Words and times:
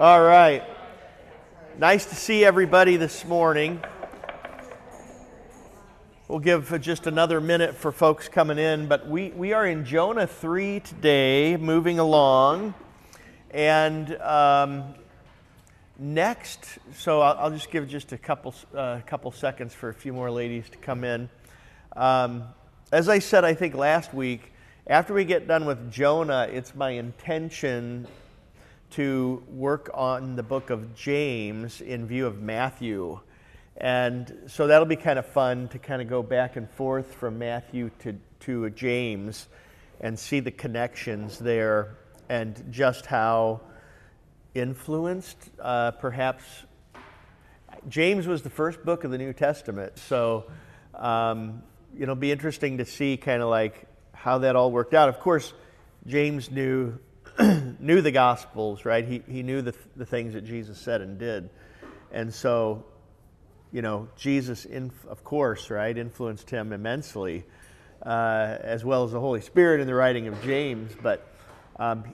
All 0.00 0.20
right. 0.20 0.64
Nice 1.78 2.06
to 2.06 2.16
see 2.16 2.44
everybody 2.44 2.96
this 2.96 3.24
morning. 3.24 3.80
We'll 6.26 6.40
give 6.40 6.80
just 6.80 7.06
another 7.06 7.40
minute 7.40 7.76
for 7.76 7.92
folks 7.92 8.28
coming 8.28 8.58
in, 8.58 8.88
but 8.88 9.08
we, 9.08 9.30
we 9.30 9.52
are 9.52 9.64
in 9.64 9.84
Jonah 9.84 10.26
3 10.26 10.80
today, 10.80 11.56
moving 11.56 12.00
along. 12.00 12.74
And 13.52 14.16
um, 14.16 14.96
next, 15.96 16.78
so 16.96 17.20
I'll, 17.20 17.38
I'll, 17.38 17.50
just 17.52 17.70
give 17.70 17.86
just 17.86 18.10
a 18.10 18.18
couple, 18.18 18.52
uh, 18.74 19.00
couple 19.06 19.30
seconds 19.30 19.74
for 19.74 19.90
a 19.90 19.94
few 19.94 20.12
more 20.12 20.28
ladies 20.28 20.68
to 20.70 20.78
come 20.78 21.04
in. 21.04 21.28
Um, 21.94 22.42
as 22.90 23.08
I 23.08 23.20
said, 23.20 23.44
I 23.44 23.54
think 23.54 23.76
last 23.76 24.12
week, 24.12 24.52
after 24.88 25.14
we 25.14 25.24
get 25.24 25.46
done 25.46 25.66
with 25.66 25.92
Jonah, 25.92 26.48
it's 26.50 26.74
my 26.74 26.90
intention 26.90 28.08
to 28.94 29.42
work 29.48 29.90
on 29.92 30.36
the 30.36 30.42
book 30.42 30.70
of 30.70 30.94
James 30.94 31.80
in 31.80 32.06
view 32.06 32.26
of 32.26 32.40
Matthew. 32.40 33.18
And 33.76 34.32
so 34.46 34.68
that'll 34.68 34.86
be 34.86 34.94
kind 34.94 35.18
of 35.18 35.26
fun 35.26 35.66
to 35.68 35.80
kind 35.80 36.00
of 36.00 36.08
go 36.08 36.22
back 36.22 36.54
and 36.54 36.70
forth 36.70 37.12
from 37.14 37.38
Matthew 37.38 37.90
to, 38.00 38.16
to 38.40 38.70
James 38.70 39.48
and 40.00 40.16
see 40.16 40.38
the 40.38 40.52
connections 40.52 41.40
there 41.40 41.96
and 42.28 42.64
just 42.70 43.06
how 43.06 43.62
influenced 44.54 45.50
uh, 45.60 45.90
perhaps 45.90 46.44
James 47.88 48.28
was 48.28 48.42
the 48.42 48.50
first 48.50 48.84
book 48.84 49.02
of 49.02 49.10
the 49.10 49.18
New 49.18 49.32
Testament. 49.32 49.98
So, 49.98 50.44
um, 50.94 51.64
know, 52.06 52.14
be 52.14 52.30
interesting 52.30 52.78
to 52.78 52.84
see 52.84 53.16
kind 53.16 53.42
of 53.42 53.48
like 53.48 53.88
how 54.12 54.38
that 54.38 54.54
all 54.54 54.70
worked 54.70 54.94
out. 54.94 55.08
Of 55.08 55.18
course, 55.18 55.52
James 56.06 56.50
knew 56.50 56.98
knew 57.78 58.00
the 58.00 58.12
Gospels, 58.12 58.84
right? 58.84 59.06
He, 59.06 59.22
he 59.28 59.42
knew 59.42 59.62
the, 59.62 59.74
the 59.96 60.06
things 60.06 60.34
that 60.34 60.44
Jesus 60.44 60.78
said 60.78 61.00
and 61.00 61.18
did. 61.18 61.50
And 62.12 62.32
so, 62.32 62.84
you 63.72 63.82
know, 63.82 64.08
Jesus, 64.16 64.64
in, 64.64 64.92
of 65.08 65.24
course, 65.24 65.70
right, 65.70 65.96
influenced 65.96 66.48
him 66.48 66.72
immensely, 66.72 67.44
uh, 68.04 68.56
as 68.60 68.84
well 68.84 69.04
as 69.04 69.12
the 69.12 69.20
Holy 69.20 69.40
Spirit 69.40 69.80
in 69.80 69.86
the 69.86 69.94
writing 69.94 70.28
of 70.28 70.40
James. 70.42 70.92
But 71.02 71.26
um, 71.76 72.04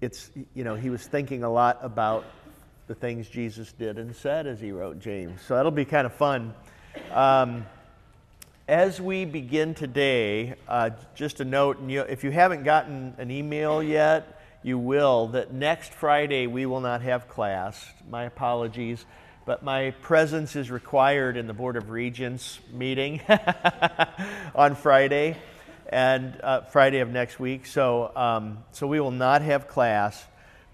it's, 0.00 0.30
you 0.54 0.64
know, 0.64 0.74
he 0.74 0.90
was 0.90 1.06
thinking 1.06 1.44
a 1.44 1.50
lot 1.50 1.78
about 1.82 2.24
the 2.88 2.94
things 2.94 3.28
Jesus 3.28 3.72
did 3.72 3.98
and 3.98 4.16
said 4.16 4.46
as 4.46 4.60
he 4.60 4.72
wrote 4.72 4.98
James. 4.98 5.40
So 5.42 5.54
that'll 5.54 5.70
be 5.70 5.84
kind 5.84 6.06
of 6.06 6.14
fun. 6.14 6.54
Um, 7.12 7.66
as 8.66 9.00
we 9.00 9.24
begin 9.24 9.74
today, 9.74 10.54
uh, 10.66 10.90
just 11.14 11.40
a 11.40 11.44
note, 11.44 11.80
you, 11.88 12.00
if 12.02 12.24
you 12.24 12.30
haven't 12.30 12.64
gotten 12.64 13.14
an 13.18 13.30
email 13.30 13.82
yet, 13.82 14.37
you 14.68 14.78
will, 14.78 15.28
that 15.28 15.52
next 15.52 15.94
Friday 15.94 16.46
we 16.46 16.66
will 16.66 16.80
not 16.80 17.00
have 17.00 17.26
class. 17.26 17.84
My 18.10 18.24
apologies, 18.24 19.06
but 19.46 19.62
my 19.62 19.92
presence 20.02 20.54
is 20.56 20.70
required 20.70 21.38
in 21.38 21.46
the 21.46 21.54
Board 21.54 21.76
of 21.76 21.88
Regents 21.88 22.60
meeting 22.70 23.22
on 24.54 24.74
Friday 24.74 25.38
and 25.88 26.38
uh, 26.42 26.60
Friday 26.60 26.98
of 26.98 27.08
next 27.08 27.40
week. 27.40 27.64
So, 27.64 28.12
um, 28.14 28.58
so 28.72 28.86
we 28.86 29.00
will 29.00 29.10
not 29.10 29.40
have 29.40 29.68
class, 29.68 30.22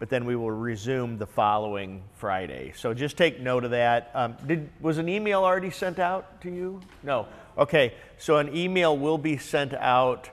but 0.01 0.11
then 0.11 0.25
we 0.25 0.35
will 0.35 0.51
resume 0.51 1.17
the 1.17 1.27
following 1.27 2.03
Friday. 2.17 2.73
So 2.77 2.95
just 2.95 3.17
take 3.17 3.39
note 3.41 3.63
of 3.63 3.71
that. 3.71 4.11
Um, 4.13 4.37
did, 4.45 4.69
was 4.81 4.99
an 4.99 5.09
email 5.09 5.45
already 5.45 5.71
sent 5.71 6.01
out 6.01 6.41
to 6.43 6.51
you? 6.51 6.81
No. 7.05 7.29
Okay, 7.57 7.95
so 8.19 8.39
an 8.39 8.57
email 8.57 8.99
will 8.99 9.19
be 9.19 9.39
sent 9.39 9.73
out 9.73 10.31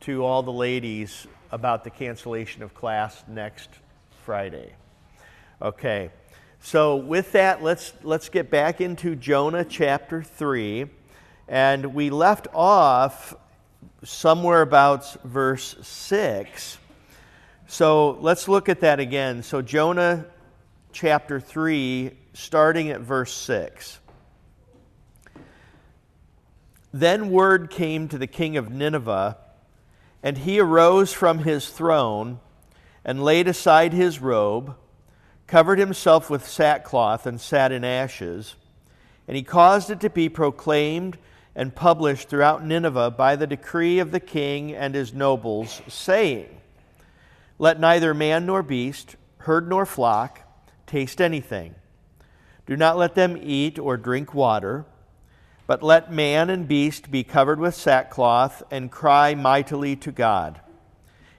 to 0.00 0.24
all 0.24 0.42
the 0.42 0.52
ladies 0.52 1.28
about 1.50 1.84
the 1.84 1.90
cancellation 1.90 2.62
of 2.62 2.74
class 2.74 3.24
next 3.28 3.68
Friday. 4.24 4.72
Okay, 5.60 6.10
so 6.60 6.96
with 6.96 7.32
that, 7.32 7.62
let's, 7.62 7.92
let's 8.02 8.28
get 8.28 8.50
back 8.50 8.80
into 8.80 9.16
Jonah 9.16 9.64
chapter 9.64 10.22
3. 10.22 10.86
And 11.48 11.94
we 11.94 12.10
left 12.10 12.46
off 12.52 13.34
somewhere 14.04 14.62
about 14.62 15.22
verse 15.24 15.76
6. 15.80 16.78
So 17.66 18.12
let's 18.20 18.48
look 18.48 18.68
at 18.68 18.80
that 18.80 19.00
again. 19.00 19.42
So, 19.42 19.62
Jonah 19.62 20.26
chapter 20.92 21.40
3, 21.40 22.12
starting 22.32 22.90
at 22.90 23.00
verse 23.00 23.32
6. 23.32 23.98
Then 26.92 27.30
word 27.30 27.70
came 27.70 28.08
to 28.08 28.18
the 28.18 28.26
king 28.26 28.56
of 28.56 28.70
Nineveh, 28.70 29.36
and 30.22 30.38
he 30.38 30.60
arose 30.60 31.12
from 31.12 31.40
his 31.40 31.68
throne 31.68 32.40
and 33.04 33.22
laid 33.22 33.48
aside 33.48 33.92
his 33.92 34.20
robe, 34.20 34.74
covered 35.46 35.78
himself 35.78 36.28
with 36.28 36.46
sackcloth, 36.46 37.26
and 37.26 37.40
sat 37.40 37.72
in 37.72 37.84
ashes. 37.84 38.56
And 39.26 39.36
he 39.36 39.42
caused 39.42 39.90
it 39.90 40.00
to 40.00 40.10
be 40.10 40.28
proclaimed 40.28 41.18
and 41.54 41.74
published 41.74 42.28
throughout 42.28 42.64
Nineveh 42.64 43.10
by 43.12 43.36
the 43.36 43.46
decree 43.46 43.98
of 43.98 44.10
the 44.10 44.20
king 44.20 44.74
and 44.74 44.94
his 44.94 45.14
nobles, 45.14 45.80
saying, 45.88 46.48
Let 47.58 47.80
neither 47.80 48.12
man 48.12 48.46
nor 48.46 48.62
beast, 48.62 49.16
herd 49.38 49.68
nor 49.68 49.86
flock, 49.86 50.40
taste 50.86 51.20
anything. 51.20 51.74
Do 52.66 52.76
not 52.76 52.98
let 52.98 53.14
them 53.14 53.38
eat 53.40 53.78
or 53.78 53.96
drink 53.96 54.34
water 54.34 54.84
but 55.68 55.82
let 55.82 56.10
man 56.10 56.48
and 56.48 56.66
beast 56.66 57.10
be 57.10 57.22
covered 57.22 57.60
with 57.60 57.74
sackcloth 57.74 58.62
and 58.70 58.90
cry 58.90 59.34
mightily 59.34 59.94
to 59.94 60.10
God. 60.10 60.62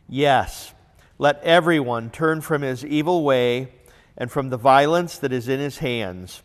Yes, 0.08 0.72
let 1.18 1.44
everyone 1.44 2.12
turn 2.12 2.40
from 2.42 2.62
his 2.62 2.86
evil 2.86 3.24
way 3.24 3.74
and 4.16 4.32
from 4.32 4.50
the 4.50 4.58
violence 4.58 5.18
that 5.18 5.34
is 5.34 5.50
in 5.50 5.60
his 5.60 5.80
hands. 5.80 6.44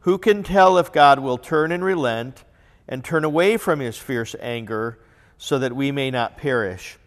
Who 0.00 0.18
can 0.18 0.42
tell 0.42 0.76
if 0.78 0.92
God 0.92 1.20
will 1.20 1.38
turn 1.38 1.70
and 1.70 1.84
relent 1.84 2.42
and 2.88 3.04
turn 3.04 3.22
away 3.22 3.56
from 3.56 3.78
his 3.78 3.96
fierce 3.96 4.34
anger 4.40 4.98
so 5.38 5.60
that 5.60 5.76
we 5.76 5.92
may 5.92 6.10
not 6.10 6.36
perish? 6.36 6.98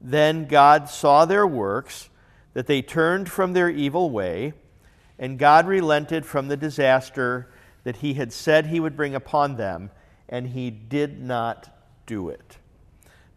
Then 0.00 0.44
God 0.44 0.88
saw 0.88 1.24
their 1.24 1.48
works, 1.48 2.10
that 2.54 2.68
they 2.68 2.80
turned 2.80 3.28
from 3.28 3.54
their 3.54 3.68
evil 3.68 4.10
way, 4.10 4.52
and 5.18 5.36
God 5.36 5.66
relented 5.66 6.24
from 6.24 6.46
the 6.46 6.56
disaster 6.56 7.48
that 7.88 7.96
he 7.96 8.12
had 8.12 8.30
said 8.30 8.66
he 8.66 8.80
would 8.80 8.94
bring 8.94 9.14
upon 9.14 9.56
them, 9.56 9.90
and 10.28 10.48
he 10.48 10.68
did 10.68 11.22
not 11.22 11.70
do 12.04 12.28
it. 12.28 12.58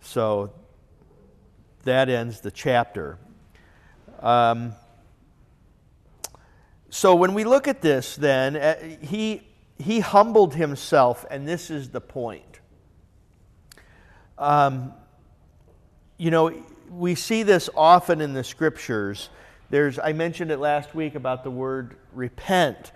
So 0.02 0.52
that 1.86 2.10
ends 2.10 2.42
the 2.42 2.52
chapter. 2.52 3.18
Um, 4.20 4.74
so 6.90 7.16
when 7.16 7.34
we 7.34 7.46
look 7.46 7.70
at 7.70 7.82
this, 7.82 8.18
then, 8.18 8.58
uh, 8.58 8.76
he, 9.00 9.44
he 9.80 10.02
humbled 10.02 10.56
himself, 10.56 11.26
and 11.32 11.48
this 11.48 11.70
is 11.70 11.92
the 11.92 12.02
point. 12.02 12.60
Um, 14.38 14.92
you 16.18 16.30
know, 16.30 16.54
we 16.90 17.16
see 17.16 17.44
this 17.44 17.70
often 17.74 18.20
in 18.20 18.34
the 18.34 18.44
scriptures. 18.44 19.30
There's, 19.70 19.98
I 19.98 20.12
mentioned 20.12 20.52
it 20.52 20.58
last 20.60 20.94
week 20.94 21.16
about 21.16 21.46
the 21.46 21.52
word 21.52 21.96
repent 22.12 22.92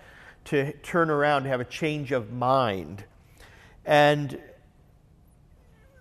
to 0.46 0.72
turn 0.78 1.10
around, 1.10 1.44
to 1.44 1.48
have 1.48 1.60
a 1.60 1.64
change 1.64 2.12
of 2.12 2.32
mind. 2.32 3.04
And 3.84 4.38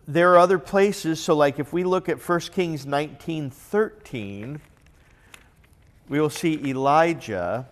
there 0.08 0.34
are 0.34 0.38
other 0.38 0.60
places, 0.60 1.20
so 1.20 1.36
like 1.36 1.60
if 1.60 1.74
we 1.74 1.84
look 1.84 2.10
at 2.10 2.18
1 2.18 2.40
Kings 2.52 2.86
19 2.86 3.50
13, 3.50 4.62
we 6.08 6.20
will 6.20 6.30
see 6.30 6.70
Elijah. 6.70 7.68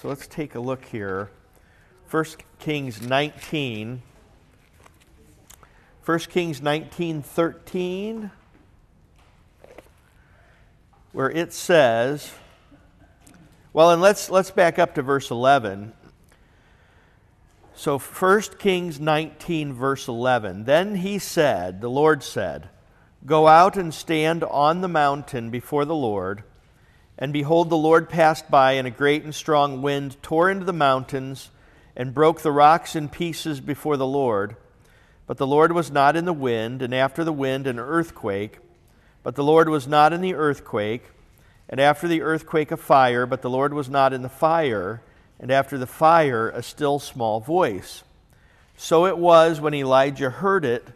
So 0.00 0.08
let's 0.08 0.26
take 0.26 0.54
a 0.54 0.60
look 0.60 0.84
here. 0.86 1.30
1 2.10 2.24
Kings 2.58 3.02
19. 3.02 4.02
1 6.06 6.18
Kings 6.20 6.62
19 6.62 7.22
13, 7.22 8.30
where 11.12 11.30
it 11.30 11.52
says, 11.52 12.32
well, 13.72 13.92
and 13.92 14.02
let's, 14.02 14.30
let's 14.30 14.50
back 14.50 14.78
up 14.78 14.96
to 14.96 15.02
verse 15.02 15.30
11. 15.30 15.92
So 17.74 17.98
1 17.98 18.42
Kings 18.58 18.98
19, 18.98 19.72
verse 19.72 20.08
11. 20.08 20.64
Then 20.64 20.96
he 20.96 21.18
said, 21.18 21.80
the 21.80 21.88
Lord 21.88 22.22
said, 22.22 22.68
Go 23.24 23.46
out 23.46 23.76
and 23.76 23.94
stand 23.94 24.42
on 24.44 24.80
the 24.80 24.88
mountain 24.88 25.50
before 25.50 25.84
the 25.84 25.94
Lord. 25.94 26.42
And 27.16 27.32
behold, 27.32 27.70
the 27.70 27.76
Lord 27.76 28.08
passed 28.08 28.50
by, 28.50 28.72
and 28.72 28.88
a 28.88 28.90
great 28.90 29.24
and 29.24 29.34
strong 29.34 29.82
wind 29.82 30.20
tore 30.22 30.50
into 30.50 30.64
the 30.64 30.72
mountains 30.72 31.50
and 31.94 32.14
broke 32.14 32.40
the 32.40 32.50
rocks 32.50 32.96
in 32.96 33.08
pieces 33.08 33.60
before 33.60 33.96
the 33.96 34.06
Lord. 34.06 34.56
But 35.26 35.36
the 35.36 35.46
Lord 35.46 35.72
was 35.72 35.90
not 35.90 36.16
in 36.16 36.24
the 36.24 36.32
wind, 36.32 36.82
and 36.82 36.94
after 36.94 37.22
the 37.22 37.32
wind, 37.32 37.66
an 37.66 37.78
earthquake. 37.78 38.58
But 39.22 39.36
the 39.36 39.44
Lord 39.44 39.68
was 39.68 39.86
not 39.86 40.12
in 40.12 40.22
the 40.22 40.34
earthquake 40.34 41.04
and 41.70 41.80
after 41.80 42.06
the 42.06 42.20
earthquake, 42.20 42.72
a 42.72 42.76
fire, 42.76 43.24
but 43.24 43.40
the 43.40 43.48
Lord 43.48 43.72
was 43.72 43.88
not 43.88 44.12
in 44.12 44.22
the 44.22 44.28
fire, 44.28 45.00
and 45.38 45.50
after 45.50 45.78
the 45.78 45.86
fire, 45.86 46.50
a 46.50 46.62
still 46.62 46.98
small 46.98 47.40
voice. 47.40 48.02
So 48.76 49.06
it 49.06 49.16
was 49.16 49.60
when 49.60 49.72
Elijah 49.72 50.30
heard 50.30 50.64
it 50.64 50.86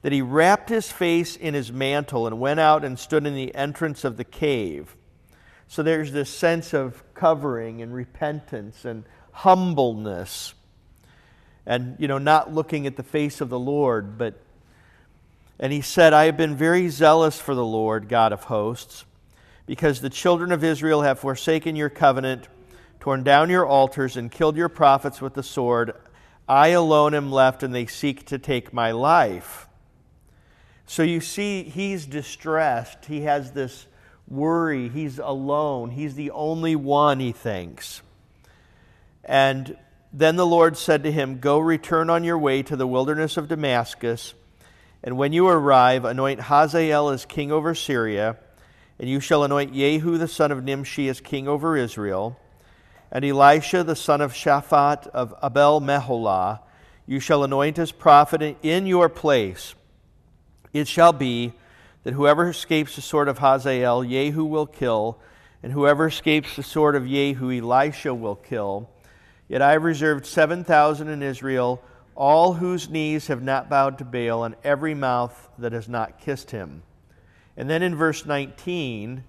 that 0.00 0.10
he 0.10 0.22
wrapped 0.22 0.70
his 0.70 0.90
face 0.90 1.36
in 1.36 1.54
his 1.54 1.70
mantle 1.70 2.26
and 2.26 2.40
went 2.40 2.58
out 2.58 2.84
and 2.84 2.98
stood 2.98 3.26
in 3.26 3.34
the 3.34 3.54
entrance 3.54 4.02
of 4.02 4.16
the 4.16 4.24
cave. 4.24 4.96
So 5.68 5.82
there's 5.82 6.12
this 6.12 6.30
sense 6.30 6.72
of 6.72 7.02
covering 7.14 7.82
and 7.82 7.94
repentance 7.94 8.84
and 8.84 9.04
humbleness 9.32 10.54
and 11.66 11.96
you 11.98 12.08
know 12.08 12.18
not 12.18 12.52
looking 12.52 12.86
at 12.86 12.96
the 12.96 13.02
face 13.02 13.40
of 13.40 13.48
the 13.48 13.58
Lord 13.58 14.18
but 14.18 14.34
and 15.58 15.72
he 15.72 15.80
said 15.80 16.12
I 16.12 16.26
have 16.26 16.36
been 16.36 16.56
very 16.56 16.88
zealous 16.88 17.40
for 17.40 17.54
the 17.54 17.64
Lord 17.64 18.08
God 18.08 18.32
of 18.32 18.44
hosts 18.44 19.04
because 19.66 20.00
the 20.00 20.10
children 20.10 20.52
of 20.52 20.64
Israel 20.64 21.02
have 21.02 21.18
forsaken 21.18 21.76
your 21.76 21.90
covenant 21.90 22.48
torn 23.00 23.24
down 23.24 23.50
your 23.50 23.66
altars 23.66 24.16
and 24.16 24.30
killed 24.30 24.56
your 24.56 24.68
prophets 24.68 25.20
with 25.20 25.34
the 25.34 25.42
sword. 25.42 25.92
I 26.48 26.68
alone 26.68 27.14
am 27.14 27.32
left 27.32 27.62
and 27.62 27.74
they 27.74 27.86
seek 27.86 28.26
to 28.26 28.38
take 28.38 28.72
my 28.72 28.92
life. 28.92 29.66
So 30.86 31.02
you 31.02 31.20
see 31.20 31.64
he's 31.64 32.06
distressed. 32.06 33.06
He 33.06 33.22
has 33.22 33.52
this 33.52 33.86
worry. 34.28 34.88
He's 34.88 35.18
alone. 35.18 35.90
He's 35.90 36.14
the 36.14 36.30
only 36.30 36.76
one 36.76 37.18
he 37.18 37.32
thinks. 37.32 38.02
And 39.24 39.76
then 40.12 40.36
the 40.36 40.46
Lord 40.46 40.76
said 40.76 41.02
to 41.04 41.12
him, 41.12 41.38
Go 41.38 41.58
return 41.58 42.10
on 42.10 42.24
your 42.24 42.38
way 42.38 42.62
to 42.62 42.76
the 42.76 42.86
wilderness 42.86 43.36
of 43.36 43.48
Damascus, 43.48 44.34
and 45.02 45.16
when 45.16 45.32
you 45.32 45.48
arrive, 45.48 46.04
anoint 46.04 46.42
Hazael 46.42 47.08
as 47.08 47.24
king 47.24 47.50
over 47.50 47.74
Syria, 47.74 48.36
and 48.98 49.08
you 49.08 49.20
shall 49.20 49.44
anoint 49.44 49.74
Jehu 49.74 50.18
the 50.18 50.28
son 50.28 50.52
of 50.52 50.64
Nimshi 50.64 51.08
as 51.08 51.20
king 51.20 51.48
over 51.48 51.76
Israel, 51.76 52.38
and 53.10 53.24
Elisha 53.24 53.84
the 53.84 53.96
son 53.96 54.20
of 54.20 54.32
Shaphat 54.32 55.06
of 55.08 55.34
Abel 55.42 55.80
Meholah 55.80 56.60
you 57.06 57.20
shall 57.20 57.44
anoint 57.44 57.78
as 57.78 57.92
prophet 57.92 58.56
in 58.62 58.86
your 58.86 59.08
place. 59.08 59.74
It 60.72 60.88
shall 60.88 61.12
be 61.12 61.52
that 62.04 62.14
whoever 62.14 62.48
escapes 62.48 62.96
the 62.96 63.02
sword 63.02 63.28
of 63.28 63.38
Hazael, 63.38 64.02
Jehu 64.04 64.44
will 64.44 64.66
kill, 64.66 65.18
and 65.62 65.72
whoever 65.72 66.06
escapes 66.06 66.56
the 66.56 66.62
sword 66.62 66.96
of 66.96 67.06
Jehu, 67.06 67.50
Elisha 67.50 68.14
will 68.14 68.36
kill. 68.36 68.88
Yet 69.48 69.62
I 69.62 69.72
have 69.72 69.84
reserved 69.84 70.26
7,000 70.26 71.08
in 71.08 71.22
Israel, 71.22 71.82
all 72.14 72.54
whose 72.54 72.88
knees 72.88 73.26
have 73.26 73.42
not 73.42 73.68
bowed 73.68 73.98
to 73.98 74.04
Baal, 74.04 74.44
and 74.44 74.56
every 74.64 74.94
mouth 74.94 75.48
that 75.58 75.72
has 75.72 75.88
not 75.88 76.18
kissed 76.18 76.50
him. 76.50 76.82
And 77.56 77.68
then 77.68 77.82
in 77.82 77.94
verse 77.94 78.24
19, 78.24 79.24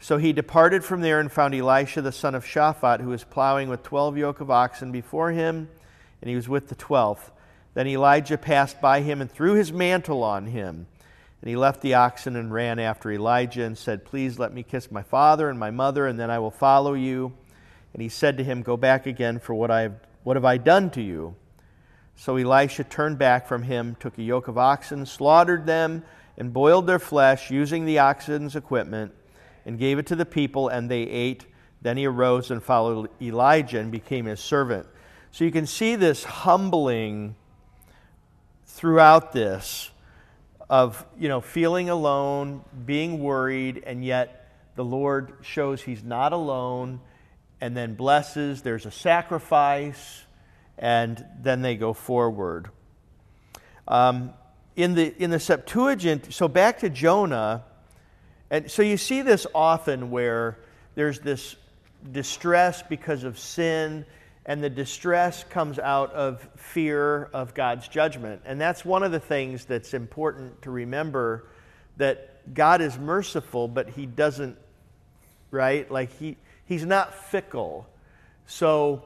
so 0.00 0.18
he 0.18 0.32
departed 0.32 0.84
from 0.84 1.00
there 1.00 1.20
and 1.20 1.30
found 1.32 1.54
Elisha 1.54 2.02
the 2.02 2.12
son 2.12 2.34
of 2.34 2.44
Shaphat, 2.44 3.00
who 3.00 3.08
was 3.08 3.24
plowing 3.24 3.68
with 3.68 3.82
12 3.82 4.18
yoke 4.18 4.40
of 4.40 4.50
oxen 4.50 4.92
before 4.92 5.32
him, 5.32 5.68
and 6.20 6.28
he 6.28 6.36
was 6.36 6.48
with 6.48 6.68
the 6.68 6.74
twelfth. 6.74 7.30
Then 7.74 7.86
Elijah 7.88 8.38
passed 8.38 8.80
by 8.80 9.00
him 9.02 9.20
and 9.20 9.30
threw 9.30 9.54
his 9.54 9.72
mantle 9.72 10.22
on 10.22 10.46
him. 10.46 10.86
And 11.42 11.50
he 11.50 11.56
left 11.56 11.82
the 11.82 11.94
oxen 11.94 12.34
and 12.34 12.52
ran 12.52 12.78
after 12.78 13.10
Elijah 13.12 13.64
and 13.64 13.76
said, 13.76 14.04
Please 14.04 14.38
let 14.38 14.52
me 14.52 14.62
kiss 14.62 14.90
my 14.90 15.02
father 15.02 15.50
and 15.50 15.58
my 15.58 15.70
mother, 15.70 16.06
and 16.06 16.18
then 16.18 16.30
I 16.30 16.38
will 16.38 16.50
follow 16.50 16.94
you. 16.94 17.34
And 17.92 18.02
he 18.02 18.08
said 18.08 18.38
to 18.38 18.44
him, 18.44 18.62
Go 18.62 18.76
back 18.76 19.06
again, 19.06 19.38
for 19.38 19.54
what, 19.54 19.70
I 19.70 19.82
have, 19.82 19.94
what 20.24 20.36
have 20.36 20.44
I 20.44 20.56
done 20.56 20.90
to 20.90 21.02
you? 21.02 21.34
So 22.16 22.36
Elisha 22.36 22.84
turned 22.84 23.18
back 23.18 23.46
from 23.46 23.62
him, 23.62 23.96
took 24.00 24.16
a 24.16 24.22
yoke 24.22 24.48
of 24.48 24.56
oxen, 24.56 25.04
slaughtered 25.04 25.66
them, 25.66 26.02
and 26.38 26.52
boiled 26.52 26.86
their 26.86 26.98
flesh 26.98 27.50
using 27.50 27.84
the 27.84 27.98
oxen's 27.98 28.56
equipment, 28.56 29.12
and 29.64 29.78
gave 29.78 29.98
it 29.98 30.06
to 30.06 30.16
the 30.16 30.26
people, 30.26 30.68
and 30.68 30.90
they 30.90 31.02
ate. 31.02 31.46
Then 31.82 31.96
he 31.96 32.06
arose 32.06 32.50
and 32.50 32.62
followed 32.62 33.10
Elijah 33.20 33.78
and 33.78 33.90
became 33.90 34.26
his 34.26 34.40
servant. 34.40 34.86
So 35.32 35.44
you 35.44 35.50
can 35.50 35.66
see 35.66 35.96
this 35.96 36.24
humbling 36.24 37.36
throughout 38.66 39.32
this 39.32 39.90
of 40.68 41.04
you 41.18 41.28
know 41.28 41.40
feeling 41.40 41.90
alone, 41.90 42.64
being 42.84 43.20
worried, 43.22 43.82
and 43.86 44.04
yet 44.04 44.52
the 44.74 44.84
Lord 44.84 45.32
shows 45.42 45.82
he's 45.82 46.02
not 46.02 46.32
alone 46.32 47.00
and 47.60 47.76
then 47.76 47.94
blesses, 47.94 48.62
there's 48.62 48.86
a 48.86 48.90
sacrifice, 48.90 50.24
and 50.78 51.24
then 51.40 51.62
they 51.62 51.76
go 51.76 51.92
forward. 51.92 52.68
Um, 53.88 54.34
in, 54.76 54.94
the, 54.94 55.14
in 55.22 55.30
the 55.30 55.40
Septuagint, 55.40 56.32
so 56.32 56.48
back 56.48 56.80
to 56.80 56.90
Jonah, 56.90 57.64
and 58.50 58.70
so 58.70 58.82
you 58.82 58.96
see 58.96 59.22
this 59.22 59.46
often 59.54 60.10
where 60.10 60.58
there's 60.94 61.20
this 61.20 61.56
distress 62.12 62.82
because 62.82 63.24
of 63.24 63.38
sin, 63.38 64.06
and 64.44 64.62
the 64.62 64.70
distress 64.70 65.42
comes 65.44 65.78
out 65.78 66.12
of 66.12 66.46
fear 66.56 67.24
of 67.32 67.54
God's 67.54 67.88
judgment. 67.88 68.42
And 68.44 68.60
that's 68.60 68.84
one 68.84 69.02
of 69.02 69.10
the 69.10 69.18
things 69.18 69.64
that's 69.64 69.92
important 69.94 70.62
to 70.62 70.70
remember 70.70 71.46
that 71.96 72.54
God 72.54 72.80
is 72.80 72.96
merciful, 72.96 73.66
but 73.66 73.88
He 73.88 74.06
doesn't, 74.06 74.56
right? 75.50 75.90
Like 75.90 76.12
He 76.18 76.36
he's 76.66 76.84
not 76.84 77.14
fickle. 77.14 77.86
So, 78.46 79.04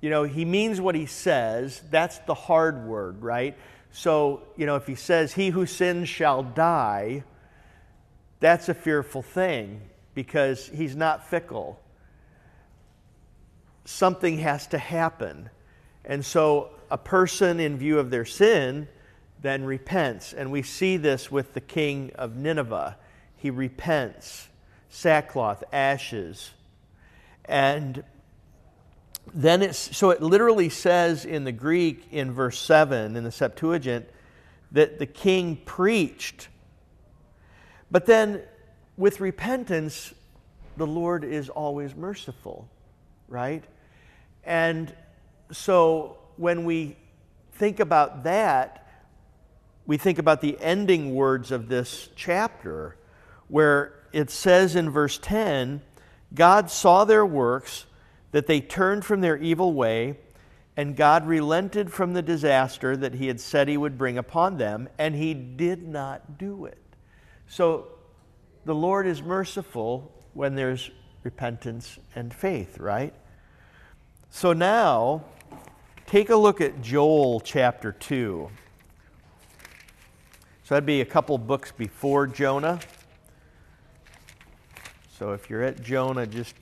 you 0.00 0.08
know, 0.08 0.22
he 0.22 0.44
means 0.44 0.80
what 0.80 0.94
he 0.94 1.06
says. 1.06 1.82
That's 1.90 2.18
the 2.20 2.34
hard 2.34 2.86
word, 2.86 3.22
right? 3.22 3.56
So, 3.92 4.42
you 4.56 4.66
know, 4.66 4.76
if 4.76 4.86
he 4.86 4.94
says, 4.94 5.32
He 5.32 5.50
who 5.50 5.66
sins 5.66 6.08
shall 6.08 6.42
die, 6.42 7.24
that's 8.38 8.68
a 8.68 8.74
fearful 8.74 9.22
thing 9.22 9.82
because 10.14 10.68
he's 10.68 10.96
not 10.96 11.28
fickle. 11.28 11.80
Something 13.84 14.38
has 14.38 14.66
to 14.68 14.78
happen. 14.78 15.50
And 16.04 16.24
so, 16.24 16.70
a 16.90 16.98
person 16.98 17.60
in 17.60 17.76
view 17.76 17.98
of 17.98 18.10
their 18.10 18.24
sin 18.24 18.88
then 19.42 19.64
repents. 19.64 20.32
And 20.32 20.50
we 20.50 20.62
see 20.62 20.96
this 20.96 21.30
with 21.30 21.54
the 21.54 21.60
king 21.60 22.12
of 22.14 22.36
Nineveh. 22.36 22.96
He 23.36 23.50
repents 23.50 24.48
sackcloth, 24.90 25.64
ashes 25.72 26.50
and 27.50 28.04
then 29.32 29.62
it's 29.62 29.96
so 29.96 30.10
it 30.10 30.22
literally 30.22 30.68
says 30.68 31.24
in 31.24 31.44
the 31.44 31.52
Greek 31.52 32.08
in 32.10 32.32
verse 32.32 32.58
7 32.58 33.16
in 33.16 33.24
the 33.24 33.30
Septuagint 33.30 34.08
that 34.72 34.98
the 34.98 35.06
king 35.06 35.56
preached. 35.64 36.48
But 37.90 38.06
then 38.06 38.42
with 38.96 39.20
repentance, 39.20 40.14
the 40.76 40.86
Lord 40.86 41.24
is 41.24 41.48
always 41.48 41.94
merciful, 41.94 42.68
right? 43.28 43.64
And 44.44 44.94
so 45.52 46.18
when 46.36 46.64
we 46.64 46.96
think 47.52 47.80
about 47.80 48.24
that, 48.24 48.86
we 49.86 49.96
think 49.96 50.18
about 50.18 50.40
the 50.40 50.56
ending 50.60 51.14
words 51.14 51.50
of 51.50 51.68
this 51.68 52.08
chapter, 52.14 52.96
where 53.48 53.94
it 54.12 54.30
says 54.30 54.76
in 54.76 54.90
verse 54.90 55.18
10 55.20 55.82
God 56.32 56.70
saw 56.70 57.04
their 57.04 57.26
works, 57.26 57.86
that 58.32 58.46
they 58.46 58.60
turned 58.60 59.04
from 59.04 59.20
their 59.20 59.36
evil 59.36 59.72
way, 59.72 60.16
and 60.76 60.96
God 60.96 61.26
relented 61.26 61.92
from 61.92 62.12
the 62.12 62.22
disaster 62.22 62.96
that 62.96 63.14
he 63.14 63.26
had 63.26 63.40
said 63.40 63.68
he 63.68 63.76
would 63.76 63.98
bring 63.98 64.16
upon 64.18 64.56
them, 64.56 64.88
and 64.98 65.14
he 65.14 65.34
did 65.34 65.86
not 65.86 66.38
do 66.38 66.64
it. 66.64 66.78
So 67.48 67.88
the 68.64 68.74
Lord 68.74 69.06
is 69.06 69.22
merciful 69.22 70.12
when 70.32 70.54
there's 70.54 70.90
repentance 71.22 71.98
and 72.14 72.32
faith, 72.32 72.78
right? 72.78 73.12
So 74.30 74.52
now, 74.52 75.24
take 76.06 76.30
a 76.30 76.36
look 76.36 76.60
at 76.60 76.80
Joel 76.80 77.40
chapter 77.40 77.92
2. 77.92 78.48
So 80.62 80.74
that'd 80.76 80.86
be 80.86 81.00
a 81.00 81.04
couple 81.04 81.36
books 81.36 81.72
before 81.72 82.28
Jonah. 82.28 82.78
So 85.18 85.32
if 85.32 85.50
you're 85.50 85.64
at 85.64 85.82
Jonah, 85.82 86.26
just 86.26 86.54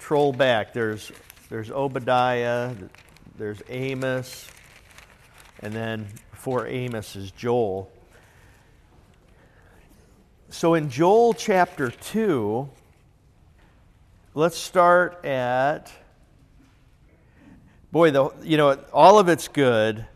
troll 0.00 0.32
back. 0.32 0.72
There's, 0.72 1.12
there's 1.50 1.70
Obadiah, 1.70 2.74
there's 3.36 3.62
Amos, 3.68 4.48
and 5.60 5.72
then 5.72 6.06
before 6.30 6.66
Amos 6.66 7.14
is 7.14 7.30
Joel. 7.30 7.92
So 10.48 10.74
in 10.74 10.90
Joel 10.90 11.34
chapter 11.34 11.90
2, 11.90 12.68
let's 14.34 14.56
start 14.56 15.24
at 15.24 15.92
boy 17.92 18.10
the 18.12 18.30
you 18.42 18.56
know 18.56 18.78
all 18.92 19.18
of 19.18 19.28
it's 19.28 19.48
good 19.48 20.06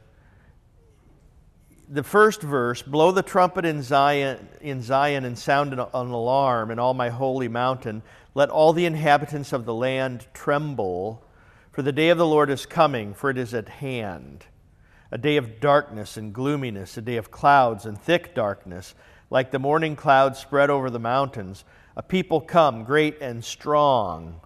the 1.89 2.03
first 2.03 2.41
verse 2.41 2.81
blow 2.83 3.11
the 3.11 3.23
trumpet 3.23 3.65
in 3.65 3.83
zion, 3.83 4.49
in 4.61 4.81
zion 4.81 5.25
and 5.25 5.37
sound 5.37 5.73
an, 5.73 5.81
an 5.81 5.89
alarm 5.93 6.71
in 6.71 6.79
all 6.79 6.95
my 6.95 7.09
holy 7.09 7.49
mountain 7.49 8.03
let 8.35 8.51
all 8.51 8.73
the 8.73 8.87
inhabitants 8.87 9.53
of 9.53 9.65
the 9.65 9.75
land 9.75 10.27
tremble 10.35 11.23
for 11.73 11.83
the 11.83 11.93
day 11.93 12.09
of 12.09 12.19
the 12.19 12.27
lord 12.27 12.51
is 12.51 12.67
coming 12.67 13.15
for 13.15 13.31
it 13.31 13.39
is 13.39 13.55
at 13.55 13.69
hand 13.69 14.45
a 15.11 15.19
day 15.19 15.37
of 15.37 15.61
darkness 15.61 16.17
and 16.17 16.33
gloominess 16.33 16.97
a 16.97 17.03
day 17.03 17.17
of 17.17 17.31
clouds 17.31 17.87
and 17.87 18.01
thick 18.01 18.35
darkness 18.35 18.95
like 19.31 19.51
the 19.51 19.59
morning 19.59 19.97
clouds 19.97 20.39
spread 20.39 20.71
over 20.71 20.91
the 20.91 20.99
mountains 20.99 21.65
a 21.97 22.03
people 22.03 22.41
come 22.41 22.85
great 22.85 23.21
and 23.21 23.45
strong 23.45 24.41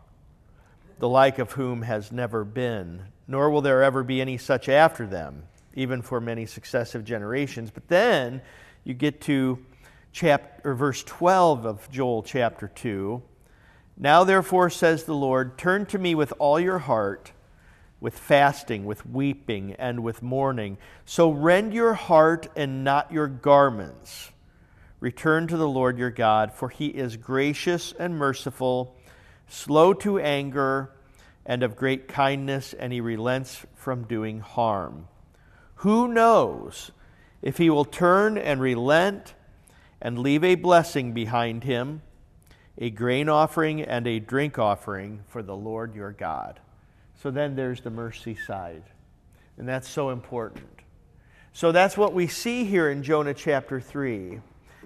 the 0.99 1.09
like 1.09 1.39
of 1.39 1.53
whom 1.53 1.83
has 1.83 2.13
never 2.13 2.45
been 2.45 3.03
nor 3.27 3.51
will 3.51 3.61
there 3.61 3.83
ever 3.83 4.03
be 4.03 4.21
any 4.21 4.39
such 4.39 4.69
after 4.69 5.07
them 5.07 5.43
even 5.79 6.03
for 6.03 6.21
many 6.21 6.45
successive 6.45 7.05
generations. 7.05 7.71
But 7.71 7.87
then 7.87 8.43
you 8.83 8.95
get 8.95 9.21
to 9.23 9.65
chapter, 10.13 10.75
verse 10.75 11.05
12 11.05 11.65
of 11.65 11.91
Joel 11.91 12.25
chapter 12.25 12.67
2. 12.67 13.23
Now, 14.01 14.23
therefore, 14.23 14.71
says 14.71 15.05
the 15.05 15.15
Lord, 15.15 15.59
turn 15.59 15.85
to 15.87 15.99
me 15.99 16.15
with 16.15 16.33
all 16.39 16.61
your 16.61 16.79
heart, 16.79 17.33
with 18.01 18.17
fasting, 18.17 18.85
with 18.85 19.05
weeping, 19.05 19.75
and 19.77 20.05
with 20.05 20.23
mourning. 20.23 20.79
So 21.05 21.31
rend 21.31 21.75
your 21.75 21.95
heart 21.95 22.47
and 22.55 22.85
not 22.85 23.11
your 23.11 23.27
garments. 23.27 24.31
Return 25.01 25.49
to 25.49 25.57
the 25.57 25.69
Lord 25.69 25.99
your 25.99 26.11
God, 26.11 26.53
for 26.53 26.69
he 26.69 26.87
is 26.87 27.17
gracious 27.17 27.93
and 27.99 28.17
merciful, 28.17 28.97
slow 29.49 29.93
to 29.95 30.21
anger, 30.21 30.93
and 31.45 31.65
of 31.65 31.77
great 31.77 32.07
kindness, 32.07 32.75
and 32.75 32.93
he 32.93 33.01
relents 33.01 33.67
from 33.75 34.05
doing 34.05 34.39
harm. 34.41 35.09
Who 35.77 36.07
knows 36.07 36.93
if 37.43 37.59
he 37.59 37.69
will 37.69 37.85
turn 37.85 38.39
and 38.39 38.61
relent 38.61 39.35
and 40.01 40.19
leave 40.19 40.45
a 40.45 40.55
blessing 40.55 41.13
behind 41.13 41.65
him? 41.65 42.03
A 42.79 42.91
grain 42.91 43.29
offering 43.29 43.83
and 43.83 44.07
a 44.07 44.21
drink 44.21 44.59
offering 44.59 45.21
for 45.29 45.43
the 45.43 45.57
Lord 45.57 45.95
your 45.95 46.13
God. 46.13 46.61
So 47.21 47.31
then 47.31 47.57
there's 47.57 47.81
the 47.81 47.91
mercy 47.91 48.37
side. 48.37 48.85
And 49.57 49.69
that's 49.69 49.89
so 49.89 50.11
important. 50.11 50.69
So 51.53 51.73
that's 51.73 51.97
what 51.97 52.15
we 52.15 52.29
see 52.29 52.65
here 52.65 52.89
in 52.89 53.03
Jonah 53.03 53.35
chapter 53.35 53.81
3. 53.81 54.41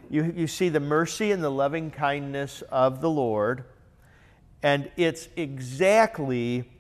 You, 0.09 0.33
you 0.35 0.47
see 0.47 0.71
the 0.71 0.81
mercy 0.81 1.31
and 1.31 1.45
the 1.45 1.51
loving 1.51 1.91
kindness 1.91 2.63
of 2.71 3.03
the 3.03 3.11
Lord. 3.11 3.65
And 4.63 4.91
it's 4.97 5.29
exactly 5.37 6.71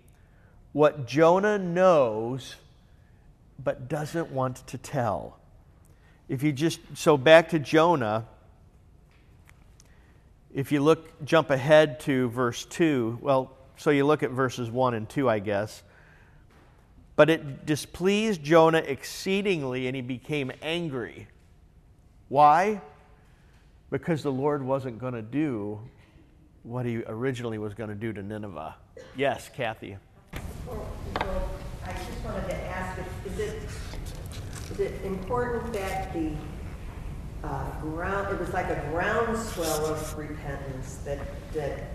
what 0.72 1.06
Jonah 1.06 1.58
knows 1.58 2.56
but 3.62 3.88
doesn't 3.88 4.30
want 4.30 4.66
to 4.68 4.78
tell. 4.78 5.38
If 6.28 6.42
you 6.42 6.52
just, 6.52 6.80
so 6.94 7.18
back 7.18 7.50
to 7.50 7.58
Jonah, 7.58 8.26
if 10.54 10.72
you 10.72 10.80
look, 10.80 11.24
jump 11.24 11.50
ahead 11.50 12.00
to 12.00 12.28
verse 12.28 12.64
2, 12.66 13.18
well, 13.22 13.56
so 13.76 13.90
you 13.90 14.04
look 14.04 14.22
at 14.22 14.30
verses 14.30 14.70
1 14.70 14.94
and 14.94 15.08
2, 15.08 15.28
I 15.28 15.38
guess. 15.38 15.82
But 17.16 17.30
it 17.30 17.66
displeased 17.66 18.42
Jonah 18.42 18.78
exceedingly, 18.78 19.86
and 19.86 19.96
he 19.96 20.02
became 20.02 20.52
angry. 20.62 21.28
Why? 22.28 22.80
Because 23.90 24.22
the 24.22 24.32
Lord 24.32 24.62
wasn't 24.62 24.98
going 24.98 25.14
to 25.14 25.22
do 25.22 25.80
what 26.62 26.86
he 26.86 27.02
originally 27.06 27.58
was 27.58 27.74
going 27.74 27.90
to 27.90 27.96
do 27.96 28.12
to 28.12 28.22
Nineveh. 28.22 28.74
Yes, 29.16 29.50
Kathy. 29.54 29.96
Well, 30.66 30.86
I 31.84 31.92
just 31.92 32.24
wanted 32.24 32.48
to 32.48 32.56
ask, 32.64 33.00
is 33.26 33.38
it, 33.38 33.62
is 34.70 34.80
it 34.80 35.02
important 35.04 35.72
that 35.72 36.12
the 36.14 36.30
ground, 37.80 38.32
it 38.32 38.38
was 38.38 38.52
like 38.52 38.68
a 38.68 38.88
groundswell 38.90 39.86
of 39.86 40.18
repentance 40.18 40.98
that, 41.04 41.18
that 41.52 41.88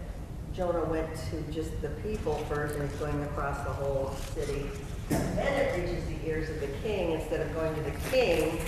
Jonah 0.54 0.84
went 0.86 1.08
to 1.30 1.42
just 1.52 1.82
the 1.82 1.90
people 2.04 2.36
first 2.50 2.76
and 2.76 2.90
he's 2.90 3.00
going 3.00 3.22
across 3.24 3.58
the 3.64 3.72
whole 3.72 4.14
city. 4.34 4.70
And 5.10 5.38
then 5.38 5.54
it 5.54 5.80
reaches 5.80 6.06
the 6.06 6.28
ears 6.28 6.50
of 6.50 6.60
the 6.60 6.68
king 6.84 7.12
instead 7.14 7.42
of 7.42 7.54
going 7.54 7.74
to 7.76 7.82
the 7.82 7.98
king 8.10 8.60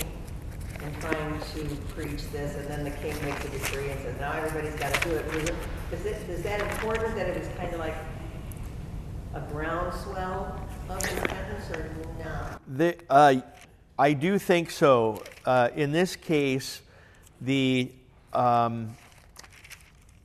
and 0.82 1.00
trying 1.00 1.38
to 1.38 1.76
preach 1.94 2.22
this, 2.32 2.56
and 2.56 2.66
then 2.68 2.84
the 2.84 2.90
king 2.90 3.14
makes 3.22 3.44
a 3.44 3.48
decree 3.50 3.90
and 3.90 4.00
says, 4.00 4.18
now 4.18 4.32
everybody's 4.32 4.74
got 4.76 4.94
to 4.94 5.08
do 5.08 5.14
it. 5.14 5.26
Is, 5.34 5.48
it, 5.50 5.54
is, 5.92 6.06
it, 6.06 6.30
is 6.30 6.42
that 6.42 6.60
important 6.72 7.14
that 7.16 7.28
it 7.28 7.38
was 7.38 7.48
kind 7.58 7.74
of 7.74 7.80
like 7.80 7.94
a 9.34 9.40
groundswell 9.52 10.58
of 10.88 11.02
repentance 11.02 11.70
or 11.70 11.94
not? 12.24 12.62
The, 12.66 12.96
uh, 13.10 13.34
I 14.00 14.14
do 14.14 14.38
think 14.38 14.70
so. 14.70 15.22
Uh, 15.44 15.68
in 15.76 15.92
this 15.92 16.16
case, 16.16 16.80
the, 17.42 17.92
um, 18.32 18.96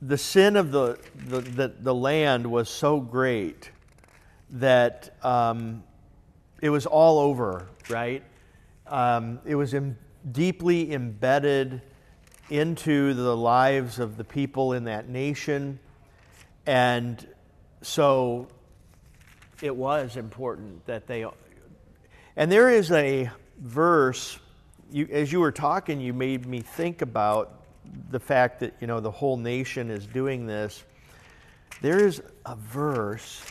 the 0.00 0.16
sin 0.16 0.56
of 0.56 0.72
the, 0.72 0.98
the, 1.26 1.42
the, 1.42 1.68
the, 1.80 1.94
land 1.94 2.50
was 2.50 2.70
so 2.70 2.98
great 3.00 3.70
that 4.48 5.14
um, 5.22 5.82
it 6.62 6.70
was 6.70 6.86
all 6.86 7.18
over, 7.18 7.68
right? 7.90 8.22
Um, 8.86 9.40
it 9.44 9.56
was 9.56 9.74
Im- 9.74 9.98
deeply 10.32 10.94
embedded 10.94 11.82
into 12.48 13.12
the 13.12 13.36
lives 13.36 13.98
of 13.98 14.16
the 14.16 14.24
people 14.24 14.72
in 14.72 14.84
that 14.84 15.10
nation. 15.10 15.78
And 16.64 17.26
so 17.82 18.48
it 19.60 19.76
was 19.76 20.16
important 20.16 20.86
that 20.86 21.06
they. 21.06 21.26
And 22.36 22.50
there 22.50 22.70
is 22.70 22.90
a 22.90 23.30
verse, 23.58 24.38
you, 24.90 25.08
as 25.10 25.32
you 25.32 25.40
were 25.40 25.52
talking, 25.52 26.00
you 26.00 26.12
made 26.12 26.46
me 26.46 26.60
think 26.60 27.02
about 27.02 27.62
the 28.10 28.20
fact 28.20 28.60
that, 28.60 28.74
you 28.80 28.86
know, 28.86 29.00
the 29.00 29.10
whole 29.10 29.36
nation 29.36 29.90
is 29.90 30.06
doing 30.06 30.46
this. 30.46 30.84
There 31.82 32.04
is 32.04 32.22
a 32.44 32.56
verse, 32.56 33.42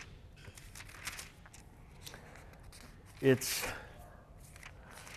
it's, 3.22 3.64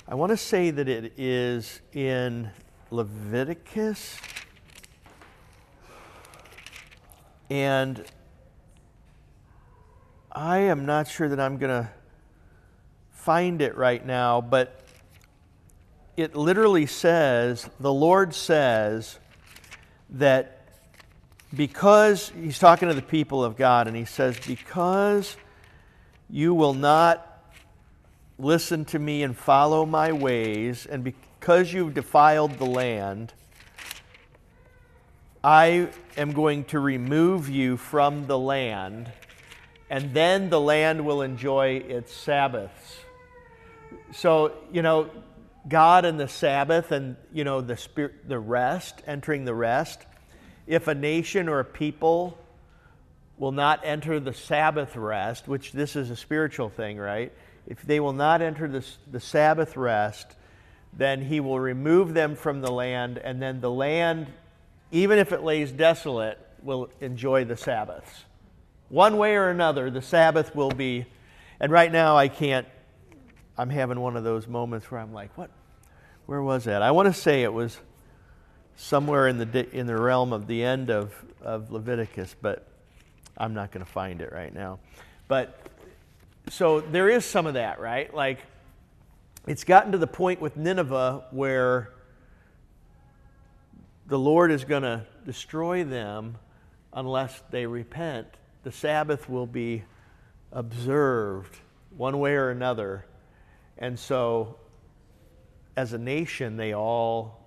I 0.06 0.14
want 0.14 0.30
to 0.30 0.36
say 0.36 0.70
that 0.70 0.88
it 0.88 1.12
is 1.16 1.80
in 1.92 2.50
Leviticus. 2.90 4.18
And 7.50 8.04
I 10.32 10.58
am 10.58 10.84
not 10.86 11.08
sure 11.08 11.28
that 11.28 11.40
I'm 11.40 11.56
going 11.56 11.82
to 11.82 11.90
find 13.28 13.60
it 13.60 13.76
right 13.76 14.06
now, 14.06 14.40
but 14.40 14.80
it 16.16 16.34
literally 16.34 16.86
says, 16.86 17.68
the 17.78 17.92
Lord 17.92 18.34
says 18.34 19.18
that 20.08 20.66
because 21.54 22.32
he's 22.40 22.58
talking 22.58 22.88
to 22.88 22.94
the 22.94 23.02
people 23.02 23.44
of 23.44 23.54
God, 23.54 23.86
and 23.86 23.94
he 23.94 24.06
says, 24.06 24.40
because 24.46 25.36
you 26.30 26.54
will 26.54 26.72
not 26.72 27.44
listen 28.38 28.86
to 28.86 28.98
me 28.98 29.22
and 29.22 29.36
follow 29.36 29.84
my 29.84 30.10
ways, 30.10 30.86
and 30.86 31.04
because 31.04 31.70
you've 31.70 31.92
defiled 31.92 32.56
the 32.56 32.64
land, 32.64 33.34
I 35.44 35.90
am 36.16 36.32
going 36.32 36.64
to 36.64 36.80
remove 36.80 37.50
you 37.50 37.76
from 37.76 38.26
the 38.26 38.38
land, 38.38 39.12
and 39.90 40.14
then 40.14 40.48
the 40.48 40.58
land 40.62 41.04
will 41.04 41.20
enjoy 41.20 41.72
its 41.86 42.10
Sabbaths. 42.10 43.00
So, 44.12 44.52
you 44.72 44.82
know, 44.82 45.10
God 45.68 46.04
and 46.04 46.18
the 46.18 46.28
Sabbath 46.28 46.92
and, 46.92 47.16
you 47.32 47.44
know, 47.44 47.60
the 47.60 47.76
spirit, 47.76 48.28
the 48.28 48.38
rest, 48.38 49.02
entering 49.06 49.44
the 49.44 49.54
rest. 49.54 50.00
If 50.66 50.88
a 50.88 50.94
nation 50.94 51.48
or 51.48 51.60
a 51.60 51.64
people 51.64 52.38
will 53.36 53.52
not 53.52 53.80
enter 53.84 54.18
the 54.18 54.32
Sabbath 54.32 54.96
rest, 54.96 55.46
which 55.46 55.72
this 55.72 55.94
is 55.94 56.10
a 56.10 56.16
spiritual 56.16 56.68
thing, 56.68 56.98
right? 56.98 57.32
If 57.66 57.82
they 57.82 58.00
will 58.00 58.12
not 58.12 58.40
enter 58.40 58.66
the, 58.66 58.84
the 59.10 59.20
Sabbath 59.20 59.76
rest, 59.76 60.26
then 60.92 61.22
he 61.22 61.38
will 61.40 61.60
remove 61.60 62.14
them 62.14 62.34
from 62.34 62.60
the 62.62 62.70
land, 62.70 63.18
and 63.18 63.40
then 63.40 63.60
the 63.60 63.70
land, 63.70 64.26
even 64.90 65.18
if 65.18 65.32
it 65.32 65.42
lays 65.42 65.70
desolate, 65.70 66.38
will 66.62 66.88
enjoy 67.00 67.44
the 67.44 67.56
Sabbaths. 67.56 68.24
One 68.88 69.18
way 69.18 69.36
or 69.36 69.50
another, 69.50 69.90
the 69.90 70.02
Sabbath 70.02 70.56
will 70.56 70.70
be, 70.70 71.04
and 71.60 71.70
right 71.70 71.92
now 71.92 72.16
I 72.16 72.28
can't 72.28 72.66
I'm 73.58 73.70
having 73.70 73.98
one 74.00 74.16
of 74.16 74.22
those 74.22 74.46
moments 74.46 74.88
where 74.88 75.00
I'm 75.00 75.12
like, 75.12 75.36
what? 75.36 75.50
Where 76.26 76.40
was 76.40 76.64
that? 76.64 76.80
I 76.80 76.92
want 76.92 77.12
to 77.12 77.20
say 77.20 77.42
it 77.42 77.52
was 77.52 77.76
somewhere 78.76 79.26
in 79.26 79.38
the 79.38 79.76
in 79.76 79.88
the 79.88 80.00
realm 80.00 80.32
of 80.32 80.46
the 80.46 80.62
end 80.62 80.90
of, 80.90 81.12
of 81.42 81.72
Leviticus, 81.72 82.36
but 82.40 82.68
I'm 83.36 83.54
not 83.54 83.72
going 83.72 83.84
to 83.84 83.90
find 83.90 84.20
it 84.20 84.32
right 84.32 84.54
now. 84.54 84.78
But 85.26 85.58
so 86.48 86.80
there 86.80 87.08
is 87.08 87.24
some 87.24 87.46
of 87.46 87.54
that, 87.54 87.80
right? 87.80 88.14
Like 88.14 88.38
it's 89.48 89.64
gotten 89.64 89.90
to 89.92 89.98
the 89.98 90.06
point 90.06 90.40
with 90.40 90.56
Nineveh 90.56 91.24
where 91.32 91.90
the 94.06 94.18
Lord 94.18 94.52
is 94.52 94.64
going 94.64 94.84
to 94.84 95.04
destroy 95.26 95.82
them 95.82 96.38
unless 96.92 97.42
they 97.50 97.66
repent. 97.66 98.28
The 98.62 98.72
Sabbath 98.72 99.28
will 99.28 99.46
be 99.46 99.82
observed 100.52 101.58
one 101.96 102.20
way 102.20 102.34
or 102.34 102.50
another 102.50 103.04
and 103.78 103.98
so, 103.98 104.56
as 105.76 105.92
a 105.92 105.98
nation, 105.98 106.56
they 106.56 106.74
all, 106.74 107.38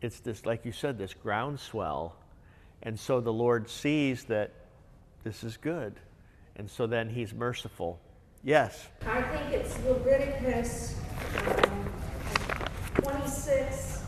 it's 0.00 0.18
this, 0.20 0.44
like 0.44 0.64
you 0.64 0.72
said, 0.72 0.98
this 0.98 1.14
groundswell. 1.14 2.16
And 2.82 2.98
so 2.98 3.20
the 3.20 3.32
Lord 3.32 3.70
sees 3.70 4.24
that 4.24 4.50
this 5.22 5.44
is 5.44 5.56
good. 5.56 5.94
And 6.56 6.68
so 6.68 6.88
then 6.88 7.08
he's 7.08 7.32
merciful. 7.32 8.00
Yes? 8.42 8.88
I 9.06 9.22
think 9.22 9.52
it's 9.52 9.78
Leviticus 9.84 10.96
um, 11.46 11.92
26, 12.94 14.02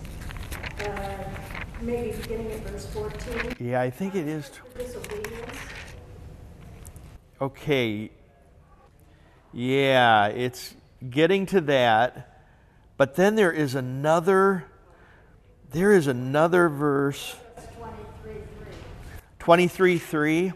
uh, 0.80 1.25
maybe 1.80 2.16
beginning 2.16 2.50
at 2.50 2.61
verse 2.66 2.87
14. 2.87 3.54
Yeah, 3.61 3.80
I 3.80 3.90
think 3.90 4.16
it 4.16 4.26
is. 4.26 4.50
Disobedience. 4.76 5.59
Okay. 7.40 8.11
Yeah, 9.52 10.26
it's 10.26 10.75
getting 11.11 11.46
to 11.46 11.61
that. 11.62 12.40
But 12.96 13.16
then 13.16 13.34
there 13.34 13.52
is 13.52 13.75
another 13.75 14.66
there 15.75 15.92
is 15.92 16.06
another 16.06 16.68
verse 16.68 17.34
23 19.40 19.99
3. 19.99 20.52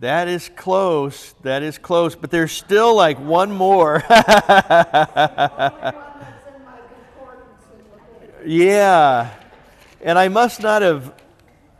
That 0.00 0.28
is 0.28 0.50
close. 0.54 1.32
That 1.42 1.62
is 1.62 1.78
close. 1.78 2.14
But 2.14 2.30
there's 2.30 2.52
still 2.52 2.94
like 2.94 3.18
one 3.18 3.50
more. 3.50 4.04
yeah. 8.44 9.30
And 10.02 10.18
I 10.18 10.28
must 10.28 10.60
not 10.60 10.82
have, 10.82 11.14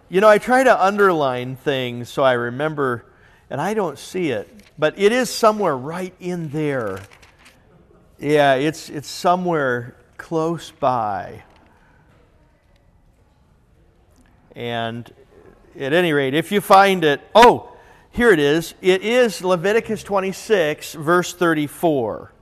you 0.08 0.22
know, 0.22 0.28
I 0.30 0.38
try 0.38 0.64
to 0.64 0.82
underline 0.82 1.56
things 1.56 2.08
so 2.08 2.22
I 2.22 2.32
remember, 2.32 3.04
and 3.52 3.60
I 3.60 3.74
don't 3.74 3.98
see 3.98 4.30
it. 4.30 4.48
But 4.78 4.98
it 4.98 5.12
is 5.12 5.28
somewhere 5.28 5.76
right 5.76 6.14
in 6.18 6.48
there. 6.48 7.00
Yeah, 8.18 8.54
it's, 8.54 8.88
it's 8.88 9.08
somewhere 9.08 9.94
close 10.16 10.70
by. 10.70 11.42
And 14.56 15.12
at 15.78 15.92
any 15.92 16.14
rate, 16.14 16.32
if 16.32 16.50
you 16.50 16.62
find 16.62 17.04
it, 17.04 17.20
oh, 17.34 17.76
here 18.10 18.30
it 18.30 18.38
is. 18.38 18.72
It 18.80 19.02
is 19.02 19.44
Leviticus 19.44 20.02
26, 20.02 20.94
verse 20.94 21.34
34. 21.34 22.32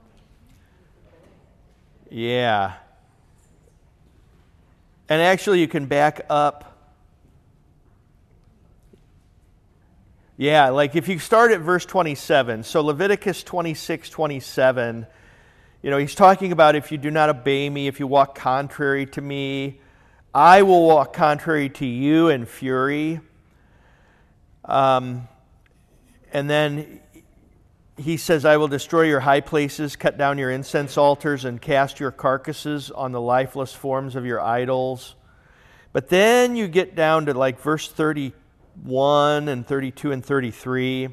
Yeah. 2.09 2.75
And 5.09 5.21
actually, 5.21 5.59
you 5.59 5.67
can 5.67 5.87
back 5.87 6.25
up. 6.29 6.70
Yeah, 10.41 10.69
like 10.69 10.95
if 10.95 11.07
you 11.07 11.19
start 11.19 11.51
at 11.51 11.59
verse 11.59 11.85
27, 11.85 12.63
so 12.63 12.81
Leviticus 12.81 13.43
26, 13.43 14.09
27, 14.09 15.05
you 15.83 15.91
know, 15.91 15.99
he's 15.99 16.15
talking 16.15 16.51
about 16.51 16.75
if 16.75 16.91
you 16.91 16.97
do 16.97 17.11
not 17.11 17.29
obey 17.29 17.69
me, 17.69 17.85
if 17.87 17.99
you 17.99 18.07
walk 18.07 18.33
contrary 18.33 19.05
to 19.05 19.21
me, 19.21 19.81
I 20.33 20.63
will 20.63 20.87
walk 20.87 21.13
contrary 21.13 21.69
to 21.69 21.85
you 21.85 22.29
in 22.29 22.47
fury. 22.47 23.21
Um, 24.65 25.27
and 26.33 26.49
then 26.49 27.01
he 27.95 28.17
says, 28.17 28.43
I 28.43 28.57
will 28.57 28.67
destroy 28.67 29.03
your 29.03 29.19
high 29.19 29.41
places, 29.41 29.95
cut 29.95 30.17
down 30.17 30.39
your 30.39 30.49
incense 30.49 30.97
altars, 30.97 31.45
and 31.45 31.61
cast 31.61 31.99
your 31.99 32.09
carcasses 32.09 32.89
on 32.89 33.11
the 33.11 33.21
lifeless 33.21 33.75
forms 33.75 34.15
of 34.15 34.25
your 34.25 34.41
idols. 34.41 35.13
But 35.93 36.09
then 36.09 36.55
you 36.55 36.67
get 36.67 36.95
down 36.95 37.27
to 37.27 37.35
like 37.35 37.59
verse 37.59 37.87
31 38.75 39.47
and 39.47 39.67
32 39.67 40.11
and 40.11 40.23
33. 40.23 41.09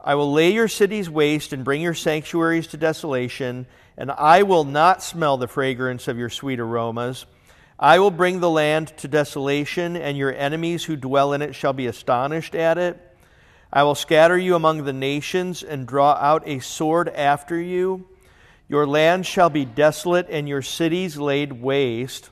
I 0.00 0.14
will 0.14 0.32
lay 0.32 0.52
your 0.52 0.68
cities 0.68 1.08
waste 1.08 1.52
and 1.52 1.64
bring 1.64 1.80
your 1.80 1.94
sanctuaries 1.94 2.66
to 2.68 2.76
desolation, 2.76 3.66
and 3.96 4.10
I 4.10 4.42
will 4.42 4.64
not 4.64 5.02
smell 5.02 5.36
the 5.36 5.48
fragrance 5.48 6.08
of 6.08 6.18
your 6.18 6.28
sweet 6.28 6.60
aromas. 6.60 7.26
I 7.78 7.98
will 7.98 8.10
bring 8.10 8.40
the 8.40 8.50
land 8.50 8.88
to 8.98 9.08
desolation, 9.08 9.96
and 9.96 10.16
your 10.18 10.34
enemies 10.34 10.84
who 10.84 10.96
dwell 10.96 11.32
in 11.32 11.42
it 11.42 11.54
shall 11.54 11.72
be 11.72 11.86
astonished 11.86 12.54
at 12.54 12.78
it. 12.78 13.00
I 13.72 13.82
will 13.82 13.94
scatter 13.94 14.38
you 14.38 14.54
among 14.54 14.84
the 14.84 14.92
nations 14.92 15.62
and 15.62 15.86
draw 15.86 16.12
out 16.12 16.46
a 16.46 16.60
sword 16.60 17.08
after 17.08 17.60
you. 17.60 18.06
Your 18.68 18.86
land 18.86 19.26
shall 19.26 19.50
be 19.50 19.64
desolate 19.64 20.28
and 20.30 20.48
your 20.48 20.62
cities 20.62 21.16
laid 21.16 21.52
waste. 21.52 22.30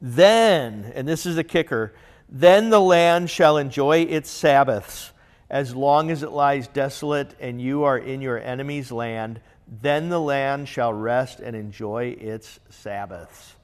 Then, 0.00 0.92
and 0.94 1.08
this 1.08 1.26
is 1.26 1.36
the 1.36 1.44
kicker, 1.44 1.94
then 2.28 2.70
the 2.70 2.80
land 2.80 3.30
shall 3.30 3.56
enjoy 3.58 3.98
its 3.98 4.30
Sabbaths 4.30 5.12
as 5.50 5.74
long 5.74 6.10
as 6.10 6.22
it 6.22 6.30
lies 6.30 6.66
desolate 6.68 7.34
and 7.40 7.60
you 7.60 7.84
are 7.84 7.98
in 7.98 8.20
your 8.20 8.38
enemy's 8.38 8.90
land. 8.90 9.40
Then 9.80 10.08
the 10.08 10.20
land 10.20 10.68
shall 10.68 10.92
rest 10.92 11.40
and 11.40 11.54
enjoy 11.54 12.16
its 12.20 12.58
Sabbaths. 12.70 13.54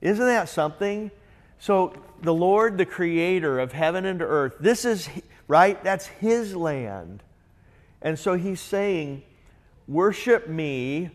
Isn't 0.00 0.26
that 0.26 0.48
something? 0.48 1.10
So, 1.58 1.92
the 2.22 2.32
Lord, 2.32 2.78
the 2.78 2.86
creator 2.86 3.58
of 3.58 3.72
heaven 3.72 4.06
and 4.06 4.22
earth, 4.22 4.56
this 4.60 4.84
is 4.84 5.08
right? 5.50 5.82
That's 5.82 6.06
his 6.06 6.54
land. 6.54 7.22
And 8.00 8.18
so 8.18 8.34
he's 8.34 8.60
saying, 8.60 9.22
Worship 9.88 10.48
me, 10.48 11.10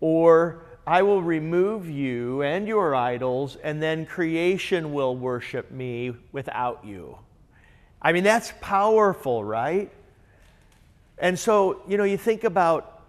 or 0.00 0.62
I 0.90 1.02
will 1.02 1.22
remove 1.22 1.88
you 1.88 2.42
and 2.42 2.66
your 2.66 2.96
idols, 2.96 3.54
and 3.62 3.80
then 3.80 4.06
creation 4.06 4.92
will 4.92 5.14
worship 5.14 5.70
me 5.70 6.16
without 6.32 6.84
you. 6.84 7.16
I 8.02 8.10
mean, 8.10 8.24
that's 8.24 8.52
powerful, 8.60 9.44
right? 9.44 9.92
And 11.16 11.38
so, 11.38 11.80
you 11.86 11.96
know, 11.96 12.02
you 12.02 12.16
think 12.16 12.42
about 12.42 13.02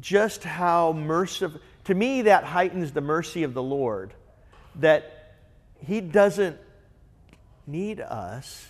just 0.00 0.44
how 0.44 0.94
merciful, 0.94 1.60
to 1.84 1.94
me, 1.94 2.22
that 2.22 2.44
heightens 2.44 2.92
the 2.92 3.02
mercy 3.02 3.42
of 3.42 3.52
the 3.52 3.62
Lord, 3.62 4.14
that 4.76 5.34
He 5.86 6.00
doesn't 6.00 6.56
need 7.66 8.00
us 8.00 8.66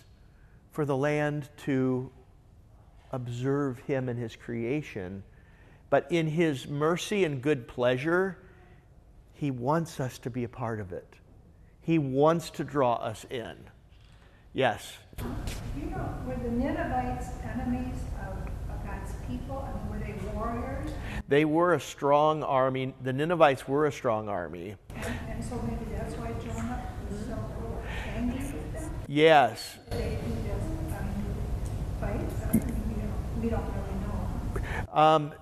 for 0.72 0.84
the 0.84 0.96
land 0.96 1.48
to 1.66 2.10
observe 3.12 3.78
him 3.80 4.08
and 4.08 4.18
his 4.18 4.34
creation. 4.34 5.22
But 5.90 6.10
in 6.10 6.26
his 6.26 6.68
mercy 6.68 7.24
and 7.24 7.40
good 7.40 7.66
pleasure, 7.66 8.38
he 9.32 9.50
wants 9.50 10.00
us 10.00 10.18
to 10.18 10.30
be 10.30 10.44
a 10.44 10.48
part 10.48 10.80
of 10.80 10.92
it. 10.92 11.14
He 11.80 11.98
wants 11.98 12.50
to 12.50 12.64
draw 12.64 12.94
us 12.94 13.24
in. 13.30 13.56
Yes? 14.52 14.98
You 15.76 15.90
know, 15.90 16.14
were 16.26 16.36
the 16.36 16.50
Ninevites 16.50 17.28
enemies 17.44 17.96
of, 18.20 18.36
of 18.70 18.86
God's 18.86 19.12
people? 19.26 19.66
and 19.66 19.90
were 19.90 19.98
they 19.98 20.14
warriors? 20.34 20.90
They 21.28 21.44
were 21.44 21.74
a 21.74 21.80
strong 21.80 22.42
army. 22.42 22.94
The 23.02 23.12
Ninevites 23.12 23.66
were 23.66 23.86
a 23.86 23.92
strong 23.92 24.28
army. 24.28 24.76
And, 24.94 25.04
and 25.28 25.44
so 25.44 25.56
maybe 25.62 25.92
that's 25.96 26.14
why 26.14 26.32
Jonah 26.44 26.82
was 27.10 27.26
so 27.26 27.82
angry 28.14 28.38
with 28.38 28.72
them? 28.74 28.90
Yes. 29.06 29.78
They, 29.90 30.18
we 33.40 33.48
don't 33.50 33.64
really 33.64 33.94
know. 34.02 34.92
Um, 34.92 35.32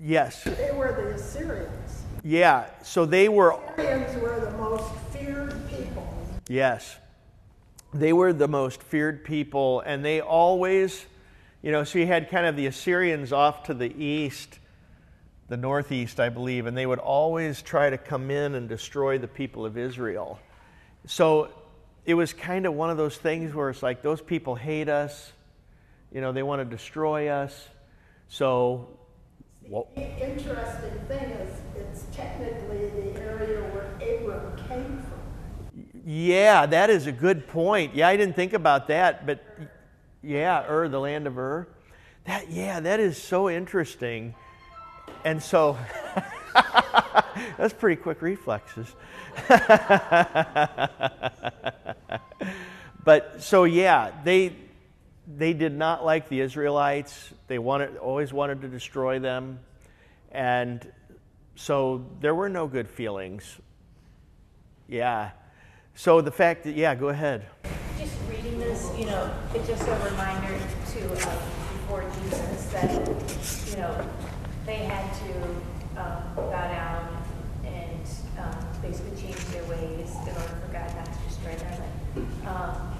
yes. 0.00 0.44
They 0.44 0.70
were 0.72 0.92
the 0.92 1.14
Assyrians. 1.14 2.02
Yeah, 2.22 2.66
so 2.82 3.04
they 3.04 3.28
were. 3.28 3.52
Assyrians 3.76 4.20
were 4.22 4.40
the 4.40 4.50
most 4.52 4.92
feared 5.12 5.68
people. 5.68 6.08
Yes. 6.48 6.96
They 7.92 8.12
were 8.12 8.32
the 8.32 8.48
most 8.48 8.82
feared 8.82 9.24
people, 9.24 9.80
and 9.80 10.04
they 10.04 10.20
always, 10.20 11.06
you 11.62 11.70
know, 11.70 11.84
so 11.84 11.98
you 11.98 12.06
had 12.06 12.28
kind 12.28 12.46
of 12.46 12.56
the 12.56 12.66
Assyrians 12.66 13.32
off 13.32 13.64
to 13.64 13.74
the 13.74 13.94
east, 14.02 14.58
the 15.48 15.56
northeast, 15.56 16.18
I 16.18 16.28
believe, 16.28 16.66
and 16.66 16.76
they 16.76 16.86
would 16.86 16.98
always 16.98 17.62
try 17.62 17.90
to 17.90 17.98
come 17.98 18.30
in 18.30 18.56
and 18.56 18.68
destroy 18.68 19.18
the 19.18 19.28
people 19.28 19.64
of 19.64 19.78
Israel. 19.78 20.40
So 21.06 21.50
it 22.04 22.14
was 22.14 22.32
kind 22.32 22.66
of 22.66 22.74
one 22.74 22.90
of 22.90 22.96
those 22.96 23.16
things 23.16 23.54
where 23.54 23.70
it's 23.70 23.82
like 23.82 24.02
those 24.02 24.20
people 24.20 24.56
hate 24.56 24.88
us 24.88 25.32
you 26.14 26.20
know, 26.20 26.30
they 26.30 26.44
want 26.44 26.60
to 26.60 26.64
destroy 26.64 27.28
us. 27.28 27.68
So, 28.28 28.88
well, 29.68 29.88
the 29.94 30.02
interesting 30.02 30.98
thing 31.08 31.30
is 31.30 31.60
it's 31.76 32.04
technically 32.12 32.90
the 32.90 33.20
area 33.20 33.62
where 33.72 33.86
Abram 33.96 34.56
came 34.68 35.02
from. 35.02 35.20
Yeah, 36.06 36.66
that 36.66 36.90
is 36.90 37.06
a 37.06 37.12
good 37.12 37.48
point. 37.48 37.94
Yeah, 37.94 38.08
I 38.08 38.16
didn't 38.16 38.36
think 38.36 38.52
about 38.52 38.88
that, 38.88 39.26
but 39.26 39.42
yeah, 40.22 40.70
Ur, 40.70 40.88
the 40.88 41.00
land 41.00 41.26
of 41.26 41.38
Ur. 41.38 41.66
That 42.24 42.50
yeah, 42.50 42.80
that 42.80 43.00
is 43.00 43.16
so 43.20 43.48
interesting. 43.50 44.34
And 45.24 45.42
so 45.42 45.78
that's 47.56 47.72
pretty 47.74 48.00
quick 48.00 48.22
reflexes. 48.22 48.94
but 53.04 53.42
so 53.42 53.64
yeah, 53.64 54.10
they 54.24 54.54
they 55.36 55.52
did 55.52 55.72
not 55.72 56.04
like 56.04 56.28
the 56.28 56.40
Israelites. 56.40 57.32
They 57.48 57.58
wanted, 57.58 57.96
always 57.96 58.32
wanted 58.32 58.60
to 58.62 58.68
destroy 58.68 59.18
them. 59.18 59.58
And 60.30 60.86
so 61.54 62.04
there 62.20 62.34
were 62.34 62.48
no 62.48 62.66
good 62.66 62.88
feelings. 62.88 63.58
Yeah. 64.88 65.30
So 65.94 66.20
the 66.20 66.30
fact 66.30 66.64
that, 66.64 66.74
yeah, 66.76 66.94
go 66.94 67.08
ahead. 67.08 67.46
Just 67.98 68.16
reading 68.28 68.58
this, 68.58 68.90
you 68.98 69.06
know, 69.06 69.32
it's 69.54 69.68
just 69.68 69.82
a 69.86 70.10
reminder 70.10 70.58
to 70.92 71.02
um, 71.28 71.38
before 71.72 72.04
Jesus 72.22 72.66
that, 72.66 72.90
you 73.70 73.76
know, 73.76 74.08
they 74.66 74.76
had 74.76 75.12
to 75.14 76.00
um, 76.00 76.22
bow 76.36 76.68
down 76.68 77.24
and 77.64 78.08
um, 78.38 78.66
basically 78.82 79.20
change 79.20 79.38
their 79.46 79.64
ways 79.64 80.10
in 80.22 80.34
order 80.34 80.58
for 80.66 80.72
God 80.72 80.94
not 80.96 81.06
to 81.06 81.18
destroy 81.28 81.54
them. 81.54 81.82
Um, 82.46 82.90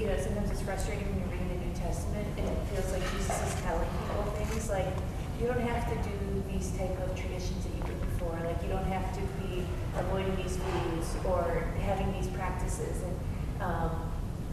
you 0.00 0.06
know, 0.06 0.18
sometimes 0.18 0.50
it's 0.50 0.62
frustrating 0.62 1.06
when 1.06 1.20
you're 1.20 1.28
reading 1.28 1.54
Testament, 1.84 2.26
and 2.46 2.56
it 2.56 2.64
feels 2.74 2.92
like 2.92 3.02
Jesus 3.12 3.36
is 3.48 3.54
telling 3.62 3.88
people 3.88 4.22
things 4.38 4.68
like, 4.70 4.86
you 5.40 5.46
don't 5.48 5.60
have 5.60 5.88
to 5.90 5.96
do 6.08 6.14
these 6.52 6.70
type 6.78 6.96
of 7.02 7.14
traditions 7.18 7.64
that 7.64 7.74
you 7.76 7.82
did 7.82 8.00
before. 8.00 8.38
Like 8.44 8.62
you 8.62 8.68
don't 8.68 8.86
have 8.86 9.12
to 9.14 9.20
be 9.42 9.64
avoiding 9.98 10.36
these 10.36 10.56
foods 10.56 11.16
or 11.26 11.66
having 11.80 12.12
these 12.12 12.28
practices. 12.28 13.02
And 13.02 13.62
um, 13.62 13.90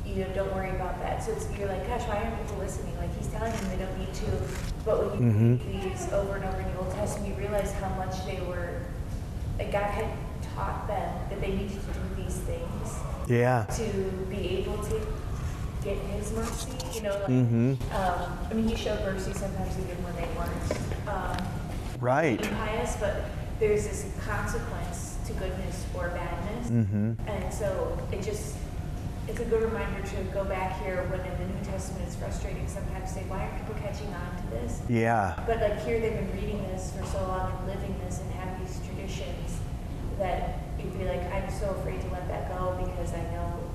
you 0.05 0.15
know, 0.25 0.27
don't 0.33 0.53
worry 0.55 0.71
about 0.71 0.99
that. 0.99 1.23
So 1.23 1.31
it's, 1.31 1.45
you're 1.57 1.67
like, 1.67 1.85
gosh, 1.87 2.01
why 2.07 2.17
aren't 2.23 2.35
people 2.41 2.57
listening? 2.57 2.97
Like 2.97 3.15
he's 3.17 3.27
telling 3.27 3.51
them 3.53 3.69
they 3.69 3.85
don't 3.85 3.97
need 3.99 4.13
to. 4.13 4.31
But 4.83 5.11
when 5.11 5.21
you 5.21 5.59
Mhm. 5.59 5.83
read 5.83 5.91
these 5.93 6.11
over 6.11 6.35
and 6.35 6.45
over 6.45 6.59
in 6.59 6.67
the 6.73 6.79
Old 6.79 6.91
Testament, 6.95 7.29
you 7.29 7.35
realize 7.39 7.71
how 7.73 7.89
much 7.95 8.25
they 8.25 8.41
were, 8.41 8.81
like 9.59 9.71
God 9.71 9.83
had 9.85 10.07
taught 10.55 10.87
them 10.87 11.13
that 11.29 11.39
they 11.39 11.51
needed 11.51 11.79
to 11.79 11.93
do 11.93 12.23
these 12.23 12.37
things 12.39 12.97
Yeah. 13.27 13.63
to 13.77 13.83
be 14.29 14.57
able 14.57 14.77
to 14.89 14.99
get 15.83 15.97
His 15.97 16.31
mercy. 16.33 16.71
You 16.93 17.01
know, 17.03 17.13
like, 17.15 17.27
Mm-hmm. 17.27 17.73
um, 17.95 18.37
I 18.49 18.53
mean, 18.53 18.67
He 18.67 18.75
showed 18.75 18.99
mercy 19.01 19.33
sometimes 19.33 19.77
even 19.79 19.97
when 20.03 20.15
they 20.15 20.27
weren't 20.37 21.07
um, 21.07 21.37
Right. 21.99 22.41
pious, 22.41 22.95
but 22.99 23.25
there's 23.59 23.83
this 23.87 24.11
consequence 24.25 25.17
to 25.27 25.33
goodness 25.33 25.85
or 25.95 26.09
badness. 26.09 26.69
Mm-hmm. 26.69 27.13
And 27.27 27.53
so 27.53 27.97
it 28.11 28.23
just, 28.23 28.55
it's 29.27 29.39
a 29.39 29.45
good 29.45 29.61
reminder 29.61 30.01
to 30.07 30.15
go 30.33 30.43
back 30.43 30.81
here 30.81 31.03
when 31.11 31.19
in 31.21 31.37
the 31.37 31.45
New 31.53 31.63
Testament 31.65 32.03
it's 32.07 32.15
frustrating 32.15 32.67
sometimes 32.67 33.09
to 33.13 33.19
say, 33.19 33.23
why 33.27 33.41
aren't 33.45 33.57
people 33.59 33.75
catching 33.81 34.07
on 34.13 34.35
to 34.43 34.47
this? 34.49 34.81
Yeah. 34.89 35.37
But 35.45 35.61
like 35.61 35.85
here 35.85 35.99
they've 35.99 36.13
been 36.17 36.31
reading 36.41 36.63
this 36.73 36.91
for 36.97 37.05
so 37.05 37.21
long 37.27 37.53
and 37.59 37.67
living 37.67 37.95
this 38.03 38.19
and 38.19 38.31
have 38.33 38.59
these 38.59 38.79
traditions 38.87 39.59
that 40.17 40.57
you'd 40.79 40.97
be 40.97 41.05
like, 41.05 41.21
I'm 41.31 41.49
so 41.51 41.69
afraid 41.69 42.01
to 42.01 42.07
let 42.09 42.27
that 42.29 42.49
go 42.49 42.75
because 42.83 43.13
I 43.13 43.21
know 43.31 43.45
in 43.53 43.61
the 43.61 43.61
past, 43.61 43.70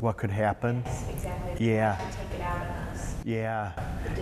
What 0.00 0.16
could 0.16 0.30
happen? 0.30 0.82
exactly, 1.10 1.66
Yeah. 1.66 1.96
take 2.10 2.38
it 2.38 2.42
out 2.42 2.56
on 2.60 2.66
us. 2.92 3.14
Yeah. 3.24 3.72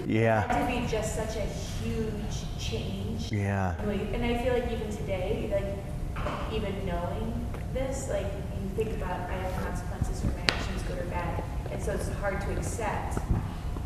Yeah. 0.06 0.42
had 0.46 0.66
to 0.66 0.80
be 0.80 0.86
just 0.86 1.16
such 1.16 1.36
a 1.36 1.40
huge 1.40 2.58
change. 2.58 3.32
Yeah. 3.32 3.74
And 3.80 4.24
I 4.24 4.42
feel 4.42 4.52
like 4.52 4.70
even 4.70 4.90
today, 4.90 5.50
like 5.52 6.24
even 6.52 6.86
knowing 6.86 7.46
this, 7.72 8.08
like 8.10 8.26
you 8.62 8.68
think 8.76 8.96
about 9.02 9.28
I 9.28 9.34
have 9.34 9.64
consequences 9.64 10.20
for 10.20 10.28
my 10.28 10.42
actions, 10.42 10.82
good 10.82 10.98
or 10.98 11.04
bad, 11.06 11.42
and 11.72 11.82
so 11.82 11.92
it's 11.92 12.08
hard 12.14 12.40
to 12.42 12.52
accept 12.56 13.18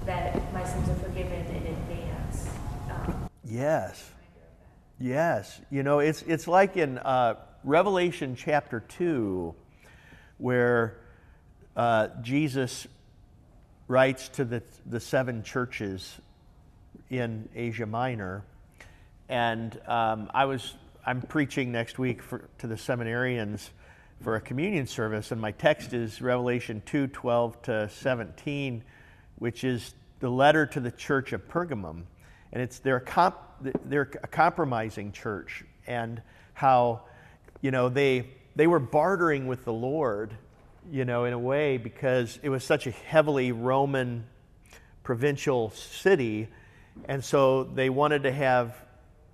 that 0.04 0.52
my 0.52 0.64
sins 0.64 0.88
are 0.90 0.94
forgiven 0.96 1.44
in 1.46 1.66
advance. 1.66 2.48
Um, 2.90 3.28
Yes. 3.44 4.10
Yes. 4.98 5.60
You 5.70 5.82
know, 5.82 6.00
it's, 6.00 6.22
it's 6.22 6.48
like 6.48 6.76
in 6.76 6.98
uh, 6.98 7.34
Revelation 7.64 8.34
chapter 8.36 8.80
2, 8.80 9.54
where 10.38 10.98
uh, 11.76 12.08
Jesus 12.22 12.86
writes 13.86 14.28
to 14.30 14.44
the, 14.44 14.62
the 14.86 14.98
seven 14.98 15.42
churches 15.42 16.18
in 17.10 17.48
Asia 17.54 17.86
Minor. 17.86 18.42
And 19.28 19.78
um, 19.86 20.30
I 20.32 20.46
was, 20.46 20.74
I'm 21.04 21.20
preaching 21.20 21.72
next 21.72 21.98
week 21.98 22.22
for, 22.22 22.48
to 22.58 22.66
the 22.66 22.76
seminarians 22.76 23.68
for 24.22 24.36
a 24.36 24.40
communion 24.40 24.86
service, 24.86 25.30
and 25.30 25.40
my 25.40 25.52
text 25.52 25.92
is 25.92 26.22
Revelation 26.22 26.82
2 26.86 27.08
12 27.08 27.62
to 27.62 27.88
17, 27.90 28.82
which 29.38 29.62
is 29.62 29.94
the 30.20 30.30
letter 30.30 30.64
to 30.64 30.80
the 30.80 30.90
church 30.90 31.34
of 31.34 31.46
Pergamum. 31.48 32.04
And 32.52 32.62
it's 32.62 32.78
they're, 32.78 33.00
comp, 33.00 33.36
they're 33.60 34.10
a 34.22 34.26
compromising 34.26 35.12
church, 35.12 35.64
and 35.86 36.22
how, 36.54 37.02
you 37.60 37.70
know, 37.70 37.90
they, 37.90 38.28
they 38.54 38.66
were 38.66 38.80
bartering 38.80 39.46
with 39.46 39.66
the 39.66 39.72
Lord, 39.72 40.34
you 40.90 41.04
know, 41.04 41.24
in 41.24 41.32
a 41.32 41.38
way, 41.38 41.78
because 41.78 42.38
it 42.42 42.48
was 42.48 42.64
such 42.64 42.86
a 42.86 42.90
heavily 42.90 43.52
Roman 43.52 44.24
provincial 45.02 45.70
city. 45.70 46.48
And 47.06 47.24
so 47.24 47.64
they 47.64 47.90
wanted 47.90 48.24
to 48.24 48.32
have 48.32 48.74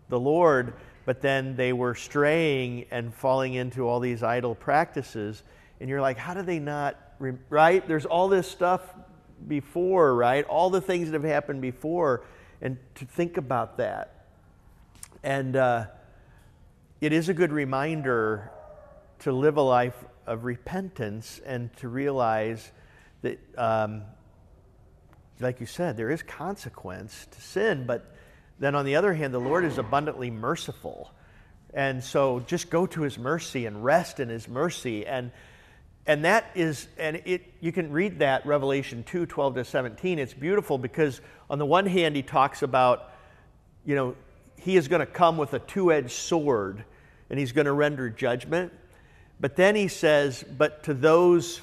the 0.08 0.18
Lord, 0.18 0.74
but 1.04 1.20
then 1.20 1.56
they 1.56 1.72
were 1.72 1.94
straying 1.94 2.86
and 2.90 3.14
falling 3.14 3.54
into 3.54 3.88
all 3.88 4.00
these 4.00 4.22
idol 4.22 4.54
practices. 4.54 5.42
And 5.80 5.88
you're 5.88 6.00
like, 6.00 6.18
how 6.18 6.34
do 6.34 6.42
they 6.42 6.58
not, 6.58 6.98
re-" 7.18 7.38
right? 7.48 7.86
There's 7.86 8.06
all 8.06 8.28
this 8.28 8.48
stuff 8.48 8.82
before, 9.46 10.14
right? 10.14 10.44
All 10.44 10.70
the 10.70 10.80
things 10.80 11.10
that 11.10 11.14
have 11.14 11.30
happened 11.30 11.60
before. 11.60 12.22
And 12.60 12.78
to 12.96 13.04
think 13.04 13.36
about 13.36 13.78
that. 13.78 14.26
And 15.22 15.56
uh, 15.56 15.86
it 17.00 17.12
is 17.12 17.28
a 17.28 17.34
good 17.34 17.52
reminder 17.52 18.50
to 19.20 19.32
live 19.32 19.56
a 19.56 19.62
life 19.62 19.94
of 20.26 20.44
repentance 20.44 21.40
and 21.44 21.74
to 21.76 21.88
realize 21.88 22.70
that, 23.22 23.38
um, 23.58 24.02
like 25.40 25.61
you 25.61 25.66
said, 25.66 25.96
there 25.96 26.11
is 26.11 26.22
consequence 26.22 27.26
to 27.30 27.40
sin, 27.40 27.85
but 27.87 28.14
then 28.58 28.74
on 28.74 28.85
the 28.85 28.96
other 28.96 29.12
hand, 29.12 29.35
the 29.35 29.40
Lord 29.40 29.64
is 29.64 29.78
abundantly 29.78 30.30
merciful. 30.30 31.11
And 31.74 32.02
so 32.04 32.40
just 32.40 32.70
go 32.70 32.87
to 32.87 33.02
his 33.02 33.18
mercy 33.18 33.66
and 33.66 33.82
rest 33.82 34.20
in 34.20 34.28
his 34.28 34.48
mercy. 34.48 35.06
And 35.06 35.32
and 36.04 36.24
that 36.24 36.50
is 36.54 36.88
and 36.98 37.22
it 37.24 37.54
you 37.61 37.72
can 37.72 37.92
read 37.92 38.18
that 38.18 38.44
Revelation 38.44 39.04
2, 39.04 39.26
12 39.26 39.54
to 39.54 39.64
17. 39.64 40.18
It's 40.18 40.35
beautiful 40.35 40.78
because 40.78 41.20
on 41.48 41.58
the 41.58 41.66
one 41.66 41.87
hand 41.87 42.16
he 42.16 42.22
talks 42.22 42.62
about, 42.62 43.11
you 43.85 43.94
know, 43.94 44.16
he 44.58 44.76
is 44.76 44.88
going 44.88 45.00
to 45.00 45.06
come 45.06 45.37
with 45.37 45.54
a 45.54 45.58
two-edged 45.58 46.11
sword 46.11 46.85
and 47.30 47.38
he's 47.38 47.52
going 47.52 47.66
to 47.66 47.72
render 47.72 48.11
judgment. 48.11 48.72
But 49.42 49.57
then 49.57 49.74
he 49.74 49.88
says, 49.88 50.42
but 50.57 50.85
to 50.85 50.94
those 50.94 51.61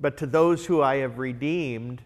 but 0.00 0.18
to 0.18 0.26
those 0.26 0.66
who 0.66 0.82
I 0.82 0.96
have 0.96 1.18
redeemed, 1.18 2.02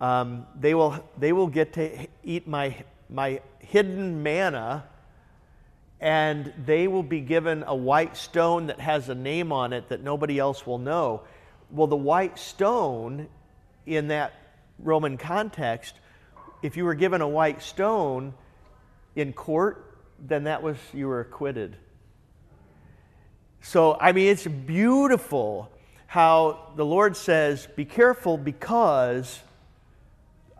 um, 0.00 0.46
they, 0.58 0.74
will, 0.74 1.02
they 1.18 1.32
will 1.32 1.46
get 1.46 1.72
to 1.74 2.06
eat 2.22 2.46
my, 2.46 2.76
my 3.08 3.40
hidden 3.60 4.22
manna, 4.22 4.84
and 6.00 6.52
they 6.66 6.86
will 6.86 7.02
be 7.02 7.20
given 7.20 7.64
a 7.66 7.74
white 7.74 8.16
stone 8.16 8.66
that 8.66 8.80
has 8.80 9.08
a 9.08 9.14
name 9.14 9.52
on 9.52 9.72
it 9.72 9.88
that 9.88 10.02
nobody 10.02 10.38
else 10.38 10.66
will 10.66 10.78
know. 10.78 11.22
Well, 11.70 11.86
the 11.86 11.96
white 11.96 12.38
stone 12.38 13.28
in 13.86 14.08
that 14.08 14.34
Roman 14.78 15.16
context, 15.16 15.94
if 16.62 16.76
you 16.76 16.84
were 16.84 16.94
given 16.94 17.22
a 17.22 17.28
white 17.28 17.62
stone 17.62 18.34
in 19.16 19.32
court, 19.32 19.96
then 20.18 20.44
that 20.44 20.62
was, 20.62 20.76
you 20.92 21.08
were 21.08 21.20
acquitted. 21.20 21.76
So, 23.64 23.96
I 23.98 24.12
mean, 24.12 24.26
it's 24.26 24.46
beautiful 24.46 25.70
how 26.06 26.72
the 26.76 26.84
Lord 26.84 27.16
says, 27.16 27.66
Be 27.74 27.86
careful 27.86 28.36
because 28.36 29.40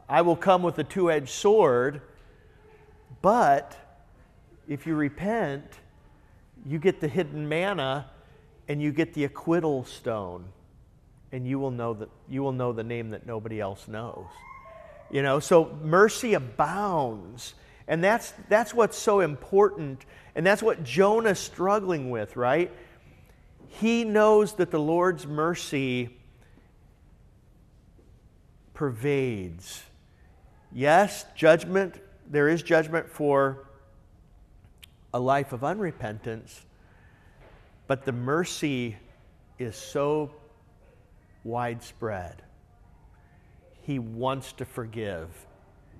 I 0.09 0.23
will 0.23 0.37
come 0.37 0.63
with 0.63 0.79
a 0.79 0.85
two 0.85 1.11
edged 1.11 1.29
sword, 1.29 2.01
but 3.21 3.77
if 4.67 4.87
you 4.87 4.95
repent, 4.95 5.67
you 6.65 6.79
get 6.79 7.03
the 7.03 7.07
hidden 7.07 7.47
manna 7.47 8.07
and 8.69 8.81
you 8.81 8.91
get 8.91 9.13
the 9.13 9.25
acquittal 9.25 9.85
stone, 9.85 10.47
and 11.31 11.47
you 11.47 11.59
will 11.59 11.71
know, 11.71 11.93
that, 11.93 12.09
you 12.27 12.43
will 12.43 12.53
know 12.53 12.73
the 12.73 12.85
name 12.85 13.11
that 13.11 13.27
nobody 13.27 13.61
else 13.61 13.87
knows. 13.87 14.25
You 15.11 15.21
know, 15.21 15.41
so 15.41 15.77
mercy 15.83 16.33
abounds. 16.33 17.53
And 17.87 18.03
that's, 18.03 18.33
that's 18.49 18.73
what's 18.73 18.97
so 18.97 19.21
important. 19.21 20.07
And 20.35 20.47
that's 20.47 20.63
what 20.63 20.83
Jonah's 20.85 21.39
struggling 21.39 22.09
with, 22.09 22.35
right? 22.35 22.73
He 23.81 24.05
knows 24.05 24.55
that 24.55 24.71
the 24.71 24.79
Lord's 24.79 25.27
mercy 25.27 26.17
pervades. 28.73 29.83
Yes, 30.73 31.25
judgment, 31.35 32.01
there 32.29 32.49
is 32.49 32.63
judgment 32.63 33.09
for 33.09 33.67
a 35.13 35.19
life 35.19 35.53
of 35.53 35.61
unrepentance, 35.61 36.61
but 37.87 38.05
the 38.05 38.13
mercy 38.13 38.97
is 39.59 39.77
so 39.77 40.31
widespread. 41.43 42.43
He 43.83 43.99
wants 43.99 44.53
to 44.55 44.65
forgive. 44.65 45.29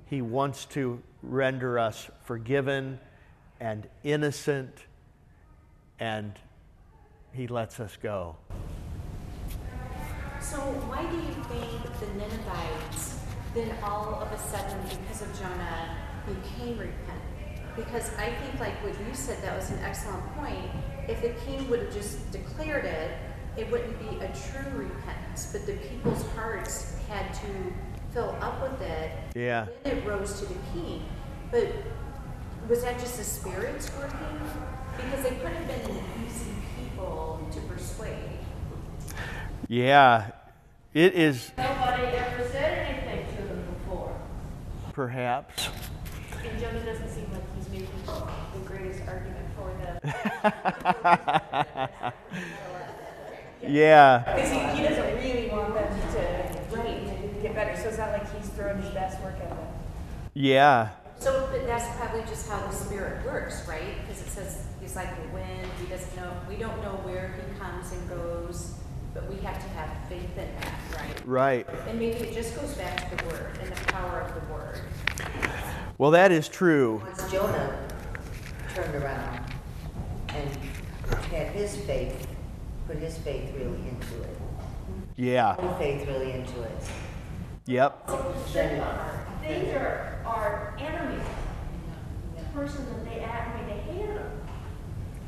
He 0.07 0.23
wants 0.23 0.65
to 0.67 1.03
render 1.23 1.79
us 1.79 2.11
forgiven 2.25 3.01
and 3.61 3.89
innocent, 4.03 4.75
and 5.99 6.33
He 7.35 7.49
lets 7.49 7.81
us 7.81 7.99
go. 8.01 8.37
So 10.41 10.59
why 10.87 11.05
do 11.11 11.17
you 11.17 11.35
think 11.51 11.83
the 11.99 12.07
Ninevites 12.17 13.19
then 13.55 13.75
all 13.83 14.23
of 14.23 14.31
a 14.31 14.39
sudden, 14.39 14.79
because 14.89 15.23
of 15.23 15.37
Jonah, 15.39 15.97
became 16.27 16.79
repentant? 16.79 17.75
Because 17.75 18.15
I 18.15 18.31
think, 18.31 18.61
like 18.61 18.81
what 18.85 18.95
you 19.05 19.15
said, 19.15 19.43
that 19.43 19.57
was 19.57 19.71
an 19.71 19.81
excellent 19.81 20.25
point. 20.37 20.71
If 21.09 21.23
the 21.23 21.31
king 21.45 21.69
would 21.69 21.81
have 21.81 21.93
just 21.93 22.31
declared 22.31 22.85
it, 22.85 23.11
it 23.57 23.69
wouldn't 23.71 23.99
be 23.99 24.25
a 24.25 24.29
true 24.29 24.87
repentance. 24.87 25.51
But 25.51 25.67
the 25.67 25.75
people's 25.75 26.25
hearts 26.37 26.97
had 27.09 27.35
to 27.35 27.73
fill 28.13 28.37
up 28.41 28.63
with 28.63 28.81
it. 28.81 29.11
Yeah. 29.35 29.67
Then 29.83 29.99
it 29.99 30.07
rose 30.07 30.39
to 30.39 30.47
the 30.47 30.59
king. 30.73 31.03
But 31.51 31.69
was 32.69 32.83
that 32.83 33.01
just 33.01 33.17
the 33.17 33.25
spirits 33.25 33.91
working? 33.99 34.41
Because 34.97 35.25
they 35.25 35.35
could 35.37 35.53
have 35.53 35.67
been 35.67 35.97
using 36.23 36.63
people 37.05 37.49
to 37.53 37.61
persuade. 37.63 38.39
Yeah, 39.69 40.31
it 40.93 41.15
is. 41.15 41.51
Nobody 41.57 42.05
ever 42.05 42.49
said 42.49 42.87
anything 42.87 43.37
to 43.37 43.43
before. 43.55 44.15
Perhaps. 44.93 45.69
And 46.47 46.61
Jonah 46.61 46.85
doesn't 46.85 47.09
seem 47.09 47.31
like 47.33 47.43
he's 47.57 47.69
making 47.71 47.89
the 48.07 48.61
greatest 48.65 49.01
argument 49.09 49.47
for 49.57 49.69
them. 49.83 50.01
yeah. 53.73 54.23
Because 54.27 54.51
he, 54.51 54.59
he, 54.77 54.89
doesn't 54.89 55.17
really 55.17 55.49
want 55.49 55.75
them 55.75 55.89
to, 56.13 56.77
right, 56.77 57.43
get 57.43 57.55
better, 57.55 57.77
so 57.81 57.89
it's 57.89 57.99
not 57.99 58.13
like 58.13 58.37
he's 58.37 58.51
throwing 58.51 58.81
his 58.83 58.91
best 58.91 59.21
work 59.23 59.35
at 59.41 59.49
them. 59.49 59.59
Yeah. 60.35 60.91
So, 61.19 61.49
but 61.51 61.67
that's 61.67 61.97
probably 61.97 62.21
just 62.23 62.49
how 62.49 62.61
the 62.67 62.73
Spirit 62.73 63.25
works, 63.25 63.67
right? 63.67 63.97
Because 64.07 64.21
it 64.21 64.31
says 64.31 64.67
he's 64.85 64.97
like 64.97 65.17
the 65.17 65.29
wind. 65.35 65.67
He 65.81 65.87
doesn't 65.87 66.15
know. 66.15 66.31
We 66.47 66.57
don't 66.57 66.81
know 66.83 67.01
where 67.05 67.35
he 67.39 67.59
comes 67.59 67.91
and 67.93 68.07
goes, 68.09 68.75
but 69.15 69.27
we 69.31 69.37
have 69.37 69.59
to 69.63 69.69
have 69.71 69.89
faith 70.11 70.37
in 70.37 70.49
that, 70.61 70.79
right? 70.95 71.27
Right. 71.67 71.67
And 71.89 71.99
maybe 71.99 72.17
it 72.19 72.35
just 72.35 72.55
goes 72.55 72.75
back 72.75 73.09
to 73.11 73.17
the 73.17 73.25
Word 73.31 73.59
and 73.63 73.73
the 73.73 73.93
power 73.93 74.21
of 74.21 74.35
the 74.35 74.53
Word. 74.53 74.81
Well, 75.97 76.11
that 76.11 76.31
is 76.33 76.49
true. 76.49 77.01
Once 77.03 77.31
Jonah 77.33 77.89
turned 78.75 78.95
around 79.03 79.41
and 80.29 80.51
had 81.31 81.49
his 81.49 81.77
faith, 81.77 82.27
put 82.87 82.99
his 82.99 83.17
faith 83.19 83.55
really 83.55 83.89
into 83.89 84.23
it, 84.23 84.37
Yeah. 85.17 85.55
full 85.55 85.75
faith 85.77 86.07
really 86.07 86.33
into 86.33 86.63
it, 86.63 86.77
Yep. 87.67 88.07
then 88.53 88.83
These 89.43 89.75
are 89.75 90.19
our 90.27 90.75
enemies. 90.79 91.25
The 92.37 92.45
person 92.53 92.85
that 92.87 93.05
they 93.07 93.21
act, 93.21 93.57
I 93.57 93.61
mean, 93.61 93.69
they 93.69 93.83
hate 93.93 94.09
them. 94.09 94.31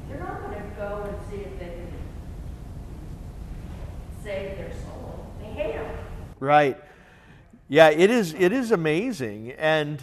They're 0.09 0.21
not 0.21 0.41
gonna 0.43 0.63
go 0.77 1.03
and 1.09 1.17
see 1.31 1.43
if 1.43 1.59
they 1.59 1.67
can 1.67 1.93
save 4.23 4.57
their 4.57 4.73
soul. 4.85 5.27
They 5.41 5.47
hate 5.47 5.75
them. 5.75 5.97
Right. 6.39 6.79
Yeah, 7.69 7.89
it 7.89 8.11
is 8.11 8.35
it 8.35 8.53
is 8.53 8.71
amazing 8.71 9.53
and 9.53 10.03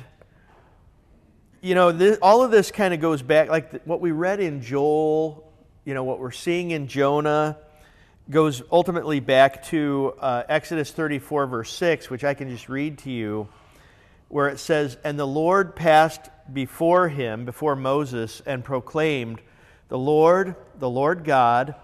you 1.61 1.75
know, 1.75 1.93
this, 1.93 2.17
all 2.21 2.43
of 2.43 2.51
this 2.51 2.71
kind 2.71 2.93
of 2.93 2.99
goes 2.99 3.21
back 3.21 3.49
like 3.49 3.71
the, 3.71 3.81
what 3.85 4.01
we 4.01 4.11
read 4.11 4.41
in 4.41 4.61
Joel, 4.61 5.49
you 5.85 5.93
know, 5.93 6.03
what 6.03 6.19
we're 6.19 6.31
seeing 6.31 6.71
in 6.71 6.87
Jonah 6.87 7.57
goes 8.29 8.61
ultimately 8.71 9.21
back 9.21 9.63
to 9.67 10.13
uh, 10.19 10.43
Exodus 10.49 10.91
34 10.91 11.47
verse 11.47 11.71
6, 11.71 12.09
which 12.09 12.23
I 12.23 12.33
can 12.33 12.49
just 12.49 12.67
read 12.67 12.97
to 12.99 13.11
you 13.11 13.47
where 14.27 14.49
it 14.49 14.59
says, 14.59 14.97
"And 15.03 15.19
the 15.19 15.27
Lord 15.27 15.75
passed 15.75 16.29
before 16.51 17.07
him, 17.07 17.45
before 17.45 17.75
Moses, 17.75 18.41
and 18.45 18.63
proclaimed, 18.63 19.39
The 19.89 19.97
Lord, 19.97 20.55
the 20.79 20.89
Lord 20.89 21.23
God, 21.23 21.75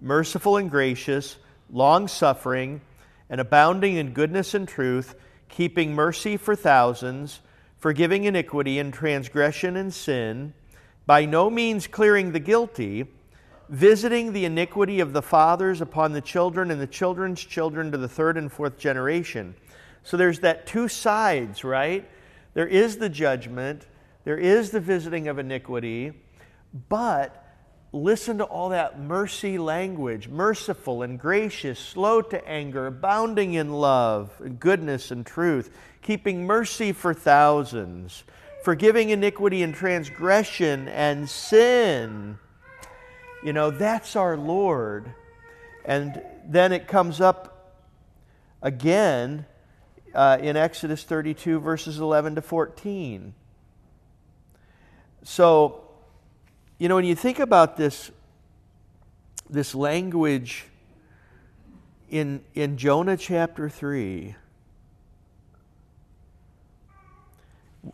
merciful 0.00 0.58
and 0.58 0.70
gracious, 0.70 1.36
long 1.70 2.06
suffering, 2.06 2.82
and 3.34 3.40
abounding 3.40 3.96
in 3.96 4.12
goodness 4.12 4.54
and 4.54 4.68
truth, 4.68 5.16
keeping 5.48 5.92
mercy 5.92 6.36
for 6.36 6.54
thousands, 6.54 7.40
forgiving 7.76 8.22
iniquity 8.22 8.78
and 8.78 8.94
transgression 8.94 9.74
and 9.74 9.92
sin, 9.92 10.54
by 11.04 11.24
no 11.24 11.50
means 11.50 11.88
clearing 11.88 12.30
the 12.30 12.38
guilty, 12.38 13.04
visiting 13.68 14.32
the 14.32 14.44
iniquity 14.44 15.00
of 15.00 15.12
the 15.12 15.20
fathers 15.20 15.80
upon 15.80 16.12
the 16.12 16.20
children 16.20 16.70
and 16.70 16.80
the 16.80 16.86
children's 16.86 17.40
children 17.40 17.90
to 17.90 17.98
the 17.98 18.06
third 18.06 18.36
and 18.36 18.52
fourth 18.52 18.78
generation. 18.78 19.56
So 20.04 20.16
there's 20.16 20.38
that 20.38 20.68
two 20.68 20.86
sides, 20.86 21.64
right? 21.64 22.08
There 22.52 22.68
is 22.68 22.98
the 22.98 23.08
judgment, 23.08 23.84
there 24.22 24.38
is 24.38 24.70
the 24.70 24.78
visiting 24.78 25.26
of 25.26 25.40
iniquity, 25.40 26.12
but 26.88 27.43
listen 27.94 28.38
to 28.38 28.44
all 28.44 28.70
that 28.70 28.98
mercy 28.98 29.56
language 29.56 30.28
merciful 30.28 31.02
and 31.02 31.18
gracious, 31.18 31.78
slow 31.78 32.20
to 32.20 32.48
anger, 32.48 32.88
abounding 32.88 33.54
in 33.54 33.72
love, 33.72 34.32
and 34.40 34.58
goodness 34.58 35.12
and 35.12 35.24
truth, 35.24 35.70
keeping 36.02 36.44
mercy 36.44 36.92
for 36.92 37.14
thousands, 37.14 38.24
forgiving 38.64 39.10
iniquity 39.10 39.62
and 39.62 39.74
transgression 39.74 40.88
and 40.88 41.28
sin. 41.30 42.36
You 43.44 43.52
know, 43.52 43.70
that's 43.70 44.16
our 44.16 44.36
Lord. 44.36 45.14
And 45.84 46.20
then 46.46 46.72
it 46.72 46.88
comes 46.88 47.20
up 47.20 47.76
again 48.60 49.46
uh, 50.14 50.38
in 50.40 50.56
Exodus 50.56 51.04
32, 51.04 51.60
verses 51.60 51.98
11 52.00 52.34
to 52.34 52.42
14. 52.42 53.34
So, 55.22 55.83
you 56.78 56.88
know, 56.88 56.96
when 56.96 57.04
you 57.04 57.14
think 57.14 57.38
about 57.38 57.76
this, 57.76 58.10
this 59.48 59.74
language 59.76 60.64
in, 62.10 62.42
in 62.54 62.76
Jonah 62.76 63.16
chapter 63.16 63.68
3, 63.68 64.34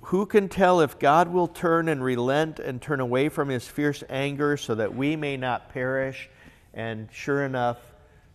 who 0.03 0.25
can 0.25 0.49
tell 0.49 0.81
if 0.81 0.99
God 0.99 1.29
will 1.29 1.49
turn 1.49 1.89
and 1.89 2.03
relent 2.03 2.59
and 2.59 2.81
turn 2.81 3.01
away 3.01 3.29
from 3.29 3.51
his 3.51 3.69
fierce 3.69 4.03
anger 4.09 4.57
so 4.57 4.75
that 4.75 4.95
we 4.95 5.15
may 5.15 5.37
not 5.37 5.69
perish? 5.75 6.31
And 6.73 7.09
sure 7.13 7.45
enough, 7.45 7.79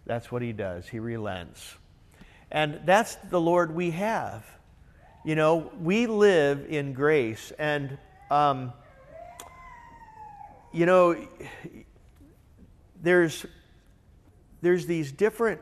that's 0.05 0.31
what 0.31 0.43
he 0.43 0.53
does. 0.53 0.87
He 0.87 0.99
relents. 0.99 1.75
And 2.51 2.81
that's 2.85 3.15
the 3.15 3.41
Lord 3.41 3.73
we 3.73 3.91
have. 3.91 4.45
You 5.23 5.35
know, 5.35 5.71
we 5.81 6.05
live 6.05 6.67
in 6.69 6.93
grace. 6.93 7.51
And, 7.57 7.97
um, 8.29 8.73
you 10.75 10.85
know, 10.85 11.15
there's, 13.01 13.45
there's 14.61 14.85
these 14.85 15.09
different, 15.09 15.61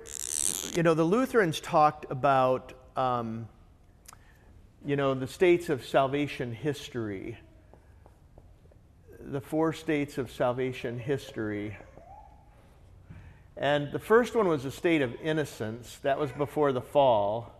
you 0.76 0.82
know, 0.82 0.96
the 0.96 1.04
Lutherans 1.04 1.60
talked 1.60 2.08
about, 2.10 2.74
um, 2.98 3.48
you 4.84 4.96
know, 4.96 5.14
the 5.14 5.28
states 5.28 5.70
of 5.70 5.86
salvation 5.86 6.52
history, 6.52 7.38
the 9.20 9.40
four 9.40 9.72
states 9.72 10.18
of 10.18 10.32
salvation 10.32 10.98
history. 10.98 11.78
And 13.56 13.92
the 13.92 14.00
first 14.00 14.34
one 14.34 14.48
was 14.48 14.66
a 14.66 14.72
state 14.72 15.04
of 15.04 15.14
innocence. 15.22 16.00
That 16.02 16.18
was 16.18 16.32
before 16.32 16.72
the 16.72 16.82
fall. 16.82 17.54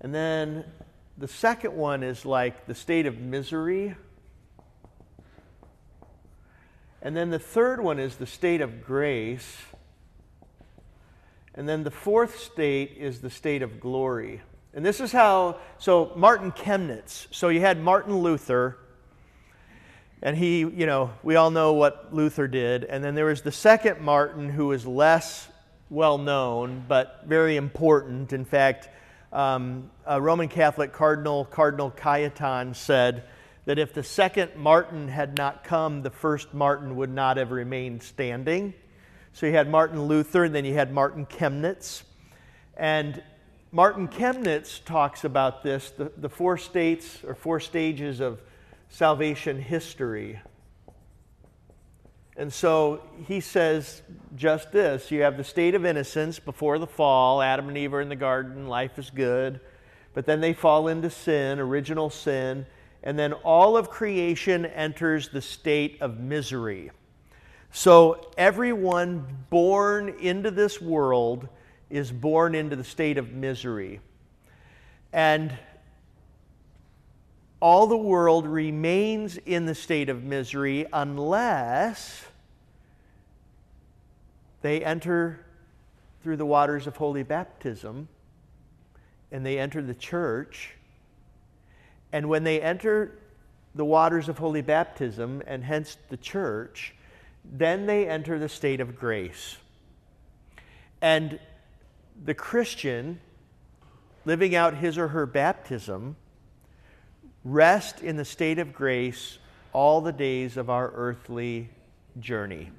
And 0.00 0.14
then 0.14 0.64
the 1.18 1.28
second 1.28 1.74
one 1.74 2.02
is 2.02 2.24
like 2.24 2.66
the 2.66 2.74
state 2.74 3.04
of 3.04 3.18
misery. 3.18 3.94
And 7.00 7.16
then 7.16 7.30
the 7.30 7.38
third 7.38 7.80
one 7.80 7.98
is 7.98 8.16
the 8.16 8.26
state 8.26 8.60
of 8.60 8.84
grace. 8.84 9.56
And 11.54 11.68
then 11.68 11.84
the 11.84 11.90
fourth 11.90 12.38
state 12.40 12.96
is 12.98 13.20
the 13.20 13.30
state 13.30 13.62
of 13.62 13.80
glory. 13.80 14.42
And 14.74 14.84
this 14.84 15.00
is 15.00 15.12
how, 15.12 15.58
so 15.78 16.12
Martin 16.16 16.52
Chemnitz, 16.52 17.26
so 17.30 17.48
you 17.48 17.60
had 17.60 17.80
Martin 17.80 18.18
Luther, 18.18 18.78
and 20.22 20.36
he, 20.36 20.58
you 20.58 20.86
know, 20.86 21.12
we 21.22 21.36
all 21.36 21.50
know 21.50 21.72
what 21.72 22.12
Luther 22.12 22.48
did. 22.48 22.84
And 22.84 23.02
then 23.02 23.14
there 23.14 23.26
was 23.26 23.42
the 23.42 23.52
second 23.52 24.00
Martin 24.00 24.50
who 24.50 24.66
was 24.66 24.86
less 24.86 25.48
well 25.90 26.18
known, 26.18 26.84
but 26.88 27.22
very 27.26 27.56
important. 27.56 28.32
In 28.32 28.44
fact, 28.44 28.88
um, 29.32 29.90
a 30.06 30.20
Roman 30.20 30.48
Catholic 30.48 30.92
cardinal, 30.92 31.44
Cardinal 31.44 31.90
Cajetan, 31.90 32.74
said 32.74 33.24
that 33.68 33.78
if 33.78 33.92
the 33.92 34.02
second 34.02 34.56
Martin 34.56 35.08
had 35.08 35.36
not 35.36 35.62
come, 35.62 36.00
the 36.00 36.08
first 36.08 36.54
Martin 36.54 36.96
would 36.96 37.10
not 37.10 37.36
have 37.36 37.50
remained 37.50 38.02
standing. 38.02 38.72
So 39.34 39.44
you 39.44 39.52
had 39.52 39.68
Martin 39.68 40.04
Luther, 40.04 40.44
and 40.44 40.54
then 40.54 40.64
you 40.64 40.72
had 40.72 40.90
Martin 40.90 41.26
Chemnitz. 41.26 42.02
And 42.78 43.22
Martin 43.70 44.08
Chemnitz 44.08 44.82
talks 44.82 45.24
about 45.24 45.62
this 45.62 45.90
the, 45.90 46.10
the 46.16 46.30
four 46.30 46.56
states 46.56 47.18
or 47.26 47.34
four 47.34 47.60
stages 47.60 48.20
of 48.20 48.40
salvation 48.88 49.60
history. 49.60 50.40
And 52.38 52.50
so 52.50 53.02
he 53.26 53.40
says 53.40 54.00
just 54.34 54.72
this 54.72 55.10
you 55.10 55.20
have 55.24 55.36
the 55.36 55.44
state 55.44 55.74
of 55.74 55.84
innocence 55.84 56.38
before 56.38 56.78
the 56.78 56.86
fall. 56.86 57.42
Adam 57.42 57.68
and 57.68 57.76
Eve 57.76 57.92
are 57.92 58.00
in 58.00 58.08
the 58.08 58.16
garden, 58.16 58.66
life 58.66 58.98
is 58.98 59.10
good. 59.10 59.60
But 60.14 60.24
then 60.24 60.40
they 60.40 60.54
fall 60.54 60.88
into 60.88 61.10
sin, 61.10 61.58
original 61.58 62.08
sin. 62.08 62.64
And 63.02 63.18
then 63.18 63.32
all 63.32 63.76
of 63.76 63.90
creation 63.90 64.66
enters 64.66 65.28
the 65.28 65.40
state 65.40 65.98
of 66.00 66.18
misery. 66.18 66.90
So 67.70 68.30
everyone 68.36 69.26
born 69.50 70.08
into 70.20 70.50
this 70.50 70.80
world 70.80 71.48
is 71.90 72.10
born 72.10 72.54
into 72.54 72.76
the 72.76 72.84
state 72.84 73.18
of 73.18 73.32
misery. 73.32 74.00
And 75.12 75.56
all 77.60 77.86
the 77.86 77.96
world 77.96 78.46
remains 78.46 79.36
in 79.36 79.66
the 79.66 79.74
state 79.74 80.08
of 80.08 80.22
misery 80.22 80.86
unless 80.92 82.24
they 84.62 84.84
enter 84.84 85.44
through 86.22 86.36
the 86.36 86.46
waters 86.46 86.86
of 86.86 86.96
holy 86.96 87.22
baptism 87.22 88.08
and 89.30 89.44
they 89.44 89.58
enter 89.58 89.82
the 89.82 89.94
church. 89.94 90.74
And 92.12 92.28
when 92.28 92.44
they 92.44 92.60
enter 92.60 93.18
the 93.74 93.84
waters 93.84 94.28
of 94.28 94.38
holy 94.38 94.62
baptism 94.62 95.42
and 95.46 95.62
hence 95.64 95.96
the 96.08 96.16
church, 96.16 96.94
then 97.44 97.86
they 97.86 98.08
enter 98.08 98.38
the 98.38 98.48
state 98.48 98.80
of 98.80 98.96
grace. 98.96 99.56
And 101.00 101.38
the 102.24 102.34
Christian 102.34 103.20
living 104.24 104.54
out 104.54 104.74
his 104.74 104.98
or 104.98 105.08
her 105.08 105.26
baptism 105.26 106.16
rest 107.44 108.02
in 108.02 108.16
the 108.16 108.24
state 108.24 108.58
of 108.58 108.72
grace 108.72 109.38
all 109.72 110.00
the 110.00 110.12
days 110.12 110.56
of 110.56 110.68
our 110.68 110.90
earthly 110.94 111.70
journey. 112.18 112.70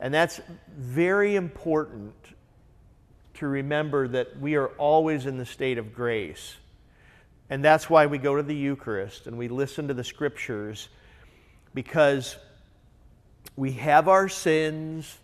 And 0.00 0.12
that's 0.12 0.40
very 0.76 1.36
important 1.36 2.14
to 3.34 3.46
remember 3.46 4.08
that 4.08 4.40
we 4.40 4.56
are 4.56 4.68
always 4.78 5.26
in 5.26 5.38
the 5.38 5.46
state 5.46 5.78
of 5.78 5.94
grace. 5.94 6.56
And 7.48 7.64
that's 7.64 7.88
why 7.88 8.06
we 8.06 8.18
go 8.18 8.36
to 8.36 8.42
the 8.42 8.54
Eucharist 8.54 9.26
and 9.26 9.38
we 9.38 9.48
listen 9.48 9.88
to 9.88 9.94
the 9.94 10.04
scriptures 10.04 10.88
because 11.74 12.36
we 13.54 13.72
have 13.72 14.08
our 14.08 14.28
sins, 14.28 15.18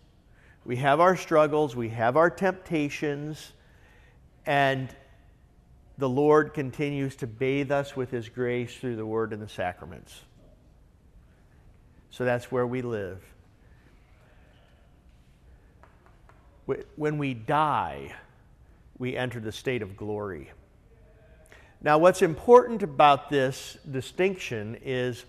we 0.65 0.77
have 0.77 0.99
our 0.99 1.17
struggles, 1.17 1.75
we 1.75 1.89
have 1.89 2.15
our 2.15 2.29
temptations, 2.29 3.51
and 4.45 4.95
the 5.97 6.09
Lord 6.09 6.53
continues 6.53 7.15
to 7.17 7.27
bathe 7.27 7.71
us 7.71 7.95
with 7.95 8.11
His 8.11 8.29
grace 8.29 8.75
through 8.75 8.95
the 8.95 9.05
Word 9.05 9.33
and 9.33 9.41
the 9.41 9.49
sacraments. 9.49 10.21
So 12.09 12.25
that's 12.25 12.51
where 12.51 12.65
we 12.65 12.81
live. 12.81 13.21
When 16.95 17.17
we 17.17 17.33
die, 17.33 18.13
we 18.97 19.17
enter 19.17 19.39
the 19.39 19.51
state 19.51 19.81
of 19.81 19.97
glory. 19.97 20.51
Now, 21.83 21.97
what's 21.97 22.21
important 22.21 22.81
about 22.81 23.29
this 23.29 23.77
distinction 23.91 24.77
is 24.85 25.25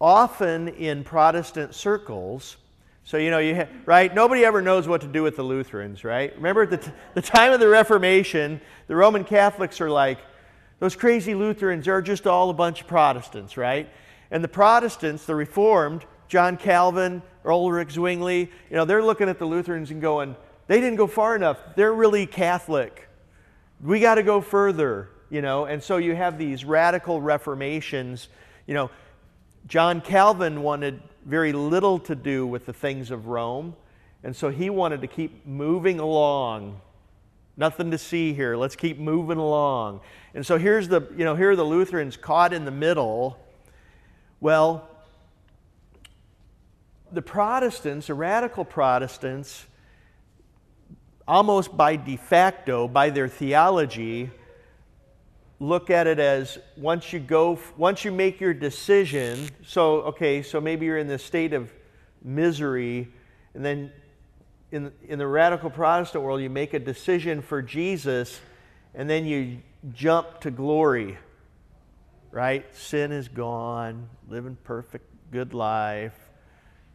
often 0.00 0.66
in 0.66 1.04
Protestant 1.04 1.76
circles, 1.76 2.56
so, 3.04 3.18
you 3.18 3.30
know, 3.30 3.38
you 3.38 3.54
ha- 3.54 3.68
right? 3.86 4.12
Nobody 4.12 4.44
ever 4.44 4.60
knows 4.60 4.88
what 4.88 5.00
to 5.02 5.06
do 5.06 5.22
with 5.22 5.36
the 5.36 5.44
Lutherans, 5.44 6.02
right? 6.02 6.34
Remember 6.34 6.62
at 6.62 6.70
the, 6.70 6.76
t- 6.78 6.90
the 7.14 7.22
time 7.22 7.52
of 7.52 7.60
the 7.60 7.68
Reformation, 7.68 8.60
the 8.88 8.96
Roman 8.96 9.22
Catholics 9.22 9.80
are 9.80 9.90
like, 9.90 10.18
those 10.80 10.96
crazy 10.96 11.36
Lutherans 11.36 11.86
are 11.86 12.02
just 12.02 12.26
all 12.26 12.50
a 12.50 12.54
bunch 12.54 12.80
of 12.80 12.88
Protestants, 12.88 13.56
right? 13.56 13.88
And 14.32 14.42
the 14.42 14.48
Protestants, 14.48 15.24
the 15.24 15.36
Reformed, 15.36 16.04
John 16.26 16.56
Calvin, 16.56 17.22
Ulrich 17.44 17.92
Zwingli, 17.92 18.50
you 18.70 18.76
know, 18.76 18.84
they're 18.84 19.02
looking 19.04 19.28
at 19.28 19.38
the 19.38 19.46
Lutherans 19.46 19.92
and 19.92 20.02
going, 20.02 20.34
they 20.66 20.80
didn't 20.80 20.96
go 20.96 21.06
far 21.06 21.36
enough. 21.36 21.58
They're 21.76 21.94
really 21.94 22.26
Catholic. 22.26 23.08
We 23.80 24.00
got 24.00 24.16
to 24.16 24.24
go 24.24 24.40
further, 24.40 25.10
you 25.32 25.40
know. 25.40 25.64
And 25.64 25.82
so 25.82 25.96
you 25.96 26.14
have 26.14 26.38
these 26.38 26.64
radical 26.64 27.20
reformations. 27.20 28.28
You 28.66 28.74
know, 28.74 28.90
John 29.66 30.02
Calvin 30.02 30.62
wanted 30.62 31.02
very 31.24 31.54
little 31.54 31.98
to 32.00 32.14
do 32.14 32.46
with 32.46 32.66
the 32.66 32.72
things 32.74 33.10
of 33.10 33.26
Rome. 33.26 33.74
And 34.22 34.36
so 34.36 34.50
he 34.50 34.68
wanted 34.68 35.00
to 35.00 35.06
keep 35.06 35.46
moving 35.46 35.98
along. 35.98 36.80
Nothing 37.56 37.90
to 37.92 37.98
see 37.98 38.34
here. 38.34 38.56
Let's 38.56 38.76
keep 38.76 38.98
moving 38.98 39.38
along. 39.38 40.00
And 40.34 40.44
so 40.44 40.58
here's 40.58 40.88
the, 40.88 41.00
you 41.16 41.24
know, 41.24 41.34
here 41.34 41.52
are 41.52 41.56
the 41.56 41.64
Lutherans 41.64 42.16
caught 42.16 42.52
in 42.52 42.66
the 42.66 42.70
middle. 42.70 43.38
Well, 44.38 44.86
the 47.10 47.22
Protestants, 47.22 48.08
the 48.08 48.14
radical 48.14 48.66
Protestants, 48.66 49.66
almost 51.26 51.74
by 51.74 51.96
de 51.96 52.16
facto, 52.16 52.86
by 52.86 53.08
their 53.08 53.28
theology, 53.28 54.30
look 55.62 55.90
at 55.90 56.08
it 56.08 56.18
as 56.18 56.58
once 56.76 57.12
you 57.12 57.20
go 57.20 57.56
once 57.76 58.04
you 58.04 58.10
make 58.10 58.40
your 58.40 58.52
decision 58.52 59.48
so 59.64 60.02
okay 60.02 60.42
so 60.42 60.60
maybe 60.60 60.84
you're 60.86 60.98
in 60.98 61.06
this 61.06 61.22
state 61.22 61.52
of 61.52 61.72
misery 62.24 63.08
and 63.54 63.64
then 63.64 63.92
in, 64.72 64.90
in 65.06 65.20
the 65.20 65.26
radical 65.26 65.70
protestant 65.70 66.24
world 66.24 66.40
you 66.40 66.50
make 66.50 66.74
a 66.74 66.80
decision 66.80 67.40
for 67.40 67.62
jesus 67.62 68.40
and 68.96 69.08
then 69.08 69.24
you 69.24 69.58
jump 69.94 70.40
to 70.40 70.50
glory 70.50 71.16
right? 72.32 72.64
Sin 72.74 73.12
is 73.12 73.28
gone 73.28 74.08
living 74.28 74.56
perfect 74.64 75.04
good 75.30 75.54
life 75.54 76.18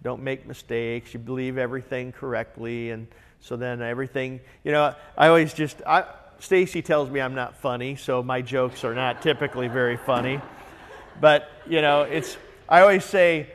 don't 0.03 0.21
make 0.21 0.45
mistakes 0.45 1.13
you 1.13 1.21
believe 1.21 1.57
everything 1.57 2.11
correctly 2.11 2.91
and 2.91 3.07
so 3.39 3.55
then 3.55 3.81
everything 3.81 4.41
you 4.63 4.71
know 4.73 4.93
i 5.17 5.27
always 5.27 5.53
just 5.53 5.81
i 5.87 6.03
Stacy 6.39 6.81
tells 6.81 7.09
me 7.09 7.19
I'm 7.19 7.35
not 7.35 7.57
funny, 7.57 7.95
so 7.95 8.21
my 8.21 8.41
jokes 8.41 8.83
are 8.83 8.93
not 8.93 9.21
typically 9.21 9.67
very 9.67 9.97
funny. 9.97 10.39
But, 11.19 11.49
you 11.67 11.81
know, 11.81 12.03
it's, 12.03 12.37
I 12.69 12.81
always 12.81 13.03
say 13.03 13.49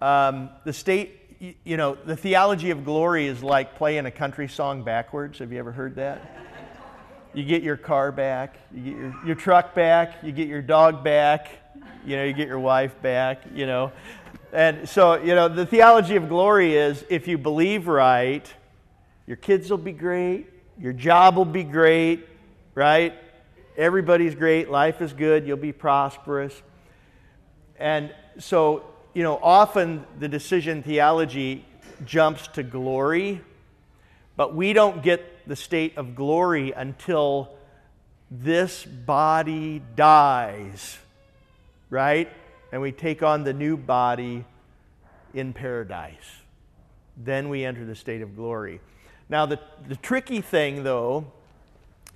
um, 0.00 0.50
the 0.64 0.72
state, 0.72 1.20
you 1.64 1.76
know, 1.76 1.94
the 1.94 2.16
theology 2.16 2.70
of 2.70 2.84
glory 2.84 3.26
is 3.26 3.42
like 3.42 3.76
playing 3.76 4.06
a 4.06 4.10
country 4.10 4.48
song 4.48 4.82
backwards. 4.82 5.38
Have 5.38 5.52
you 5.52 5.58
ever 5.58 5.72
heard 5.72 5.96
that? 5.96 6.20
You 7.34 7.44
get 7.44 7.62
your 7.62 7.76
car 7.76 8.12
back, 8.12 8.58
you 8.72 8.82
get 8.82 8.98
your, 8.98 9.14
your 9.26 9.34
truck 9.34 9.74
back, 9.74 10.22
you 10.22 10.30
get 10.30 10.46
your 10.46 10.62
dog 10.62 11.02
back, 11.02 11.50
you 12.06 12.16
know, 12.16 12.24
you 12.24 12.32
get 12.32 12.46
your 12.46 12.60
wife 12.60 13.00
back, 13.02 13.42
you 13.52 13.66
know. 13.66 13.92
And 14.52 14.88
so, 14.88 15.14
you 15.14 15.34
know, 15.34 15.48
the 15.48 15.66
theology 15.66 16.14
of 16.14 16.28
glory 16.28 16.76
is 16.76 17.04
if 17.10 17.26
you 17.26 17.36
believe 17.36 17.88
right, 17.88 18.46
your 19.26 19.36
kids 19.36 19.68
will 19.68 19.78
be 19.78 19.90
great, 19.90 20.46
your 20.78 20.92
job 20.92 21.36
will 21.36 21.44
be 21.44 21.64
great, 21.64 22.26
right? 22.74 23.14
Everybody's 23.76 24.34
great. 24.34 24.70
Life 24.70 25.00
is 25.00 25.12
good. 25.12 25.46
You'll 25.46 25.56
be 25.56 25.72
prosperous. 25.72 26.60
And 27.78 28.12
so, 28.38 28.84
you 29.14 29.22
know, 29.22 29.38
often 29.42 30.04
the 30.18 30.28
decision 30.28 30.82
theology 30.82 31.64
jumps 32.04 32.48
to 32.48 32.62
glory, 32.62 33.40
but 34.36 34.54
we 34.54 34.72
don't 34.72 35.02
get 35.02 35.46
the 35.48 35.56
state 35.56 35.96
of 35.96 36.14
glory 36.14 36.72
until 36.72 37.50
this 38.30 38.84
body 38.84 39.82
dies, 39.94 40.98
right? 41.90 42.28
And 42.72 42.80
we 42.80 42.92
take 42.92 43.22
on 43.22 43.44
the 43.44 43.52
new 43.52 43.76
body 43.76 44.44
in 45.32 45.52
paradise. 45.52 46.16
Then 47.16 47.48
we 47.48 47.64
enter 47.64 47.84
the 47.84 47.94
state 47.94 48.22
of 48.22 48.34
glory. 48.34 48.80
Now, 49.28 49.46
the, 49.46 49.58
the 49.88 49.96
tricky 49.96 50.40
thing, 50.40 50.84
though, 50.84 51.32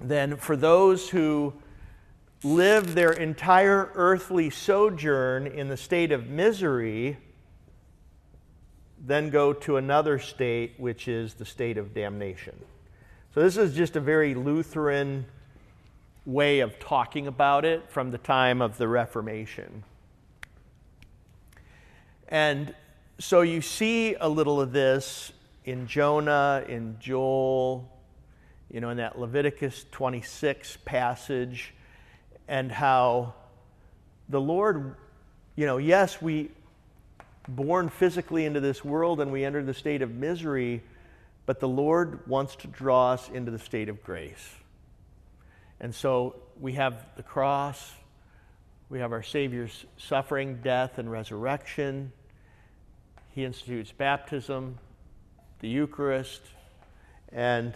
then 0.00 0.36
for 0.36 0.56
those 0.56 1.08
who 1.08 1.54
live 2.44 2.94
their 2.94 3.12
entire 3.12 3.90
earthly 3.94 4.50
sojourn 4.50 5.46
in 5.46 5.68
the 5.68 5.76
state 5.76 6.12
of 6.12 6.28
misery, 6.28 7.16
then 9.04 9.30
go 9.30 9.52
to 9.52 9.76
another 9.76 10.18
state, 10.18 10.74
which 10.76 11.08
is 11.08 11.34
the 11.34 11.44
state 11.44 11.78
of 11.78 11.94
damnation. 11.94 12.58
So, 13.34 13.40
this 13.40 13.56
is 13.56 13.74
just 13.74 13.96
a 13.96 14.00
very 14.00 14.34
Lutheran 14.34 15.26
way 16.26 16.60
of 16.60 16.78
talking 16.78 17.26
about 17.26 17.64
it 17.64 17.90
from 17.90 18.10
the 18.10 18.18
time 18.18 18.60
of 18.60 18.76
the 18.76 18.86
Reformation. 18.86 19.82
And 22.28 22.74
so 23.18 23.40
you 23.40 23.62
see 23.62 24.14
a 24.14 24.28
little 24.28 24.60
of 24.60 24.72
this 24.72 25.32
in 25.68 25.86
Jonah, 25.86 26.64
in 26.66 26.96
Joel, 26.98 27.92
you 28.70 28.80
know, 28.80 28.88
in 28.88 28.96
that 28.96 29.18
Leviticus 29.18 29.84
26 29.92 30.78
passage, 30.86 31.74
and 32.48 32.72
how 32.72 33.34
the 34.30 34.40
Lord, 34.40 34.96
you 35.56 35.66
know, 35.66 35.76
yes, 35.76 36.22
we 36.22 36.50
born 37.46 37.90
physically 37.90 38.46
into 38.46 38.60
this 38.60 38.82
world 38.82 39.20
and 39.20 39.30
we 39.30 39.44
enter 39.44 39.62
the 39.62 39.74
state 39.74 40.00
of 40.00 40.10
misery, 40.10 40.82
but 41.44 41.60
the 41.60 41.68
Lord 41.68 42.26
wants 42.26 42.56
to 42.56 42.66
draw 42.66 43.12
us 43.12 43.28
into 43.28 43.50
the 43.50 43.58
state 43.58 43.90
of 43.90 44.02
grace. 44.02 44.48
And 45.80 45.94
so 45.94 46.36
we 46.58 46.72
have 46.72 47.04
the 47.16 47.22
cross, 47.22 47.92
we 48.88 49.00
have 49.00 49.12
our 49.12 49.22
Savior's 49.22 49.84
suffering, 49.98 50.60
death, 50.62 50.96
and 50.96 51.12
resurrection. 51.12 52.10
He 53.34 53.44
institutes 53.44 53.92
baptism, 53.92 54.78
the 55.60 55.68
Eucharist, 55.68 56.42
and 57.32 57.74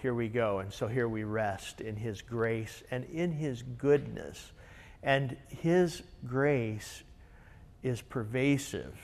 here 0.00 0.14
we 0.14 0.28
go. 0.28 0.60
And 0.60 0.72
so 0.72 0.86
here 0.86 1.08
we 1.08 1.24
rest 1.24 1.80
in 1.80 1.96
His 1.96 2.22
grace 2.22 2.82
and 2.90 3.04
in 3.06 3.32
His 3.32 3.62
goodness. 3.62 4.52
And 5.02 5.36
His 5.48 6.02
grace 6.26 7.02
is 7.82 8.00
pervasive 8.00 8.94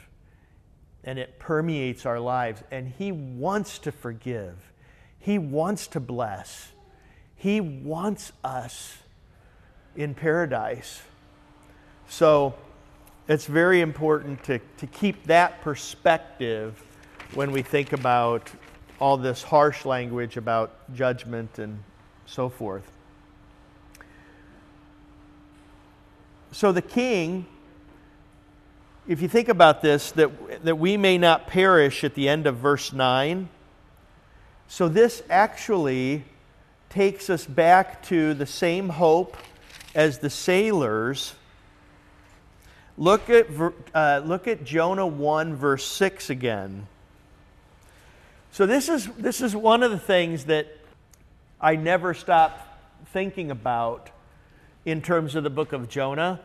and 1.07 1.19
it 1.19 1.39
permeates 1.39 2.07
our 2.07 2.19
lives. 2.19 2.63
And 2.71 2.89
He 2.89 3.13
wants 3.13 3.79
to 3.81 3.93
forgive, 3.93 4.73
He 5.19 5.39
wants 5.39 5.87
to 5.89 6.01
bless, 6.01 6.73
He 7.37 7.61
wants 7.61 8.33
us 8.43 8.99
in 9.97 10.15
paradise. 10.15 11.03
So 12.09 12.55
it's 13.29 13.47
very 13.47 13.81
important 13.81 14.45
to, 14.45 14.61
to 14.79 14.87
keep 14.87 15.25
that 15.25 15.61
perspective 15.63 16.83
when 17.33 17.51
we 17.53 17.63
think 17.63 17.93
about 17.93 18.51
all 19.01 19.17
this 19.17 19.43
harsh 19.43 19.85
language 19.85 20.37
about 20.37 20.93
judgment 20.95 21.59
and 21.59 21.83
so 22.27 22.49
forth. 22.49 22.91
So 26.53 26.71
the 26.71 26.83
king, 26.83 27.47
if 29.09 29.21
you 29.21 29.29
think 29.29 29.49
about 29.49 29.83
this, 29.83 30.13
that, 30.13 30.65
that 30.65 30.77
we 30.77 30.97
may 30.97 31.19
not 31.19 31.49
perish 31.49 32.05
at 32.05 32.15
the 32.15 32.29
end 32.29 32.47
of 32.47 32.59
verse 32.59 32.93
9. 32.93 33.49
So 34.69 34.89
this 34.89 35.23
actually 35.29 36.25
takes 36.91 37.29
us 37.29 37.45
back 37.45 38.03
to 38.05 38.35
the 38.35 38.47
same 38.47 38.89
hope 38.89 39.37
as 39.97 40.19
the 40.19 40.31
sailors. 40.31 41.35
Look 42.97 43.29
at, 43.29 43.49
uh, 43.93 44.23
look 44.25 44.47
at 44.47 44.65
Jonah 44.65 45.07
1, 45.07 45.57
verse 45.57 45.85
6 45.85 46.31
again. 46.31 46.87
So 48.55 48.67
this 48.67 48.89
is 48.89 49.09
this 49.19 49.41
is 49.41 49.57
one 49.57 49.83
of 49.83 49.91
the 49.91 49.99
things 49.99 50.45
that 50.45 50.69
I 51.61 51.75
never 51.75 52.15
stop 52.15 52.79
thinking 53.07 53.51
about 53.51 54.11
in 54.85 55.03
terms 55.03 55.35
of 55.35 55.43
the 55.43 55.51
book 55.51 55.73
of 55.73 55.89
Jonah 55.89 56.39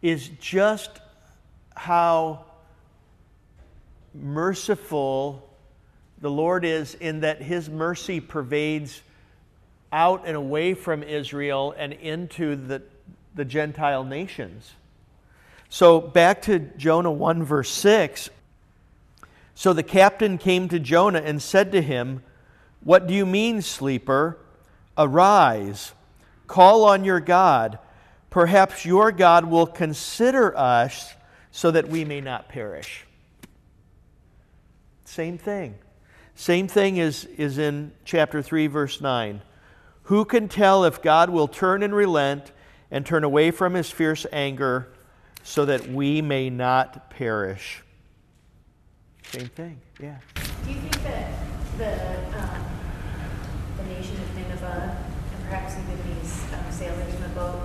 is 0.00 0.28
just 0.40 1.00
how 1.74 2.44
merciful 4.14 5.50
the 6.20 6.30
Lord 6.30 6.64
is 6.64 6.94
in 6.94 7.22
that 7.22 7.42
his 7.42 7.68
mercy 7.68 8.20
pervades 8.20 9.02
out 9.90 10.22
and 10.26 10.36
away 10.36 10.74
from 10.74 11.02
Israel 11.02 11.74
and 11.76 11.94
into 11.94 12.54
the, 12.54 12.80
the 13.34 13.44
Gentile 13.44 14.04
nations. 14.04 14.70
So 15.68 16.00
back 16.00 16.42
to 16.42 16.60
Jonah 16.60 17.10
1, 17.10 17.42
verse 17.42 17.70
6. 17.72 18.30
So 19.60 19.74
the 19.74 19.82
captain 19.82 20.38
came 20.38 20.70
to 20.70 20.78
Jonah 20.78 21.20
and 21.20 21.42
said 21.42 21.70
to 21.72 21.82
him, 21.82 22.22
What 22.82 23.06
do 23.06 23.12
you 23.12 23.26
mean, 23.26 23.60
sleeper? 23.60 24.38
Arise, 24.96 25.92
call 26.46 26.84
on 26.84 27.04
your 27.04 27.20
God. 27.20 27.78
Perhaps 28.30 28.86
your 28.86 29.12
God 29.12 29.44
will 29.44 29.66
consider 29.66 30.56
us 30.56 31.12
so 31.50 31.70
that 31.72 31.88
we 31.90 32.06
may 32.06 32.22
not 32.22 32.48
perish. 32.48 33.04
Same 35.04 35.36
thing. 35.36 35.74
Same 36.34 36.66
thing 36.66 36.96
is, 36.96 37.26
is 37.26 37.58
in 37.58 37.92
chapter 38.06 38.40
3, 38.40 38.66
verse 38.66 39.02
9. 39.02 39.42
Who 40.04 40.24
can 40.24 40.48
tell 40.48 40.86
if 40.86 41.02
God 41.02 41.28
will 41.28 41.48
turn 41.48 41.82
and 41.82 41.94
relent 41.94 42.50
and 42.90 43.04
turn 43.04 43.24
away 43.24 43.50
from 43.50 43.74
his 43.74 43.90
fierce 43.90 44.24
anger 44.32 44.88
so 45.42 45.66
that 45.66 45.86
we 45.86 46.22
may 46.22 46.48
not 46.48 47.10
perish? 47.10 47.82
Same 49.32 49.48
thing, 49.50 49.80
yeah. 50.00 50.16
Do 50.64 50.72
you 50.72 50.80
think 50.80 51.02
that 51.04 51.30
the, 51.78 52.36
um, 52.36 52.64
the 53.76 53.84
nation 53.84 54.16
of 54.16 54.34
Nineveh, 54.34 54.96
and 55.32 55.44
perhaps 55.44 55.74
even 55.74 56.18
these 56.18 56.52
um, 56.52 56.72
sailors 56.72 57.14
in 57.14 57.22
the 57.22 57.28
boat, 57.28 57.60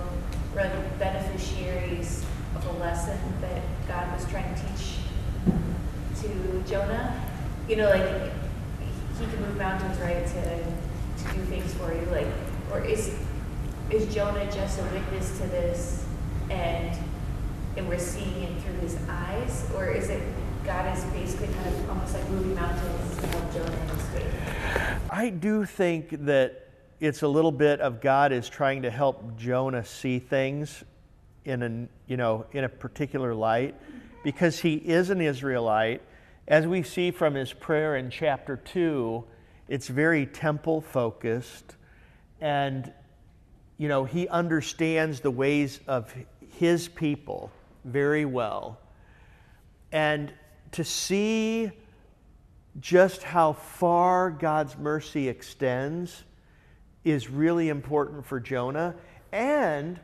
were 0.54 0.62
the 0.62 0.98
beneficiaries 1.00 2.24
of 2.54 2.64
a 2.66 2.72
lesson 2.78 3.18
that 3.40 3.62
God 3.88 4.12
was 4.16 4.30
trying 4.30 4.54
to 4.54 4.60
teach 4.60 4.98
to 6.22 6.62
Jonah? 6.70 7.20
You 7.68 7.74
know, 7.74 7.90
like, 7.90 8.30
he 9.18 9.26
can 9.26 9.40
move 9.40 9.56
mountains, 9.56 9.98
right, 9.98 10.24
to, 10.24 11.24
to 11.24 11.34
do 11.34 11.44
things 11.46 11.74
for 11.74 11.92
you, 11.92 12.06
like, 12.12 12.28
or 12.70 12.84
is, 12.84 13.18
is 13.90 14.14
Jonah 14.14 14.44
just 14.52 14.78
a 14.78 14.84
witness 14.84 15.36
to 15.40 15.48
this 15.48 16.06
and, 16.48 16.96
and 17.76 17.88
we're 17.88 17.98
seeing 17.98 18.44
it 18.44 18.62
through 18.62 18.78
his 18.78 18.96
eyes? 19.08 19.68
Or 19.74 19.90
is 19.90 20.10
it 20.10 20.22
God 20.66 20.98
is 20.98 21.04
basically 21.04 21.46
kind 21.46 21.68
of 21.68 21.90
almost 21.90 22.12
like 22.12 22.28
moving 22.28 22.52
mountains 22.56 23.20
to 23.20 23.26
help 23.28 23.52
Jonah? 23.52 25.00
I 25.10 25.30
do 25.30 25.64
think 25.64 26.26
that 26.26 26.70
it's 26.98 27.22
a 27.22 27.28
little 27.28 27.52
bit 27.52 27.80
of 27.80 28.00
God 28.00 28.32
is 28.32 28.48
trying 28.48 28.82
to 28.82 28.90
help 28.90 29.36
Jonah 29.36 29.84
see 29.84 30.18
things 30.18 30.82
in 31.44 31.62
a 31.62 32.10
you 32.10 32.16
know 32.16 32.46
in 32.50 32.64
a 32.64 32.68
particular 32.68 33.32
light 33.32 33.76
because 34.24 34.58
he 34.58 34.74
is 34.74 35.10
an 35.10 35.20
Israelite. 35.20 36.02
As 36.48 36.66
we 36.66 36.82
see 36.82 37.12
from 37.12 37.34
his 37.34 37.52
prayer 37.52 37.94
in 37.94 38.10
chapter 38.10 38.56
2, 38.56 39.22
it's 39.68 39.86
very 39.86 40.26
temple 40.26 40.80
focused 40.80 41.76
and 42.40 42.92
you 43.78 43.86
know 43.86 44.04
he 44.04 44.26
understands 44.26 45.20
the 45.20 45.30
ways 45.30 45.78
of 45.86 46.12
his 46.58 46.88
people 46.88 47.52
very 47.84 48.24
well. 48.24 48.80
And 49.92 50.32
to 50.76 50.84
see 50.84 51.70
just 52.80 53.22
how 53.22 53.54
far 53.54 54.30
God's 54.30 54.76
mercy 54.76 55.26
extends 55.26 56.24
is 57.02 57.30
really 57.30 57.70
important 57.70 58.26
for 58.26 58.38
Jonah. 58.38 58.94
And 59.32 59.98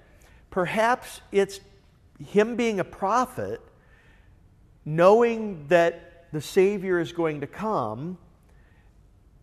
perhaps 0.50 1.20
it's 1.30 1.60
him 2.24 2.56
being 2.56 2.80
a 2.80 2.84
prophet, 2.84 3.60
knowing 4.86 5.66
that 5.68 6.28
the 6.32 6.40
Savior 6.40 6.98
is 6.98 7.12
going 7.12 7.42
to 7.42 7.46
come. 7.46 8.16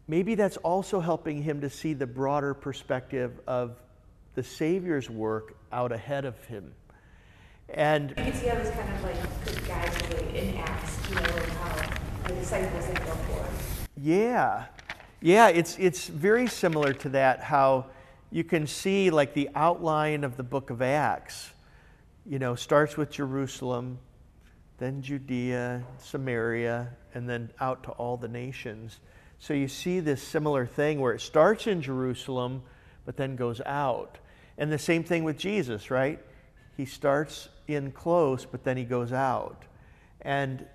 Maybe 0.07 0.33
that's 0.33 0.57
also 0.57 0.99
helping 0.99 1.43
him 1.43 1.61
to 1.61 1.69
see 1.69 1.93
the 1.93 2.07
broader 2.07 2.55
perspective 2.55 3.39
of 3.45 3.79
the 4.33 4.41
Savior's 4.41 5.11
work 5.11 5.55
out 5.71 5.91
ahead 5.91 6.25
of 6.25 6.43
him. 6.45 6.73
And 7.73 8.09
You 8.09 8.15
can 8.15 8.33
see 8.33 8.47
how 8.47 8.55
this 8.55 8.71
kind 8.71 8.93
of 8.93 9.03
like 9.03 9.45
could 9.45 9.67
guide 9.67 9.91
the 9.91 10.15
way 10.15 10.39
in 10.39 10.57
Acts, 10.57 11.09
you 11.09 11.15
know, 11.15 11.21
and 11.21 11.51
how 11.53 12.27
the 12.27 12.33
disciples 12.35 12.85
had 12.85 13.05
go 13.05 13.11
forth. 13.11 13.89
Yeah. 13.95 14.65
Yeah, 15.21 15.49
it's, 15.49 15.77
it's 15.77 16.07
very 16.07 16.47
similar 16.47 16.93
to 16.93 17.09
that, 17.09 17.41
how 17.41 17.87
you 18.31 18.43
can 18.43 18.67
see 18.67 19.09
like 19.09 19.33
the 19.33 19.49
outline 19.55 20.23
of 20.23 20.37
the 20.37 20.43
book 20.43 20.69
of 20.69 20.81
Acts. 20.81 21.51
You 22.25 22.39
know, 22.39 22.55
starts 22.55 22.95
with 22.95 23.11
Jerusalem, 23.11 23.99
then 24.77 25.01
Judea, 25.01 25.83
Samaria, 25.97 26.89
and 27.13 27.27
then 27.27 27.51
out 27.59 27.83
to 27.83 27.91
all 27.91 28.17
the 28.17 28.27
nations. 28.27 28.99
So 29.39 29.53
you 29.53 29.67
see 29.67 29.99
this 29.99 30.21
similar 30.21 30.65
thing 30.65 30.99
where 30.99 31.13
it 31.13 31.21
starts 31.21 31.65
in 31.67 31.81
Jerusalem, 31.81 32.61
but 33.05 33.17
then 33.17 33.35
goes 33.35 33.61
out. 33.65 34.17
And 34.57 34.71
the 34.71 34.77
same 34.77 35.03
thing 35.03 35.23
with 35.23 35.37
Jesus, 35.37 35.89
right? 35.89 36.19
He 36.77 36.85
starts 36.85 37.49
in 37.75 37.91
close, 37.91 38.45
but 38.45 38.63
then 38.63 38.77
he 38.77 38.83
goes 38.83 39.13
out. 39.13 39.63
And 40.21 40.65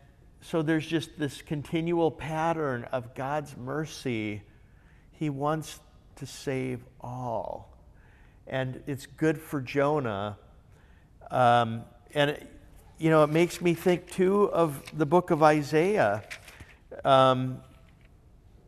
so 0.41 0.63
there's 0.63 0.87
just 0.87 1.19
this 1.19 1.43
continual 1.43 2.11
pattern 2.11 2.85
of 2.93 3.15
God's 3.15 3.57
mercy. 3.57 4.43
He 5.13 5.31
wants 5.31 5.81
to 6.17 6.27
save 6.27 6.81
all. 7.01 7.77
And 8.47 8.83
it's 8.87 9.07
good 9.07 9.39
for 9.39 9.61
Jonah. 9.61 10.39
Um, 11.31 11.85
and, 12.15 12.31
it, 12.31 12.51
you 12.99 13.11
know, 13.11 13.25
it 13.25 13.31
makes 13.31 13.61
me 13.61 13.75
think 13.75 14.11
too 14.11 14.45
of 14.53 14.83
the 14.97 15.07
book 15.07 15.31
of 15.31 15.43
Isaiah. 15.43 16.23
Um, 17.05 17.61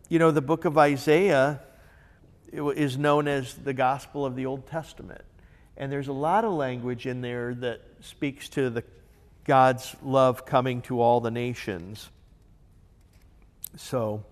you 0.08 0.18
know, 0.18 0.30
the 0.30 0.42
book 0.42 0.64
of 0.64 0.78
Isaiah 0.78 1.60
is 2.52 2.96
known 2.96 3.28
as 3.28 3.54
the 3.54 3.74
gospel 3.74 4.24
of 4.24 4.34
the 4.34 4.46
Old 4.46 4.66
Testament. 4.66 5.22
And 5.76 5.92
there's 5.92 6.08
a 6.08 6.12
lot 6.12 6.44
of 6.44 6.52
language 6.52 7.06
in 7.06 7.20
there 7.20 7.54
that 7.54 7.82
speaks 8.00 8.48
to 8.50 8.70
the 8.70 8.82
God's 9.44 9.94
love 10.02 10.46
coming 10.46 10.82
to 10.82 11.00
all 11.00 11.20
the 11.20 11.30
nations. 11.30 12.08
So, 13.76 14.24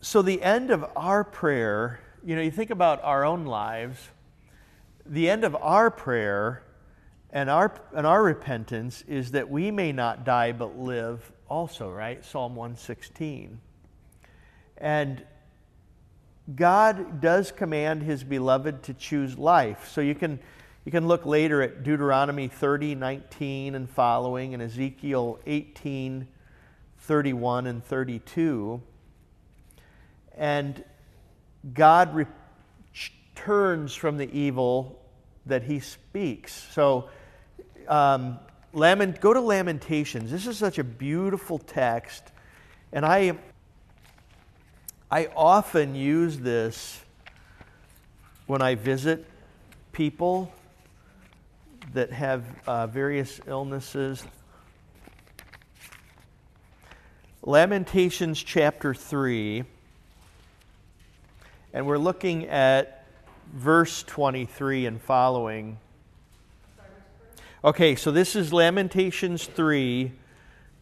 so 0.00 0.22
the 0.22 0.42
end 0.42 0.70
of 0.70 0.84
our 0.94 1.24
prayer, 1.24 2.00
you 2.24 2.36
know, 2.36 2.42
you 2.42 2.50
think 2.50 2.70
about 2.70 3.02
our 3.02 3.24
own 3.24 3.46
lives, 3.46 3.98
the 5.06 5.28
end 5.30 5.44
of 5.44 5.56
our 5.56 5.90
prayer 5.90 6.62
and 7.30 7.50
our, 7.50 7.74
and 7.94 8.06
our 8.06 8.22
repentance 8.22 9.02
is 9.08 9.32
that 9.32 9.50
we 9.50 9.70
may 9.70 9.92
not 9.92 10.24
die 10.24 10.52
but 10.52 10.78
live 10.78 11.32
also, 11.48 11.90
right? 11.90 12.24
Psalm 12.24 12.54
116. 12.54 13.60
And 14.76 15.24
God 16.54 17.20
does 17.20 17.52
command 17.52 18.02
his 18.02 18.24
beloved 18.24 18.82
to 18.84 18.94
choose 18.94 19.36
life. 19.36 19.90
So 19.90 20.00
you 20.00 20.14
can, 20.14 20.38
you 20.84 20.92
can 20.92 21.06
look 21.06 21.26
later 21.26 21.60
at 21.62 21.82
Deuteronomy 21.82 22.48
30, 22.48 22.94
19 22.94 23.74
and 23.74 23.88
following, 23.88 24.54
and 24.54 24.62
Ezekiel 24.62 25.38
18, 25.46 26.26
31 27.00 27.66
and 27.66 27.84
32. 27.84 28.80
And 30.36 30.84
God 31.74 32.14
re- 32.14 32.26
turns 33.34 33.94
from 33.94 34.16
the 34.16 34.30
evil 34.32 35.02
that 35.46 35.64
he 35.64 35.80
speaks. 35.80 36.66
So 36.72 37.10
um, 37.88 38.38
lament, 38.72 39.20
go 39.20 39.34
to 39.34 39.40
Lamentations. 39.40 40.30
This 40.30 40.46
is 40.46 40.56
such 40.56 40.78
a 40.78 40.84
beautiful 40.84 41.58
text. 41.58 42.22
And 42.92 43.04
I 43.04 43.38
I 45.10 45.30
often 45.34 45.94
use 45.94 46.38
this 46.38 47.00
when 48.46 48.60
I 48.60 48.74
visit 48.74 49.24
people 49.90 50.52
that 51.94 52.12
have 52.12 52.44
uh, 52.66 52.86
various 52.88 53.40
illnesses. 53.46 54.22
Lamentations 57.42 58.42
chapter 58.42 58.92
3, 58.92 59.64
and 61.72 61.86
we're 61.86 61.96
looking 61.96 62.46
at 62.48 63.06
verse 63.54 64.02
23 64.02 64.84
and 64.84 65.00
following. 65.00 65.78
Okay, 67.64 67.96
so 67.96 68.10
this 68.10 68.36
is 68.36 68.52
Lamentations 68.52 69.46
3, 69.46 70.12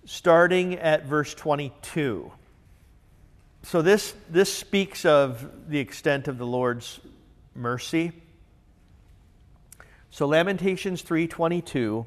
starting 0.05 0.75
at 0.75 1.05
verse 1.05 1.33
22 1.33 2.33
so 3.67 3.83
this, 3.83 4.15
this 4.31 4.53
speaks 4.55 5.05
of 5.05 5.69
the 5.69 5.81
extent 5.81 6.29
of 6.29 6.39
the 6.39 6.47
Lord's 6.47 7.01
mercy. 7.53 8.13
So 10.09 10.29
Lamentations 10.29 11.03
3:22 11.03 12.07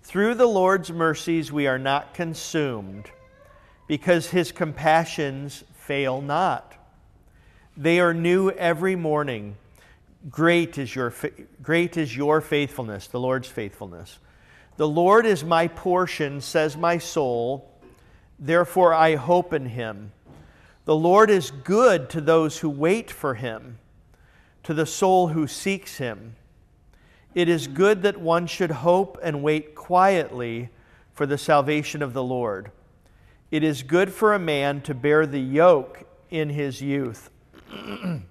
Through 0.00 0.34
the 0.36 0.46
Lord's 0.46 0.90
mercies 0.90 1.52
we 1.52 1.66
are 1.66 1.78
not 1.78 2.14
consumed 2.14 3.10
because 3.86 4.30
his 4.30 4.52
compassions 4.52 5.64
fail 5.74 6.22
not. 6.22 6.72
They 7.76 8.00
are 8.00 8.14
new 8.14 8.48
every 8.50 8.96
morning. 8.96 9.56
great 10.30 10.78
is 10.78 10.94
your 10.94 11.12
great 11.62 11.98
is 11.98 12.16
your 12.16 12.40
faithfulness, 12.40 13.06
the 13.08 13.20
Lord's 13.20 13.48
faithfulness. 13.48 14.18
The 14.78 14.88
Lord 14.88 15.26
is 15.26 15.44
my 15.44 15.68
portion, 15.68 16.40
says 16.40 16.74
my 16.74 16.96
soul. 16.96 17.70
Therefore 18.38 18.94
I 18.94 19.16
hope 19.16 19.52
in 19.52 19.66
him. 19.66 20.12
The 20.84 20.96
Lord 20.96 21.30
is 21.30 21.50
good 21.50 22.10
to 22.10 22.20
those 22.20 22.58
who 22.58 22.68
wait 22.68 23.10
for 23.10 23.34
him, 23.34 23.78
to 24.64 24.74
the 24.74 24.86
soul 24.86 25.28
who 25.28 25.46
seeks 25.46 25.96
him. 25.96 26.36
It 27.34 27.48
is 27.48 27.66
good 27.66 28.02
that 28.02 28.20
one 28.20 28.46
should 28.46 28.70
hope 28.70 29.18
and 29.22 29.42
wait 29.42 29.74
quietly 29.74 30.68
for 31.12 31.26
the 31.26 31.38
salvation 31.38 32.02
of 32.02 32.12
the 32.12 32.22
Lord. 32.22 32.70
It 33.50 33.64
is 33.64 33.82
good 33.82 34.12
for 34.12 34.34
a 34.34 34.38
man 34.38 34.80
to 34.82 34.94
bear 34.94 35.26
the 35.26 35.40
yoke 35.40 36.04
in 36.30 36.50
his 36.50 36.80
youth. 36.80 37.30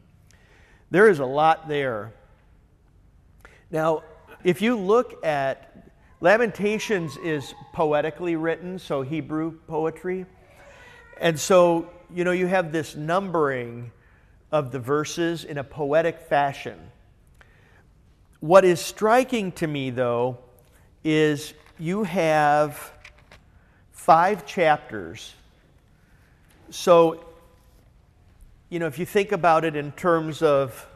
there 0.92 1.10
is 1.10 1.20
a 1.20 1.26
lot 1.26 1.68
there. 1.68 2.14
Now, 3.72 4.04
if 4.44 4.62
you 4.62 4.76
look 4.76 5.26
at 5.26 5.90
Lamentations 6.22 7.18
is 7.18 7.54
poetically 7.74 8.38
written, 8.38 8.80
so 8.80 9.02
Hebrew 9.02 9.58
poetry. 9.68 10.26
And 11.20 11.38
so, 11.38 11.90
you 12.14 12.24
know, 12.24 12.32
you 12.32 12.48
have 12.48 12.72
this 12.72 12.96
numbering 12.96 13.92
of 14.52 14.72
the 14.72 14.80
verses 14.80 15.44
in 15.44 15.58
a 15.58 15.64
poetic 15.64 16.20
fashion. 16.20 16.78
What 18.40 18.66
is 18.66 18.80
striking 18.80 19.52
to 19.54 19.68
me, 19.68 19.90
though, 19.90 20.38
is 21.04 21.54
you 21.80 22.04
have 22.04 22.92
five 23.92 24.46
chapters. 24.46 25.34
So, 26.70 27.26
you 28.70 28.80
know, 28.80 28.86
if 28.88 29.00
you 29.00 29.06
think 29.06 29.32
about 29.32 29.66
it 29.66 29.76
in 29.76 29.92
terms 29.94 30.44
of 30.44 30.88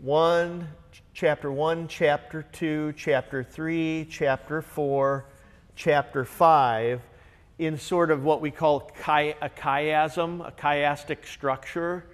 one, 0.00 0.68
chapter 1.12 1.52
1, 1.52 1.88
chapter 1.88 2.42
2, 2.52 2.94
chapter 2.96 3.44
3, 3.44 4.06
chapter 4.10 4.62
4, 4.62 5.24
chapter 5.76 6.24
5 6.24 7.00
in 7.58 7.78
sort 7.78 8.10
of 8.10 8.24
what 8.24 8.40
we 8.40 8.50
call 8.50 8.80
chi- 8.80 9.36
a 9.40 9.48
chiasm, 9.48 10.46
a 10.46 10.50
chiastic 10.50 11.26
structure. 11.26 12.04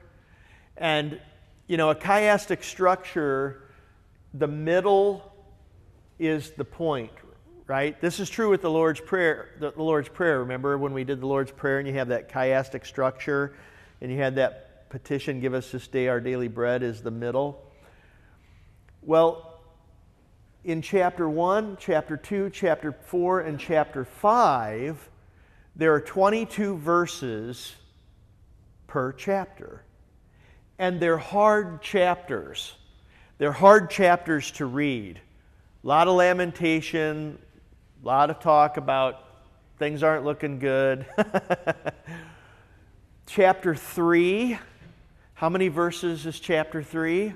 And, 0.77 1.21
you 1.67 1.77
know, 1.77 1.91
a 1.91 1.95
chiastic 1.95 2.63
structure, 2.63 3.63
the 4.35 4.47
middle 4.47 5.33
is 6.19 6.51
the 6.51 6.65
point, 6.65 7.13
right? 7.67 7.99
This 8.01 8.21
is 8.21 8.29
true 8.29 8.51
with 8.51 8.61
the 8.61 8.71
Lord's 8.71 9.01
Prayer. 9.01 9.49
The, 9.59 9.73
the 9.73 9.83
Lord's 9.83 10.09
Prayer, 10.09 10.41
remember 10.41 10.77
when 10.77 10.93
we 10.93 11.05
did 11.05 11.21
the 11.21 11.27
Lord's 11.27 11.53
Prayer 11.53 11.79
and 11.79 11.89
you 11.89 11.95
have 11.95 12.09
that 12.09 12.31
chiastic 12.31 12.87
structure 12.87 13.55
and 14.01 14.11
you 14.11 14.19
had 14.19 14.35
that 14.37 14.91
petition, 14.91 15.41
give 15.41 15.55
us 15.55 15.71
this 15.71 15.89
day 15.89 16.09
our 16.09 16.21
daily 16.21 16.49
bread, 16.49 16.83
is 16.83 17.01
the 17.01 17.11
middle. 17.11 17.65
Well, 19.03 19.61
in 20.65 20.83
chapter 20.83 21.29
1, 21.29 21.79
chapter 21.81 22.17
2, 22.19 22.51
chapter 22.51 22.93
4, 22.93 23.41
and 23.41 23.59
chapter 23.59 24.05
5, 24.05 25.10
there 25.81 25.95
are 25.95 26.01
22 26.03 26.77
verses 26.77 27.75
per 28.87 29.15
chapter. 29.15 29.83
And 30.79 31.01
they're 31.01 31.17
hard 31.17 31.81
chapters. 31.81 32.75
They're 33.39 33.51
hard 33.51 33.89
chapters 33.89 34.51
to 34.53 34.67
read. 34.67 35.23
A 35.83 35.87
lot 35.87 36.07
of 36.07 36.17
lamentation, 36.17 37.39
a 38.03 38.07
lot 38.07 38.29
of 38.29 38.41
talk 38.41 38.77
about 38.77 39.25
things 39.79 40.03
aren't 40.03 40.27
looking 40.27 40.59
good. 40.59 41.07
chapter 43.27 43.75
3, 43.75 44.59
how 45.33 45.49
many 45.49 45.69
verses 45.69 46.27
is 46.27 46.39
chapter 46.39 46.83
3? 46.83 47.33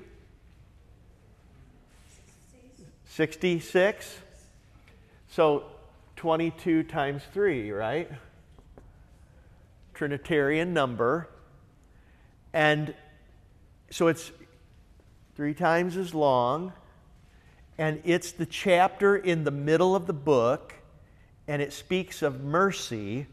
66. 3.06 4.18
So 5.30 5.64
22 6.16 6.82
times 6.82 7.22
3, 7.32 7.70
right? 7.70 8.10
Trinitarian 9.94 10.74
number. 10.74 11.28
And 12.52 12.94
so 13.90 14.08
it's 14.08 14.30
three 15.36 15.54
times 15.54 15.96
as 15.96 16.14
long. 16.14 16.72
And 17.78 18.00
it's 18.04 18.32
the 18.32 18.46
chapter 18.46 19.16
in 19.16 19.44
the 19.44 19.50
middle 19.50 19.96
of 19.96 20.06
the 20.06 20.12
book. 20.12 20.74
And 21.48 21.62
it 21.62 21.72
speaks 21.72 22.22
of 22.22 22.42
mercy. 22.42 23.26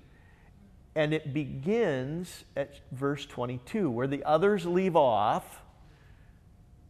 And 0.95 1.13
it 1.13 1.33
begins 1.33 2.43
at 2.55 2.79
verse 2.91 3.25
22, 3.25 3.89
where 3.89 4.07
the 4.07 4.23
others 4.23 4.65
leave 4.65 4.95
off, 4.95 5.61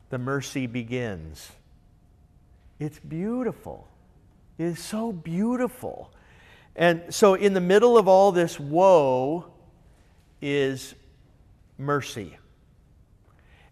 the 0.09 0.17
mercy 0.17 0.65
begins. 0.65 1.51
It's 2.79 2.97
beautiful. 2.99 3.87
It 4.57 4.65
is 4.65 4.79
so 4.79 5.11
beautiful. 5.11 6.11
And 6.75 7.13
so, 7.13 7.35
in 7.35 7.53
the 7.53 7.61
middle 7.61 7.97
of 7.97 8.07
all 8.07 8.31
this 8.31 8.59
woe 8.59 9.50
is 10.41 10.95
mercy. 11.77 12.37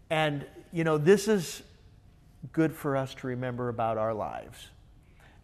And, 0.10 0.46
you 0.72 0.84
know, 0.84 0.98
this 0.98 1.28
is 1.28 1.62
good 2.52 2.74
for 2.74 2.96
us 2.96 3.14
to 3.16 3.28
remember 3.28 3.70
about 3.70 3.98
our 3.98 4.14
lives. 4.14 4.70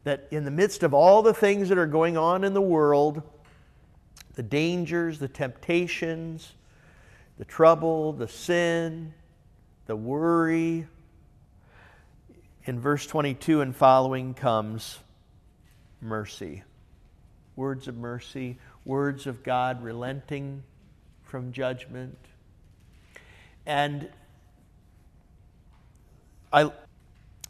That 0.03 0.27
in 0.31 0.45
the 0.45 0.51
midst 0.51 0.83
of 0.83 0.93
all 0.93 1.21
the 1.21 1.33
things 1.33 1.69
that 1.69 1.77
are 1.77 1.87
going 1.87 2.17
on 2.17 2.43
in 2.43 2.53
the 2.53 2.61
world, 2.61 3.21
the 4.35 4.43
dangers, 4.43 5.19
the 5.19 5.27
temptations, 5.27 6.53
the 7.37 7.45
trouble, 7.45 8.13
the 8.13 8.27
sin, 8.27 9.13
the 9.87 9.95
worry, 9.95 10.87
in 12.65 12.79
verse 12.79 13.05
22 13.05 13.61
and 13.61 13.75
following 13.75 14.33
comes 14.33 14.99
mercy. 16.01 16.63
Words 17.55 17.87
of 17.87 17.95
mercy, 17.95 18.57
words 18.85 19.27
of 19.27 19.43
God 19.43 19.83
relenting 19.83 20.63
from 21.35 21.51
judgment. 21.51 22.17
And 23.65 24.07
I, 26.53 26.71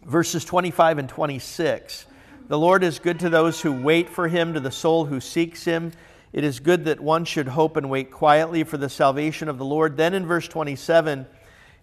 verses 0.03 0.43
25 0.43 0.97
and 0.97 1.07
26 1.07 2.07
The 2.47 2.57
Lord 2.57 2.83
is 2.83 2.97
good 2.97 3.19
to 3.19 3.29
those 3.29 3.61
who 3.61 3.71
wait 3.71 4.09
for 4.09 4.27
him, 4.27 4.55
to 4.55 4.59
the 4.59 4.71
soul 4.71 5.05
who 5.05 5.19
seeks 5.19 5.65
him. 5.65 5.91
It 6.33 6.43
is 6.43 6.59
good 6.59 6.85
that 6.85 6.99
one 6.99 7.25
should 7.25 7.49
hope 7.49 7.77
and 7.77 7.87
wait 7.87 8.09
quietly 8.09 8.63
for 8.63 8.77
the 8.77 8.89
salvation 8.89 9.49
of 9.49 9.59
the 9.59 9.65
Lord. 9.65 9.97
Then 9.97 10.15
in 10.15 10.25
verse 10.25 10.47
27, 10.47 11.27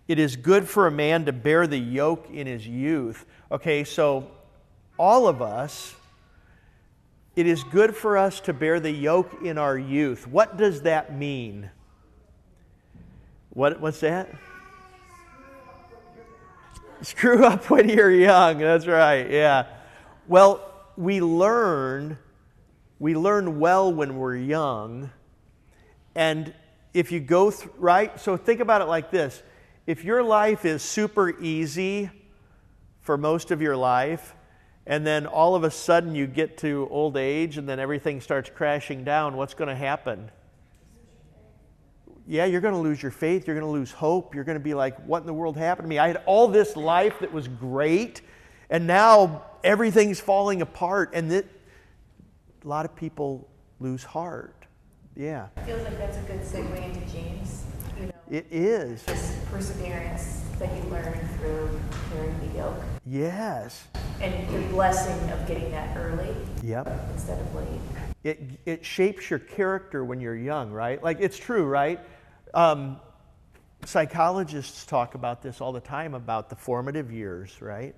it 0.08 0.18
is 0.18 0.34
good 0.34 0.68
for 0.68 0.88
a 0.88 0.90
man 0.90 1.24
to 1.26 1.32
bear 1.32 1.68
the 1.68 1.78
yoke 1.78 2.28
in 2.32 2.48
his 2.48 2.66
youth. 2.66 3.24
Okay, 3.52 3.84
so 3.84 4.28
all 4.98 5.28
of 5.28 5.40
us, 5.40 5.94
it 7.36 7.46
is 7.46 7.62
good 7.62 7.94
for 7.94 8.18
us 8.18 8.40
to 8.40 8.52
bear 8.52 8.80
the 8.80 8.90
yoke 8.90 9.40
in 9.44 9.56
our 9.56 9.78
youth. 9.78 10.26
What 10.26 10.56
does 10.56 10.82
that 10.82 11.16
mean? 11.16 11.70
What, 13.52 13.80
what's 13.80 14.00
that? 14.00 14.34
Screw 17.02 17.44
up 17.44 17.68
when 17.70 17.88
you're 17.88 18.10
young. 18.10 18.58
That's 18.58 18.86
right. 18.86 19.30
Yeah. 19.30 19.66
Well, 20.28 20.60
we 20.96 21.20
learn 21.20 22.18
we 23.02 23.16
learn 23.16 23.58
well 23.58 23.92
when 23.92 24.16
we're 24.16 24.36
young. 24.36 25.10
And 26.14 26.54
if 26.94 27.10
you 27.10 27.18
go 27.18 27.50
through, 27.50 27.72
right? 27.76 28.18
So 28.20 28.36
think 28.36 28.60
about 28.60 28.80
it 28.80 28.84
like 28.84 29.10
this 29.10 29.42
if 29.88 30.04
your 30.04 30.22
life 30.22 30.64
is 30.64 30.82
super 30.82 31.36
easy 31.40 32.10
for 33.00 33.18
most 33.18 33.50
of 33.50 33.60
your 33.60 33.76
life, 33.76 34.36
and 34.86 35.04
then 35.04 35.26
all 35.26 35.56
of 35.56 35.64
a 35.64 35.70
sudden 35.72 36.14
you 36.14 36.28
get 36.28 36.58
to 36.58 36.86
old 36.92 37.16
age 37.16 37.58
and 37.58 37.68
then 37.68 37.80
everything 37.80 38.20
starts 38.20 38.48
crashing 38.54 39.02
down, 39.02 39.36
what's 39.36 39.54
going 39.54 39.68
to 39.68 39.74
happen? 39.74 40.30
Yeah, 42.26 42.44
you're 42.44 42.60
going 42.60 42.74
to 42.74 42.80
lose 42.80 43.02
your 43.02 43.10
faith. 43.10 43.46
You're 43.46 43.56
going 43.56 43.66
to 43.66 43.72
lose 43.72 43.90
hope. 43.90 44.34
You're 44.34 44.44
going 44.44 44.58
to 44.58 44.62
be 44.64 44.74
like, 44.74 44.96
what 45.06 45.20
in 45.20 45.26
the 45.26 45.34
world 45.34 45.56
happened 45.56 45.86
to 45.86 45.88
me? 45.88 45.98
I 45.98 46.06
had 46.06 46.22
all 46.26 46.46
this 46.48 46.76
life 46.76 47.18
that 47.20 47.32
was 47.32 47.48
great, 47.48 48.20
and 48.70 48.86
now 48.86 49.44
everything's 49.64 50.20
falling 50.20 50.62
apart. 50.62 51.10
And 51.14 51.30
that, 51.32 51.46
a 52.64 52.68
lot 52.68 52.84
of 52.84 52.94
people 52.94 53.48
lose 53.80 54.04
heart. 54.04 54.54
Yeah. 55.16 55.48
It 55.56 55.64
feels 55.64 55.82
like 55.82 55.98
that's 55.98 56.16
a 56.16 56.22
good 56.22 56.40
segue 56.40 56.84
into 56.84 57.12
James. 57.12 57.64
You 57.98 58.06
know, 58.06 58.12
It 58.30 58.46
is. 58.50 59.02
this 59.02 59.36
perseverance 59.50 60.41
that 60.58 60.70
you 60.76 60.90
learn 60.90 61.28
through 61.38 61.80
carrying 62.10 62.38
the 62.48 62.58
yoke, 62.58 62.76
Yes. 63.04 63.88
and 64.20 64.48
the 64.48 64.68
blessing 64.68 65.30
of 65.30 65.46
getting 65.46 65.70
that 65.72 65.96
early 65.96 66.34
Yep. 66.62 66.88
instead 67.12 67.40
of 67.40 67.54
late. 67.54 67.80
It, 68.24 68.40
it 68.66 68.84
shapes 68.84 69.30
your 69.30 69.40
character 69.40 70.04
when 70.04 70.20
you're 70.20 70.36
young, 70.36 70.70
right? 70.70 71.02
Like, 71.02 71.18
it's 71.20 71.36
true, 71.36 71.64
right? 71.64 71.98
Um, 72.54 73.00
psychologists 73.84 74.86
talk 74.86 75.14
about 75.14 75.42
this 75.42 75.60
all 75.60 75.72
the 75.72 75.80
time 75.80 76.14
about 76.14 76.48
the 76.48 76.56
formative 76.56 77.10
years, 77.10 77.60
right? 77.60 77.94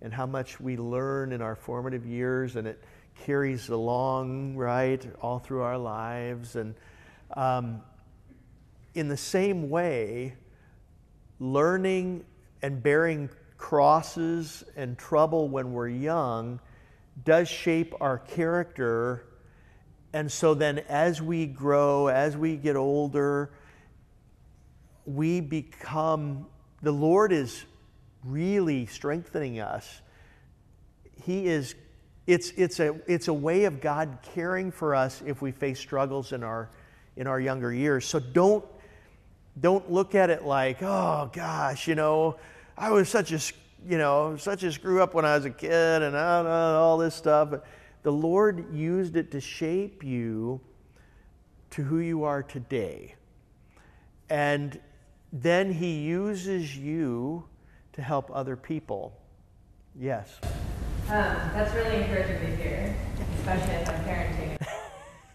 And 0.00 0.12
how 0.12 0.26
much 0.26 0.60
we 0.60 0.76
learn 0.76 1.32
in 1.32 1.42
our 1.42 1.56
formative 1.56 2.06
years, 2.06 2.56
and 2.56 2.68
it 2.68 2.82
carries 3.24 3.68
along, 3.68 4.56
right, 4.56 5.04
all 5.20 5.38
through 5.38 5.62
our 5.62 5.78
lives. 5.78 6.56
And 6.56 6.74
um, 7.36 7.82
in 8.94 9.08
the 9.08 9.16
same 9.16 9.70
way, 9.70 10.34
learning 11.52 12.24
and 12.62 12.82
bearing 12.82 13.28
crosses 13.58 14.64
and 14.76 14.98
trouble 14.98 15.48
when 15.48 15.72
we're 15.72 15.88
young 15.88 16.60
does 17.24 17.48
shape 17.48 17.94
our 18.00 18.18
character. 18.18 19.26
And 20.12 20.30
so 20.30 20.54
then, 20.54 20.78
as 20.88 21.20
we 21.20 21.46
grow, 21.46 22.08
as 22.08 22.36
we 22.36 22.56
get 22.56 22.76
older, 22.76 23.50
we 25.06 25.40
become, 25.40 26.46
the 26.82 26.92
Lord 26.92 27.32
is 27.32 27.64
really 28.24 28.86
strengthening 28.86 29.60
us. 29.60 30.00
He 31.22 31.46
is, 31.46 31.74
it's, 32.26 32.50
it's, 32.56 32.80
a, 32.80 32.98
it's 33.06 33.28
a 33.28 33.34
way 33.34 33.64
of 33.64 33.80
God 33.80 34.18
caring 34.34 34.70
for 34.70 34.94
us 34.94 35.22
if 35.26 35.42
we 35.42 35.52
face 35.52 35.78
struggles 35.78 36.32
in 36.32 36.42
our, 36.42 36.70
in 37.16 37.26
our 37.26 37.40
younger 37.40 37.72
years. 37.72 38.06
So 38.06 38.18
don't, 38.18 38.64
don't 39.60 39.90
look 39.90 40.14
at 40.14 40.30
it 40.30 40.44
like, 40.44 40.82
oh 40.82 41.30
gosh, 41.32 41.86
you 41.86 41.94
know, 41.94 42.36
I 42.76 42.90
was 42.90 43.08
such 43.08 43.32
a, 43.32 43.40
you 43.88 43.98
know, 43.98 44.36
such 44.36 44.62
a 44.62 44.72
screw 44.72 45.02
up 45.02 45.14
when 45.14 45.24
I 45.24 45.36
was 45.36 45.44
a 45.44 45.50
kid 45.50 46.02
and 46.02 46.16
I 46.16 46.42
don't 46.42 46.50
all 46.50 46.98
this 46.98 47.14
stuff. 47.14 47.50
But 47.50 47.66
the 48.02 48.12
Lord 48.12 48.74
used 48.74 49.16
it 49.16 49.30
to 49.32 49.40
shape 49.40 50.02
you 50.02 50.60
to 51.70 51.82
who 51.82 51.98
you 51.98 52.24
are 52.24 52.42
today. 52.42 53.14
And 54.28 54.80
then 55.32 55.72
He 55.72 56.00
uses 56.00 56.76
you 56.76 57.44
to 57.92 58.02
help 58.02 58.30
other 58.32 58.56
people. 58.56 59.16
Yes. 59.98 60.38
Um, 61.08 61.36
that's 61.52 61.74
really 61.74 62.02
encouraging 62.02 62.40
to 62.40 62.56
hear, 62.56 62.96
especially 63.38 63.74
as 63.74 63.88
I'm 63.88 64.04
parenting. 64.04 64.56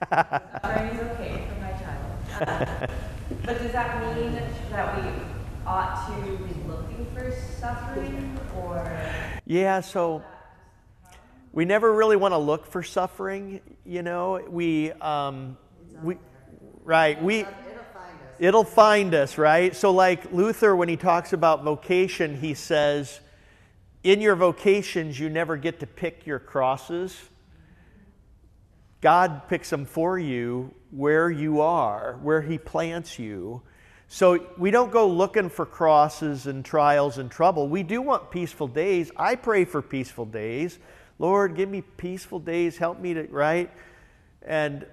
Suffering 0.62 0.90
is 0.90 1.02
okay 1.12 1.48
for 1.48 1.62
my 1.62 1.72
child. 1.72 2.90
But 3.46 3.60
does 3.62 3.72
that 3.72 4.16
mean 4.16 4.34
that 4.72 4.98
we 4.98 5.12
ought 5.66 6.08
to 6.08 6.22
be 6.22 6.54
looking 6.68 7.06
for 7.14 7.32
suffering 7.60 8.40
or? 8.58 9.00
Yeah, 9.46 9.82
so 9.82 10.24
we 11.54 11.66
never 11.66 11.94
really 11.94 12.16
want 12.16 12.34
to 12.34 12.38
look 12.38 12.66
for 12.66 12.82
suffering, 12.82 13.62
you 13.86 14.02
know. 14.02 14.44
We, 14.50 14.92
um, 14.94 15.58
we, 16.02 16.18
right, 16.84 17.22
we, 17.22 17.46
it'll 18.40 18.64
find 18.64 19.14
us, 19.14 19.38
right? 19.38 19.76
So, 19.76 19.92
like 19.92 20.32
Luther, 20.32 20.76
when 20.76 20.90
he 20.90 20.98
talks 20.98 21.32
about 21.32 21.64
vocation, 21.64 22.36
he 22.40 22.56
says, 22.56 23.20
in 24.04 24.22
your 24.22 24.36
vocations, 24.36 25.20
you 25.20 25.30
never 25.30 25.58
get 25.58 25.80
to 25.82 25.88
pick 25.88 26.26
your 26.26 26.40
crosses. 26.40 27.16
God 29.02 29.48
picks 29.48 29.70
them 29.70 29.86
for 29.86 30.20
you 30.20 30.74
where 30.92 31.30
you 31.30 31.62
are, 31.62 32.20
where 32.22 32.42
He 32.42 32.58
plants 32.58 33.20
you. 33.20 33.62
So 34.08 34.48
we 34.58 34.72
don't 34.72 34.92
go 34.92 35.08
looking 35.08 35.50
for 35.50 35.66
crosses 35.66 36.48
and 36.48 36.66
trials 36.66 37.18
and 37.20 37.30
trouble. 37.30 37.70
We 37.70 37.84
do 37.84 38.02
want 38.02 38.32
peaceful 38.32 38.68
days. 38.68 39.12
I 39.16 39.36
pray 39.36 39.66
for 39.66 39.82
peaceful 39.82 40.26
days. 40.26 40.80
Lord, 41.20 41.56
give 41.56 41.70
me 41.70 41.82
peaceful 41.82 42.40
days. 42.40 42.78
Help 42.78 43.00
me 43.00 43.14
to, 43.14 43.24
right? 43.24 43.70
And, 44.42 44.86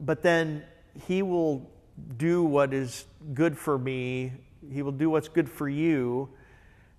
but 0.00 0.22
then 0.22 0.64
He 1.06 1.22
will 1.22 1.70
do 2.16 2.42
what 2.42 2.72
is 2.72 3.04
good 3.34 3.58
for 3.58 3.78
me, 3.78 4.32
He 4.72 4.82
will 4.82 4.92
do 4.92 5.10
what's 5.10 5.28
good 5.28 5.50
for 5.50 5.68
you. 5.68 6.30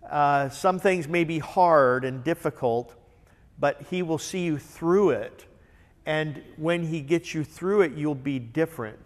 Uh, 0.08 0.50
some 0.50 0.80
things 0.80 1.08
may 1.08 1.24
be 1.24 1.40
hard 1.40 2.06
and 2.06 2.24
difficult, 2.24 2.94
but 3.60 3.82
He 3.90 4.02
will 4.02 4.18
see 4.18 4.44
you 4.44 4.58
through 4.58 5.12
it. 5.12 5.46
And 6.06 6.42
when 6.58 6.84
He 6.86 7.02
gets 7.02 7.34
you 7.34 7.44
through 7.44 7.82
it, 7.82 7.94
you'll 7.94 8.16
be 8.16 8.40
different. 8.40 9.00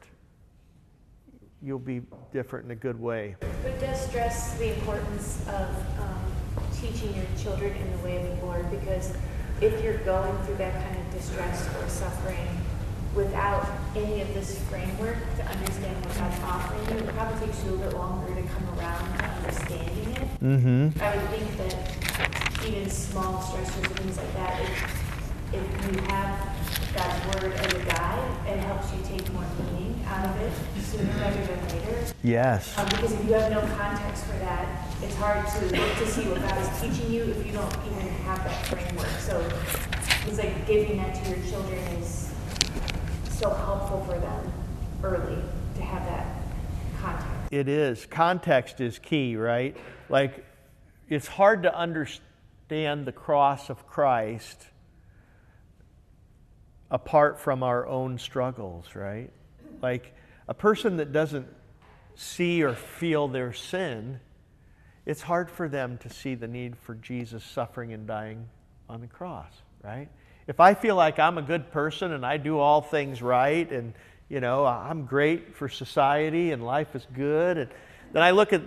You'll 1.61 1.79
be 1.79 2.01
different 2.31 2.65
in 2.65 2.71
a 2.71 2.75
good 2.75 2.99
way. 2.99 3.35
But 3.63 3.79
does 3.79 4.05
stress 4.07 4.57
the 4.57 4.73
importance 4.75 5.41
of 5.47 5.69
um, 5.99 6.25
teaching 6.79 7.15
your 7.15 7.25
children 7.41 7.75
in 7.75 7.97
the 7.97 8.03
way 8.03 8.17
of 8.17 8.39
the 8.39 8.45
Lord? 8.45 8.69
Because 8.69 9.13
if 9.61 9.83
you're 9.83 9.97
going 9.99 10.37
through 10.43 10.57
that 10.57 10.73
kind 10.83 10.99
of 10.99 11.13
distress 11.13 11.67
or 11.75 11.89
suffering 11.89 12.47
without 13.15 13.67
any 13.95 14.21
of 14.21 14.31
this 14.35 14.61
framework 14.69 15.17
to 15.35 15.43
understand 15.47 16.05
what 16.05 16.15
God's 16.15 16.39
offering 16.43 16.99
you, 16.99 17.03
it 17.03 17.15
probably 17.15 17.47
takes 17.47 17.63
you 17.63 17.71
a 17.71 17.71
little 17.71 17.89
bit 17.89 17.97
longer 17.97 18.35
to 18.35 18.47
come 18.47 18.79
around 18.79 19.17
to 19.17 19.23
understanding 19.25 20.15
it. 20.15 20.43
Mm-hmm. 20.43 21.01
I 21.01 21.17
would 21.17 21.29
think 21.29 21.57
that 21.57 21.96
even 22.67 22.89
small 22.89 23.41
stressors 23.41 23.85
and 23.87 23.99
things 23.99 24.17
like 24.17 24.33
that, 24.33 24.61
if, 24.61 25.53
if 25.53 25.95
you 25.95 26.01
have 26.07 26.37
God's 26.93 27.43
word 27.43 27.53
as 27.53 27.73
a 27.73 27.85
guide, 27.85 28.47
it 28.47 28.59
helps 28.59 28.91
you 28.93 28.99
take 29.03 29.31
more 29.33 29.45
meaning 29.73 30.03
out 30.05 30.25
of 30.25 30.41
it 30.41 30.51
sooner 30.83 31.11
rather 31.19 31.45
than 31.45 31.67
later. 31.69 32.13
Yes. 32.23 32.77
Um, 32.77 32.85
because 32.89 33.13
if 33.13 33.25
you 33.25 33.33
have 33.33 33.51
no 33.51 33.61
context 33.75 34.25
for 34.25 34.37
that, 34.39 34.87
it's 35.01 35.15
hard 35.15 35.47
to 35.47 35.77
look 35.77 35.97
to 35.97 36.07
see 36.07 36.23
what 36.27 36.41
God 36.41 36.57
is 36.59 36.81
teaching 36.81 37.11
you 37.11 37.23
if 37.23 37.45
you 37.45 37.53
don't 37.53 37.73
even 37.85 38.07
have 38.25 38.43
that 38.43 38.65
framework. 38.65 39.07
So 39.19 39.39
it's 40.27 40.37
like 40.37 40.67
giving 40.67 40.97
that 40.97 41.23
to 41.23 41.29
your 41.29 41.39
children 41.47 41.79
is 41.99 42.33
so 43.29 43.49
helpful 43.49 44.03
for 44.05 44.19
them 44.19 44.53
early 45.03 45.41
to 45.75 45.81
have 45.81 46.03
that 46.05 46.41
context. 46.99 47.27
It 47.51 47.69
is. 47.69 48.05
Context 48.05 48.81
is 48.81 48.99
key, 48.99 49.37
right? 49.37 49.77
Like, 50.09 50.43
it's 51.09 51.27
hard 51.27 51.63
to 51.63 51.73
understand 51.77 52.26
the 52.69 53.13
cross 53.15 53.69
of 53.69 53.87
Christ 53.87 54.67
apart 56.89 57.39
from 57.39 57.63
our 57.63 57.85
own 57.87 58.17
struggles, 58.17 58.95
right? 58.95 59.31
Like, 59.81 60.13
a 60.47 60.53
person 60.53 60.97
that 60.97 61.11
doesn't 61.11 61.47
see 62.15 62.63
or 62.63 62.73
feel 62.73 63.27
their 63.27 63.53
sin, 63.53 64.19
it's 65.05 65.21
hard 65.21 65.51
for 65.51 65.67
them 65.67 65.97
to 65.99 66.09
see 66.09 66.35
the 66.35 66.47
need 66.47 66.77
for 66.77 66.95
Jesus 66.95 67.43
suffering 67.43 67.93
and 67.93 68.07
dying 68.07 68.47
on 68.89 69.01
the 69.01 69.07
cross, 69.07 69.51
right? 69.83 70.07
If 70.47 70.59
I 70.59 70.73
feel 70.73 70.95
like 70.95 71.19
I'm 71.19 71.37
a 71.37 71.41
good 71.41 71.71
person 71.71 72.13
and 72.13 72.25
I 72.25 72.37
do 72.37 72.57
all 72.57 72.81
things 72.81 73.21
right 73.21 73.69
and, 73.69 73.93
you 74.29 74.39
know, 74.39 74.65
I'm 74.65 75.05
great 75.05 75.55
for 75.55 75.67
society 75.67 76.51
and 76.51 76.65
life 76.65 76.95
is 76.95 77.05
good, 77.13 77.57
and 77.57 77.69
then 78.13 78.23
I 78.23 78.31
look 78.31 78.53
at, 78.53 78.61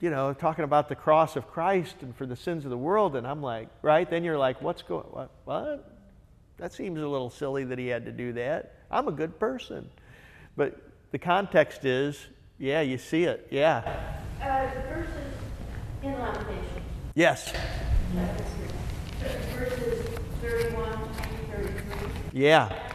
you 0.00 0.10
know, 0.10 0.32
talking 0.34 0.64
about 0.64 0.88
the 0.88 0.94
cross 0.94 1.36
of 1.36 1.48
Christ 1.50 1.96
and 2.02 2.14
for 2.16 2.26
the 2.26 2.36
sins 2.36 2.64
of 2.64 2.70
the 2.70 2.76
world, 2.78 3.16
and 3.16 3.26
I'm 3.26 3.42
like, 3.42 3.68
right? 3.82 4.08
Then 4.08 4.24
you're 4.24 4.38
like, 4.38 4.60
what's 4.60 4.82
going, 4.82 5.06
what? 5.10 5.30
what? 5.44 5.92
That 6.58 6.72
seems 6.72 7.00
a 7.00 7.06
little 7.06 7.30
silly 7.30 7.64
that 7.64 7.78
he 7.78 7.88
had 7.88 8.04
to 8.06 8.12
do 8.12 8.32
that. 8.34 8.74
I'm 8.90 9.08
a 9.08 9.12
good 9.12 9.38
person. 9.38 9.88
But 10.56 10.78
the 11.10 11.18
context 11.18 11.84
is, 11.84 12.26
yeah, 12.58 12.80
you 12.80 12.98
see 12.98 13.24
it. 13.24 13.48
Yeah. 13.50 14.12
Uh, 14.40 14.74
the 14.74 14.80
verses 14.82 15.34
in 16.02 16.12
Lamentations, 16.12 16.64
Yes. 17.14 17.52
verses 19.54 20.18
thirty-one 20.42 20.92
to 20.92 21.54
thirty-three. 21.56 22.10
Yeah. 22.32 22.85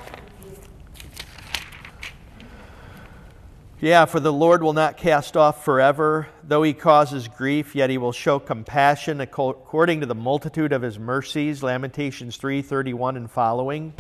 Yeah, 3.82 4.06
for 4.06 4.20
the 4.20 4.32
Lord 4.32 4.62
will 4.62 4.74
not 4.74 4.96
cast 4.96 5.36
off 5.36 5.66
forever. 5.66 6.28
Though 6.44 6.62
he 6.62 6.72
causes 6.72 7.28
grief, 7.28 7.74
yet 7.76 7.90
he 7.90 7.98
will 7.98 8.12
show 8.12 8.38
compassion 8.38 9.20
according 9.20 10.02
to 10.02 10.06
the 10.06 10.14
multitude 10.14 10.72
of 10.72 10.84
his 10.84 11.00
mercies. 11.00 11.64
Lamentations 11.64 12.38
3:31 12.38 13.18
and 13.18 13.30
following. 13.30 13.94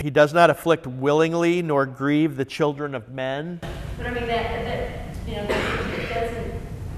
He 0.00 0.08
does 0.10 0.32
not 0.32 0.48
afflict, 0.48 0.86
willingly 0.86 1.60
nor 1.60 1.84
grieve 1.84 2.36
the 2.36 2.46
children 2.46 2.94
of 2.94 3.10
men. 3.10 3.60
but 3.98 4.06
I 4.06 4.10
mean, 4.10 4.26
that, 4.26 4.64
that, 4.64 4.90
you 5.26 5.34
know, 5.34 5.42
it 5.42 6.08
doesn't, 6.08 6.52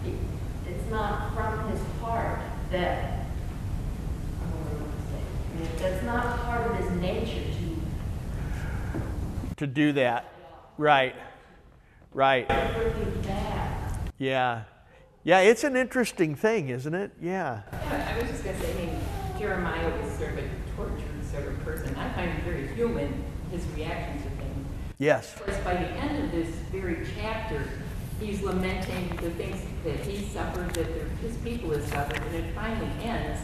it- 0.05 0.15
it's 0.69 0.91
not 0.91 1.35
from 1.35 1.71
his 1.71 1.81
heart 2.01 2.39
that, 2.71 3.27
I 4.39 4.51
don't 4.51 4.65
know 4.65 4.85
what 4.85 4.93
to 4.95 5.03
say. 5.11 5.23
I 5.51 5.61
mean, 5.61 5.71
that's 5.79 6.05
not 6.05 6.45
part 6.45 6.71
of 6.71 6.77
his 6.77 6.91
nature 7.01 7.41
to 7.41 7.51
to 9.61 9.67
do 9.67 9.93
that. 9.93 10.33
Right. 10.79 11.15
Right. 12.15 12.49
bring 12.49 12.99
you 12.99 13.23
back. 13.23 13.93
Yeah. 14.17 14.63
Yeah, 15.23 15.41
it's 15.41 15.65
an 15.65 15.77
interesting 15.77 16.35
thing, 16.35 16.71
isn't 16.71 16.95
it? 16.95 17.13
Yeah. 17.21 17.61
I 17.71 18.19
was 18.19 18.31
just 18.31 18.43
gonna 18.43 18.59
say, 18.59 18.73
I 18.73 18.87
mean, 18.87 19.01
Jeremiah 19.39 19.91
was 20.01 20.13
sort 20.15 20.33
of 20.33 20.39
a 20.39 20.49
tortured 20.75 21.27
sort 21.31 21.47
of 21.47 21.63
person. 21.63 21.95
I 21.95 22.11
find 22.15 22.31
him 22.31 22.43
very 22.43 22.69
human, 22.69 23.23
his 23.51 23.67
reactions 23.77 24.23
to 24.23 24.31
things. 24.31 24.67
Yes. 24.99 25.35
Of 25.35 25.45
course, 25.45 25.59
by 25.59 25.75
the 25.75 25.89
end 25.89 26.25
of 26.25 26.33
this 26.33 26.49
very 26.73 27.07
chapter, 27.21 27.63
he's 28.19 28.41
lamenting 28.41 29.15
the 29.21 29.31
things 29.33 29.61
that 29.85 30.01
he 30.07 30.25
suffered, 30.25 30.71
that 30.71 30.87
his 31.21 31.37
people 31.39 31.71
have 31.73 31.87
suffered, 31.87 32.23
and 32.23 32.37
it 32.37 32.55
finally 32.55 32.91
ends 33.03 33.43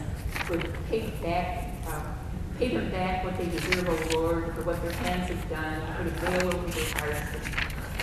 with 0.49 0.65
pay 0.89 1.11
back, 1.21 1.75
uh, 1.87 2.01
pay 2.57 2.69
them 2.69 2.89
back 2.89 3.23
what 3.23 3.37
they 3.37 3.45
deserve, 3.45 3.87
O 3.87 4.19
Lord, 4.19 4.55
for 4.55 4.63
what 4.63 4.81
their 4.81 4.91
hands 4.91 5.29
have 5.29 5.49
done, 5.49 5.79
put 5.97 6.07
a 6.07 6.09
veil 6.09 6.55
over 6.55 6.67
their 6.67 6.85
hearts, 6.95 7.19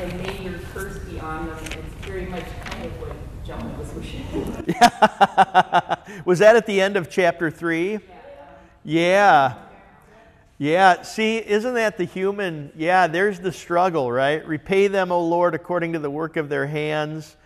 and 0.00 0.22
may 0.22 0.40
your 0.42 0.60
curse 0.72 0.98
be 1.00 1.18
on 1.18 1.46
them. 1.46 1.58
It's 1.64 2.06
very 2.06 2.26
much 2.26 2.44
kind 2.64 2.84
of 2.84 2.92
what 3.00 3.16
John 3.44 3.76
was 3.76 3.92
wishing. 3.94 4.24
Was 6.24 6.38
that 6.38 6.54
at 6.56 6.66
the 6.66 6.80
end 6.80 6.96
of 6.96 7.10
chapter 7.10 7.50
3? 7.50 7.98
Yeah. 8.84 9.54
Yeah, 10.56 11.02
see, 11.02 11.38
isn't 11.38 11.74
that 11.74 11.98
the 11.98 12.04
human? 12.04 12.70
Yeah, 12.76 13.08
there's 13.08 13.40
the 13.40 13.50
struggle, 13.50 14.12
right? 14.12 14.46
Repay 14.46 14.86
them, 14.86 15.10
O 15.10 15.20
Lord, 15.20 15.56
according 15.56 15.94
to 15.94 15.98
the 15.98 16.10
work 16.10 16.36
of 16.36 16.48
their 16.48 16.66
hands. 16.66 17.36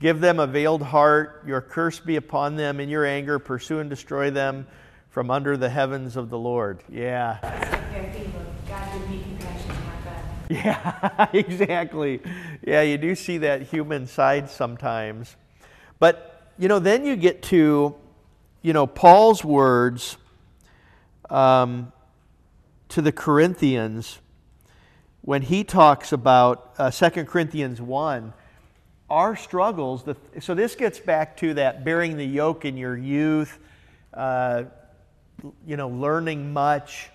Give 0.00 0.18
them 0.20 0.40
a 0.40 0.46
veiled 0.46 0.82
heart. 0.82 1.44
Your 1.46 1.60
curse 1.60 2.00
be 2.00 2.16
upon 2.16 2.56
them. 2.56 2.80
In 2.80 2.88
your 2.88 3.06
anger, 3.06 3.38
pursue 3.38 3.78
and 3.78 3.88
destroy 3.88 4.30
them 4.30 4.66
from 5.10 5.30
under 5.30 5.56
the 5.56 5.70
heavens 5.70 6.16
of 6.16 6.30
the 6.30 6.38
Lord. 6.38 6.82
Yeah. 6.88 7.38
It's 7.42 7.72
like 7.72 7.92
their 7.92 8.12
theme 8.12 8.32
of 8.36 8.68
God 8.68 8.92
give 8.92 9.10
me 9.10 9.22
compassion, 9.22 9.68
not 9.68 10.04
God. 10.04 10.48
Yeah, 10.48 11.28
exactly. 11.32 12.20
Yeah, 12.66 12.82
you 12.82 12.98
do 12.98 13.14
see 13.14 13.38
that 13.38 13.62
human 13.62 14.06
side 14.06 14.50
sometimes. 14.50 15.36
But, 15.98 16.52
you 16.58 16.68
know, 16.68 16.78
then 16.78 17.04
you 17.04 17.16
get 17.16 17.42
to, 17.44 17.94
you 18.62 18.72
know, 18.72 18.86
Paul's 18.86 19.44
words 19.44 20.16
um, 21.30 21.92
to 22.90 23.02
the 23.02 23.12
Corinthians 23.12 24.18
when 25.22 25.42
he 25.42 25.64
talks 25.64 26.12
about 26.12 26.72
uh, 26.78 26.90
2 26.90 27.24
Corinthians 27.24 27.80
1 27.80 28.32
our 29.10 29.36
struggles, 29.36 30.02
the, 30.04 30.16
so 30.40 30.54
this 30.54 30.74
gets 30.74 30.98
back 30.98 31.36
to 31.38 31.54
that 31.54 31.84
bearing 31.84 32.16
the 32.16 32.24
yoke 32.24 32.64
in 32.64 32.76
your 32.76 32.96
youth, 32.96 33.58
uh, 34.12 34.64
you 35.66 35.76
know, 35.76 35.88
learning 35.88 36.52
much. 36.52 37.10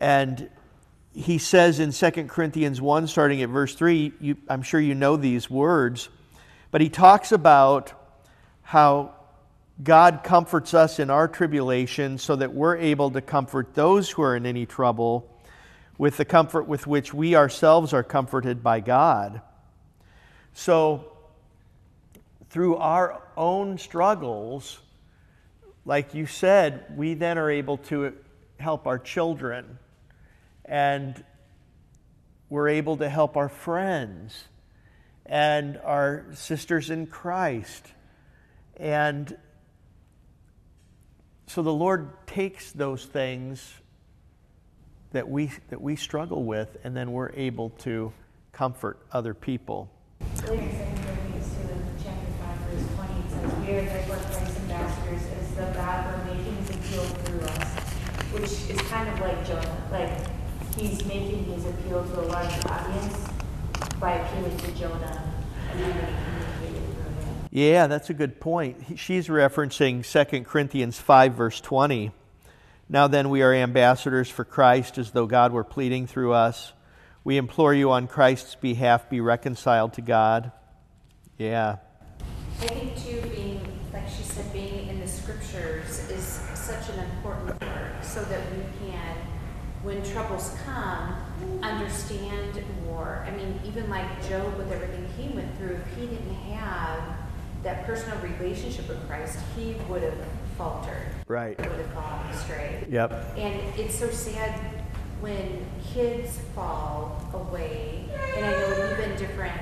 And 0.00 0.48
he 1.14 1.38
says 1.38 1.80
in 1.80 1.92
2 1.92 2.24
Corinthians 2.28 2.80
1, 2.80 3.06
starting 3.06 3.42
at 3.42 3.48
verse 3.48 3.74
3, 3.74 4.12
you, 4.20 4.36
I'm 4.48 4.62
sure 4.62 4.80
you 4.80 4.94
know 4.94 5.16
these 5.16 5.50
words, 5.50 6.08
but 6.70 6.80
he 6.80 6.88
talks 6.88 7.32
about 7.32 7.92
how 8.62 9.14
God 9.82 10.20
comforts 10.22 10.74
us 10.74 10.98
in 10.98 11.10
our 11.10 11.26
tribulation 11.26 12.18
so 12.18 12.36
that 12.36 12.52
we're 12.52 12.76
able 12.76 13.10
to 13.10 13.20
comfort 13.20 13.74
those 13.74 14.10
who 14.10 14.22
are 14.22 14.36
in 14.36 14.46
any 14.46 14.66
trouble 14.66 15.26
with 15.96 16.16
the 16.16 16.24
comfort 16.24 16.66
with 16.66 16.86
which 16.86 17.12
we 17.12 17.34
ourselves 17.34 17.92
are 17.92 18.02
comforted 18.02 18.62
by 18.62 18.80
God. 18.80 19.40
So, 20.52 21.12
through 22.50 22.76
our 22.76 23.22
own 23.36 23.78
struggles, 23.78 24.80
like 25.84 26.14
you 26.14 26.26
said, 26.26 26.84
we 26.96 27.14
then 27.14 27.38
are 27.38 27.50
able 27.50 27.78
to 27.78 28.14
help 28.58 28.86
our 28.86 28.98
children 28.98 29.78
and 30.64 31.24
we're 32.48 32.68
able 32.68 32.96
to 32.98 33.08
help 33.08 33.36
our 33.36 33.48
friends 33.48 34.44
and 35.24 35.78
our 35.84 36.26
sisters 36.34 36.90
in 36.90 37.06
Christ. 37.06 37.86
And 38.76 39.36
so 41.46 41.62
the 41.62 41.72
Lord 41.72 42.26
takes 42.26 42.72
those 42.72 43.04
things 43.04 43.72
that 45.12 45.28
we, 45.28 45.50
that 45.70 45.80
we 45.80 45.96
struggle 45.96 46.44
with, 46.44 46.76
and 46.84 46.96
then 46.96 47.12
we're 47.12 47.32
able 47.32 47.70
to 47.70 48.12
comfort 48.52 48.98
other 49.12 49.34
people. 49.34 49.90
Later 50.42 50.54
in 50.54 50.70
2 50.70 50.76
Corinthians 51.02 51.54
2, 51.54 51.72
in 51.72 51.84
chapter 52.02 52.32
5, 52.40 52.58
verse 52.58 52.94
20, 52.94 53.20
it 53.20 53.30
says, 53.30 53.58
We 53.58 53.72
are 53.74 53.84
therefore 53.84 54.16
Christ's 54.16 54.60
ambassadors 54.60 55.22
as 55.40 55.54
though 55.54 55.72
God 55.72 56.06
were 56.06 56.34
making 56.34 56.56
his 56.56 56.70
appeal 56.70 57.04
through 57.04 57.40
us, 57.40 58.29
which 58.40 58.70
is 58.70 58.80
kind 58.88 59.08
of 59.08 59.20
like 59.20 59.46
Jonah. 59.46 59.76
Like, 59.92 60.10
he's 60.76 61.04
making 61.04 61.44
his 61.44 61.66
appeal 61.66 62.04
to 62.04 62.20
a 62.20 62.26
large 62.26 62.64
audience 62.66 63.28
by 63.98 64.12
appealing 64.12 64.56
to 64.56 64.72
Jonah 64.72 65.32
and 65.70 65.80
then 65.80 65.92
communicating 65.92 66.94
through 66.94 67.04
him. 67.04 67.48
Yeah, 67.50 67.86
that's 67.86 68.08
a 68.08 68.14
good 68.14 68.40
point. 68.40 68.98
She's 68.98 69.28
referencing 69.28 70.04
2 70.04 70.44
Corinthians 70.44 70.98
5, 70.98 71.34
verse 71.34 71.60
20. 71.60 72.12
Now 72.88 73.06
then, 73.06 73.28
we 73.28 73.42
are 73.42 73.52
ambassadors 73.52 74.30
for 74.30 74.44
Christ 74.44 74.96
as 74.96 75.10
though 75.10 75.26
God 75.26 75.52
were 75.52 75.64
pleading 75.64 76.06
through 76.06 76.32
us. 76.32 76.72
We 77.22 77.36
implore 77.36 77.74
you 77.74 77.90
on 77.90 78.08
Christ's 78.08 78.54
behalf, 78.54 79.10
be 79.10 79.20
reconciled 79.20 79.92
to 79.94 80.00
God. 80.00 80.52
Yeah. 81.36 81.76
I 82.60 82.66
think 82.66 82.96
too, 82.96 83.20
being, 83.28 83.60
like 83.92 84.08
she 84.08 84.22
said, 84.22 84.50
being 84.52 84.88
in 84.88 84.98
the 84.98 85.06
scriptures 85.06 86.10
is 86.10 86.40
such 86.54 86.88
an 86.90 86.98
important 87.00 87.60
part 87.60 88.04
so 88.04 88.22
that 88.24 88.40
we 88.52 88.62
can, 88.80 89.16
when 89.82 89.99
troubles 90.12 90.54
come, 90.64 91.14
understand 91.62 92.62
more. 92.86 93.24
I 93.26 93.30
mean, 93.30 93.58
even 93.64 93.88
like 93.90 94.06
Job 94.28 94.56
with 94.56 94.70
everything 94.72 95.06
he 95.16 95.28
went 95.34 95.56
through, 95.58 95.76
if 95.86 95.98
he 95.98 96.06
didn't 96.06 96.34
have 96.34 97.02
that 97.62 97.84
personal 97.84 98.18
relationship 98.18 98.88
with 98.88 99.06
Christ, 99.06 99.38
he 99.56 99.76
would 99.88 100.02
have 100.02 100.18
faltered. 100.56 101.06
Right. 101.28 101.56
Would 101.58 101.66
have 101.66 101.94
gone 101.94 102.26
astray. 102.30 102.84
Yep. 102.88 103.36
And 103.36 103.54
it's 103.78 103.98
so 103.98 104.08
sad 104.10 104.58
when 105.20 105.66
kids 105.92 106.38
fall 106.54 107.20
away, 107.34 108.04
and 108.36 108.46
I 108.46 108.50
know 108.52 108.90
even 108.94 109.16
different 109.18 109.52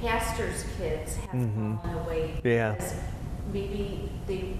pastors' 0.00 0.64
kids 0.76 1.16
have 1.16 1.30
Mhm. 1.32 1.80
fallen 1.80 1.98
away 2.04 2.40
Yeah. 2.44 2.74
maybe 3.50 4.10
they, 4.26 4.58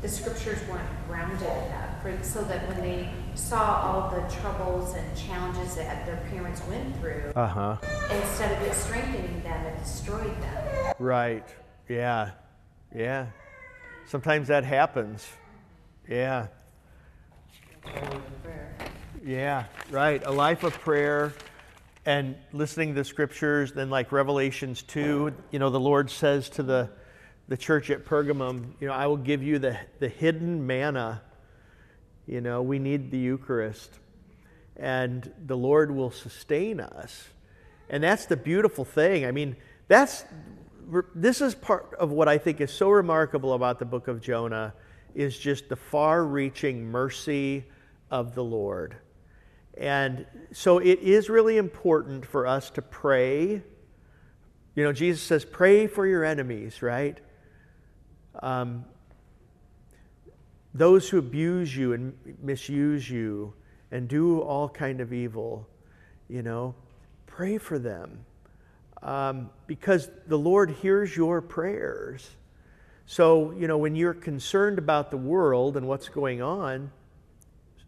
the 0.00 0.08
scriptures 0.08 0.58
weren't 0.68 0.88
grounded 1.08 1.40
enough, 1.42 2.00
for, 2.02 2.12
so 2.22 2.42
that 2.42 2.68
when 2.68 2.80
they 2.80 3.08
saw 3.38 3.80
all 3.82 4.10
the 4.10 4.20
troubles 4.34 4.94
and 4.94 5.16
challenges 5.16 5.76
that 5.76 6.04
their 6.06 6.16
parents 6.30 6.60
went 6.68 6.96
through, 6.98 7.32
Uh 7.36 7.46
huh. 7.46 7.76
instead 8.10 8.52
of 8.60 8.66
it 8.68 8.74
strengthening 8.74 9.42
them, 9.42 9.64
it 9.66 9.78
destroyed 9.78 10.40
them. 10.42 10.94
Right. 10.98 11.46
Yeah. 11.88 12.32
Yeah. 12.94 13.26
Sometimes 14.06 14.48
that 14.48 14.64
happens. 14.64 15.26
Yeah. 16.08 16.48
Yeah, 19.24 19.64
right. 19.90 20.22
A 20.24 20.30
life 20.30 20.64
of 20.64 20.72
prayer 20.80 21.32
and 22.06 22.36
listening 22.52 22.90
to 22.90 22.94
the 22.94 23.04
scriptures, 23.04 23.72
then 23.72 23.90
like 23.90 24.12
Revelations 24.12 24.82
2, 24.82 25.32
you 25.50 25.58
know, 25.58 25.70
the 25.70 25.80
Lord 25.80 26.10
says 26.10 26.48
to 26.50 26.62
the, 26.62 26.88
the 27.48 27.56
church 27.56 27.90
at 27.90 28.04
Pergamum, 28.06 28.72
you 28.80 28.88
know, 28.88 28.94
I 28.94 29.06
will 29.06 29.16
give 29.18 29.42
you 29.42 29.58
the, 29.58 29.76
the 29.98 30.08
hidden 30.08 30.66
manna. 30.66 31.22
You 32.28 32.42
know, 32.42 32.62
we 32.62 32.78
need 32.78 33.10
the 33.10 33.18
Eucharist. 33.18 33.98
And 34.76 35.32
the 35.46 35.56
Lord 35.56 35.90
will 35.90 36.12
sustain 36.12 36.78
us. 36.78 37.28
And 37.88 38.04
that's 38.04 38.26
the 38.26 38.36
beautiful 38.36 38.84
thing. 38.84 39.24
I 39.24 39.32
mean, 39.32 39.56
that's 39.88 40.24
this 41.14 41.40
is 41.40 41.54
part 41.54 41.94
of 41.98 42.10
what 42.10 42.28
I 42.28 42.38
think 42.38 42.60
is 42.60 42.70
so 42.70 42.90
remarkable 42.90 43.54
about 43.54 43.78
the 43.78 43.84
book 43.84 44.08
of 44.08 44.20
Jonah 44.20 44.72
is 45.14 45.38
just 45.38 45.68
the 45.68 45.76
far-reaching 45.76 46.84
mercy 46.84 47.64
of 48.10 48.34
the 48.34 48.44
Lord. 48.44 48.96
And 49.76 50.26
so 50.52 50.78
it 50.78 51.00
is 51.00 51.28
really 51.28 51.56
important 51.56 52.24
for 52.24 52.46
us 52.46 52.70
to 52.70 52.82
pray. 52.82 53.62
You 54.74 54.84
know, 54.84 54.92
Jesus 54.92 55.22
says, 55.22 55.44
pray 55.44 55.86
for 55.86 56.06
your 56.06 56.24
enemies, 56.24 56.82
right? 56.82 57.18
Um, 58.42 58.84
those 60.74 61.08
who 61.08 61.18
abuse 61.18 61.76
you 61.76 61.92
and 61.92 62.14
misuse 62.42 63.08
you 63.08 63.54
and 63.90 64.08
do 64.08 64.40
all 64.40 64.68
kind 64.68 65.00
of 65.00 65.12
evil, 65.12 65.66
you 66.28 66.42
know, 66.42 66.74
pray 67.26 67.58
for 67.58 67.78
them. 67.78 68.24
Um, 69.02 69.50
because 69.66 70.10
the 70.26 70.38
Lord 70.38 70.70
hears 70.70 71.16
your 71.16 71.40
prayers. 71.40 72.28
So, 73.06 73.52
you 73.52 73.68
know, 73.68 73.78
when 73.78 73.94
you're 73.94 74.12
concerned 74.12 74.78
about 74.78 75.10
the 75.10 75.16
world 75.16 75.76
and 75.76 75.86
what's 75.86 76.08
going 76.08 76.42
on, 76.42 76.90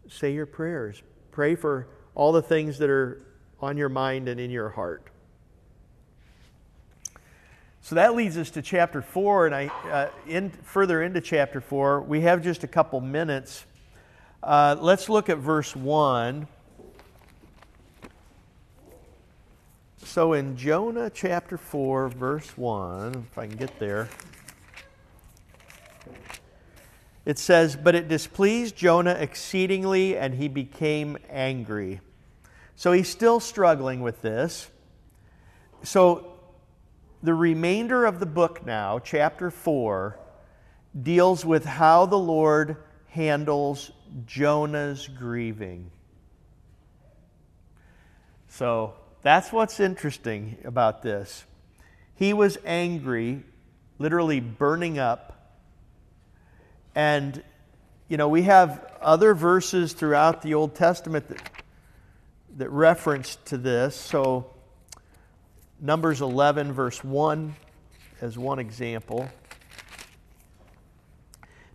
say 0.07 0.33
your 0.33 0.45
prayers. 0.45 1.03
Pray 1.31 1.55
for 1.55 1.87
all 2.15 2.31
the 2.31 2.41
things 2.41 2.77
that 2.79 2.89
are 2.89 3.25
on 3.59 3.77
your 3.77 3.89
mind 3.89 4.27
and 4.27 4.39
in 4.39 4.49
your 4.49 4.69
heart. 4.69 5.10
So 7.83 7.95
that 7.95 8.15
leads 8.15 8.37
us 8.37 8.51
to 8.51 8.61
chapter 8.61 9.01
4, 9.01 9.47
and 9.47 9.55
I, 9.55 9.67
uh, 9.89 10.09
in, 10.27 10.51
further 10.51 11.01
into 11.01 11.19
chapter 11.19 11.59
4, 11.59 12.01
we 12.01 12.21
have 12.21 12.43
just 12.43 12.63
a 12.63 12.67
couple 12.67 13.01
minutes. 13.01 13.65
Uh, 14.43 14.75
let's 14.79 15.09
look 15.09 15.29
at 15.29 15.39
verse 15.39 15.75
1. 15.75 16.47
So 19.97 20.33
in 20.33 20.55
Jonah 20.57 21.09
chapter 21.09 21.57
4, 21.57 22.09
verse 22.09 22.55
1, 22.55 23.25
if 23.31 23.37
I 23.37 23.47
can 23.47 23.57
get 23.57 23.79
there, 23.79 24.09
it 27.25 27.39
says, 27.39 27.75
But 27.75 27.95
it 27.95 28.07
displeased 28.07 28.75
Jonah 28.75 29.17
exceedingly, 29.19 30.15
and 30.15 30.35
he 30.35 30.47
became 30.47 31.17
angry. 31.29 31.99
So 32.75 32.91
he's 32.91 33.09
still 33.09 33.39
struggling 33.39 34.01
with 34.01 34.21
this. 34.21 34.69
So 35.83 36.30
the 37.23 37.33
remainder 37.33 38.05
of 38.05 38.19
the 38.19 38.25
book 38.25 38.65
now, 38.65 38.99
chapter 38.99 39.51
4, 39.51 40.17
deals 40.99 41.45
with 41.45 41.65
how 41.65 42.05
the 42.05 42.17
Lord 42.17 42.77
handles 43.09 43.91
Jonah's 44.25 45.07
grieving. 45.07 45.91
So 48.49 48.93
that's 49.21 49.51
what's 49.51 49.79
interesting 49.79 50.57
about 50.65 51.01
this. 51.03 51.45
He 52.15 52.33
was 52.33 52.57
angry, 52.65 53.43
literally 53.99 54.39
burning 54.39 54.99
up. 54.99 55.57
And, 56.95 57.41
you 58.07 58.17
know, 58.17 58.27
we 58.27 58.43
have 58.43 58.85
other 59.01 59.33
verses 59.33 59.93
throughout 59.93 60.41
the 60.41 60.55
Old 60.55 60.75
Testament 60.75 61.29
that, 61.29 61.41
that 62.57 62.69
reference 62.69 63.37
to 63.45 63.57
this. 63.57 63.95
So, 63.95 64.51
Numbers 65.83 66.21
11, 66.21 66.73
verse 66.73 67.03
1, 67.03 67.55
as 68.21 68.37
one 68.37 68.59
example. 68.59 69.27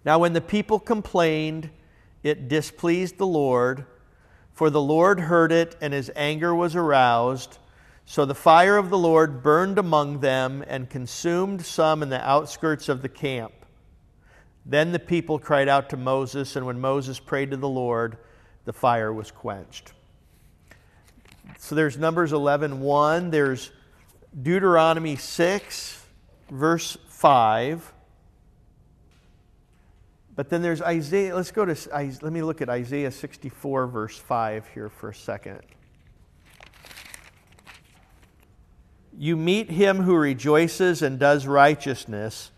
Now, 0.04 0.20
when 0.20 0.32
the 0.32 0.40
people 0.40 0.78
complained, 0.78 1.70
it 2.22 2.46
displeased 2.46 3.18
the 3.18 3.26
Lord, 3.26 3.84
for 4.52 4.70
the 4.70 4.80
Lord 4.80 5.18
heard 5.18 5.50
it, 5.50 5.74
and 5.80 5.92
his 5.92 6.12
anger 6.14 6.54
was 6.54 6.76
aroused. 6.76 7.58
So 8.04 8.24
the 8.24 8.32
fire 8.32 8.76
of 8.76 8.90
the 8.90 8.98
Lord 8.98 9.42
burned 9.42 9.76
among 9.76 10.20
them 10.20 10.64
and 10.68 10.88
consumed 10.88 11.66
some 11.66 12.00
in 12.00 12.08
the 12.08 12.24
outskirts 12.24 12.88
of 12.88 13.02
the 13.02 13.08
camp. 13.08 13.52
Then 14.64 14.92
the 14.92 15.00
people 15.00 15.40
cried 15.40 15.68
out 15.68 15.90
to 15.90 15.96
Moses, 15.96 16.54
and 16.54 16.64
when 16.64 16.80
Moses 16.80 17.18
prayed 17.18 17.50
to 17.50 17.56
the 17.56 17.68
Lord, 17.68 18.18
the 18.66 18.72
fire 18.72 19.12
was 19.12 19.32
quenched. 19.32 19.94
So 21.58 21.74
there's 21.74 21.98
Numbers 21.98 22.32
11 22.32 22.78
1. 22.78 23.30
There's 23.30 23.72
Deuteronomy 24.40 25.16
6, 25.16 26.06
verse 26.50 26.98
5. 27.08 27.92
But 30.34 30.50
then 30.50 30.60
there's 30.60 30.82
Isaiah. 30.82 31.34
Let's 31.34 31.50
go 31.50 31.64
to, 31.64 31.74
let 32.20 32.32
me 32.32 32.42
look 32.42 32.60
at 32.60 32.68
Isaiah 32.68 33.10
64, 33.10 33.86
verse 33.86 34.18
5 34.18 34.68
here 34.74 34.90
for 34.90 35.08
a 35.08 35.14
second. 35.14 35.62
You 39.18 39.38
meet 39.38 39.70
him 39.70 40.02
who 40.02 40.14
rejoices 40.14 41.00
and 41.00 41.18
does 41.18 41.46
righteousness, 41.46 42.50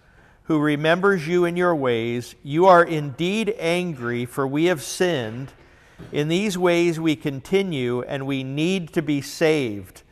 who 0.45 0.59
remembers 0.59 1.29
you 1.29 1.45
in 1.45 1.57
your 1.57 1.77
ways. 1.77 2.35
You 2.43 2.67
are 2.67 2.83
indeed 2.83 3.55
angry, 3.57 4.27
for 4.27 4.45
we 4.45 4.65
have 4.65 4.83
sinned. 4.83 5.53
In 6.11 6.27
these 6.27 6.59
ways 6.59 6.99
we 6.99 7.15
continue, 7.15 8.03
and 8.03 8.27
we 8.27 8.43
need 8.43 8.93
to 8.95 9.03
be 9.03 9.21
saved. 9.21 10.03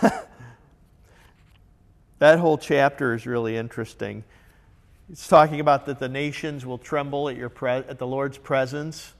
that 2.24 2.38
whole 2.38 2.56
chapter 2.56 3.12
is 3.12 3.26
really 3.26 3.54
interesting. 3.54 4.24
It's 5.10 5.28
talking 5.28 5.60
about 5.60 5.84
that 5.84 5.98
the 5.98 6.08
nations 6.08 6.64
will 6.64 6.78
tremble 6.78 7.28
at, 7.28 7.36
your 7.36 7.50
pre- 7.50 7.70
at 7.70 7.98
the 7.98 8.06
Lord's 8.06 8.38
presence. 8.38 9.12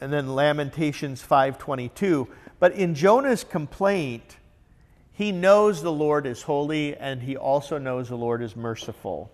And 0.00 0.12
then 0.12 0.34
Lamentations 0.34 1.22
5:22. 1.22 2.26
But 2.58 2.72
in 2.72 2.96
Jonah's 2.96 3.44
complaint, 3.44 4.36
he 5.12 5.30
knows 5.30 5.80
the 5.80 5.92
Lord 5.92 6.26
is 6.26 6.42
holy 6.42 6.96
and 6.96 7.22
he 7.22 7.36
also 7.36 7.78
knows 7.78 8.08
the 8.08 8.16
Lord 8.16 8.42
is 8.42 8.56
merciful. 8.56 9.30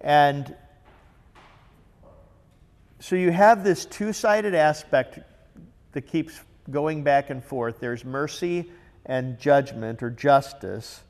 And 0.00 0.56
so 2.98 3.14
you 3.14 3.30
have 3.30 3.62
this 3.62 3.86
two-sided 3.86 4.56
aspect 4.56 5.20
that 5.92 6.02
keeps 6.02 6.40
going 6.68 7.04
back 7.04 7.30
and 7.30 7.44
forth. 7.44 7.78
There's 7.78 8.04
mercy 8.04 8.72
and 9.06 9.38
judgment 9.38 10.02
or 10.02 10.10
justice. 10.10 11.02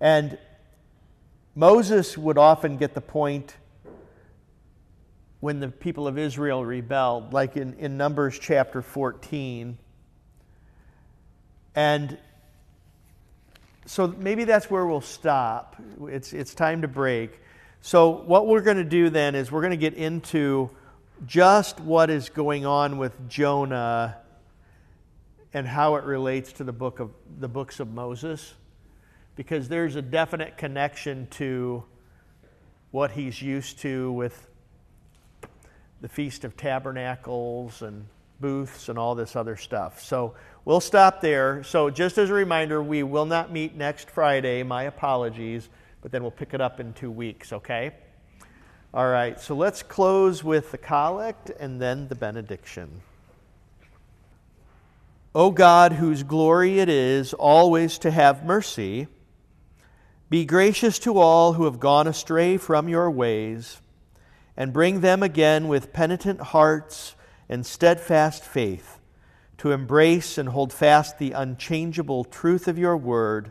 And 0.00 0.36
Moses 1.54 2.18
would 2.18 2.36
often 2.36 2.76
get 2.76 2.94
the 2.94 3.00
point 3.00 3.56
when 5.40 5.60
the 5.60 5.68
people 5.68 6.08
of 6.08 6.18
Israel 6.18 6.64
rebelled, 6.64 7.32
like 7.32 7.56
in, 7.56 7.74
in 7.74 7.96
Numbers 7.96 8.38
chapter 8.38 8.82
14. 8.82 9.78
And 11.74 12.18
so 13.86 14.08
maybe 14.08 14.44
that's 14.44 14.70
where 14.70 14.86
we'll 14.86 15.00
stop. 15.00 15.76
It's, 16.02 16.32
it's 16.32 16.54
time 16.54 16.82
to 16.82 16.88
break. 16.88 17.40
So, 17.82 18.08
what 18.08 18.46
we're 18.46 18.62
going 18.62 18.78
to 18.78 18.84
do 18.84 19.10
then 19.10 19.34
is 19.34 19.52
we're 19.52 19.60
going 19.60 19.72
to 19.72 19.76
get 19.76 19.92
into 19.92 20.70
just 21.26 21.78
what 21.80 22.08
is 22.08 22.30
going 22.30 22.64
on 22.64 22.96
with 22.96 23.28
Jonah 23.28 24.16
and 25.54 25.68
how 25.68 25.94
it 25.94 26.04
relates 26.04 26.52
to 26.54 26.64
the 26.64 26.72
book 26.72 26.98
of 26.98 27.10
the 27.38 27.48
books 27.48 27.78
of 27.78 27.88
Moses 27.88 28.54
because 29.36 29.68
there's 29.68 29.96
a 29.96 30.02
definite 30.02 30.58
connection 30.58 31.28
to 31.28 31.84
what 32.90 33.12
he's 33.12 33.40
used 33.40 33.78
to 33.80 34.12
with 34.12 34.48
the 36.00 36.08
Feast 36.08 36.44
of 36.44 36.56
Tabernacles 36.56 37.82
and 37.82 38.06
booths 38.40 38.88
and 38.88 38.98
all 38.98 39.14
this 39.14 39.36
other 39.36 39.56
stuff. 39.56 40.02
So 40.02 40.34
we'll 40.64 40.80
stop 40.80 41.20
there. 41.20 41.62
So, 41.62 41.88
just 41.88 42.18
as 42.18 42.30
a 42.30 42.34
reminder, 42.34 42.82
we 42.82 43.02
will 43.02 43.26
not 43.26 43.50
meet 43.50 43.76
next 43.76 44.10
Friday. 44.10 44.62
My 44.62 44.84
apologies, 44.84 45.68
but 46.02 46.12
then 46.12 46.22
we'll 46.22 46.30
pick 46.30 46.52
it 46.52 46.60
up 46.60 46.80
in 46.80 46.92
two 46.92 47.10
weeks, 47.10 47.52
okay? 47.52 47.92
All 48.92 49.08
right, 49.08 49.40
so 49.40 49.56
let's 49.56 49.82
close 49.82 50.44
with 50.44 50.70
the 50.70 50.78
collect 50.78 51.50
and 51.50 51.80
then 51.80 52.06
the 52.08 52.14
benediction. 52.14 53.00
O 55.34 55.50
God, 55.50 55.94
whose 55.94 56.22
glory 56.22 56.78
it 56.78 56.88
is 56.88 57.34
always 57.34 57.98
to 57.98 58.10
have 58.10 58.44
mercy, 58.44 59.08
be 60.30 60.44
gracious 60.44 60.98
to 61.00 61.18
all 61.18 61.54
who 61.54 61.64
have 61.64 61.80
gone 61.80 62.06
astray 62.06 62.56
from 62.56 62.88
your 62.88 63.10
ways, 63.10 63.80
and 64.56 64.72
bring 64.72 65.00
them 65.00 65.22
again 65.22 65.66
with 65.66 65.92
penitent 65.92 66.40
hearts 66.40 67.16
and 67.48 67.66
steadfast 67.66 68.44
faith 68.44 69.00
to 69.58 69.72
embrace 69.72 70.38
and 70.38 70.50
hold 70.50 70.72
fast 70.72 71.18
the 71.18 71.32
unchangeable 71.32 72.24
truth 72.24 72.68
of 72.68 72.78
your 72.78 72.96
word 72.96 73.50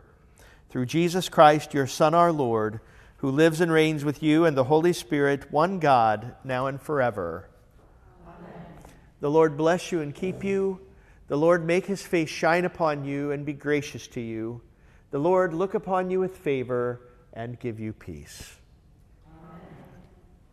through 0.70 0.86
Jesus 0.86 1.28
Christ, 1.28 1.74
your 1.74 1.88
Son, 1.88 2.14
our 2.14 2.32
Lord, 2.32 2.80
who 3.18 3.30
lives 3.30 3.60
and 3.60 3.72
reigns 3.72 4.06
with 4.06 4.24
you 4.24 4.46
and 4.46 4.56
the 4.56 4.66
Holy 4.66 4.94
Spirit, 4.94 5.52
one 5.52 5.80
God, 5.80 6.36
now 6.44 6.68
and 6.68 6.82
forever. 6.82 7.50
Amen. 8.26 8.64
The 9.20 9.30
Lord 9.32 9.58
bless 9.58 9.92
you 9.92 10.02
and 10.02 10.16
keep 10.16 10.44
you. 10.44 10.80
The 11.34 11.40
Lord 11.40 11.66
make 11.66 11.88
his 11.88 12.04
face 12.04 12.30
shine 12.30 12.64
upon 12.64 13.06
you 13.06 13.32
and 13.32 13.44
be 13.44 13.54
gracious 13.54 14.06
to 14.10 14.22
you. 14.22 14.62
The 15.10 15.18
Lord 15.18 15.52
look 15.52 15.74
upon 15.74 16.12
you 16.12 16.20
with 16.20 16.38
favor 16.38 17.02
and 17.34 17.60
give 17.60 17.80
you 17.80 17.92
peace. 17.92 18.56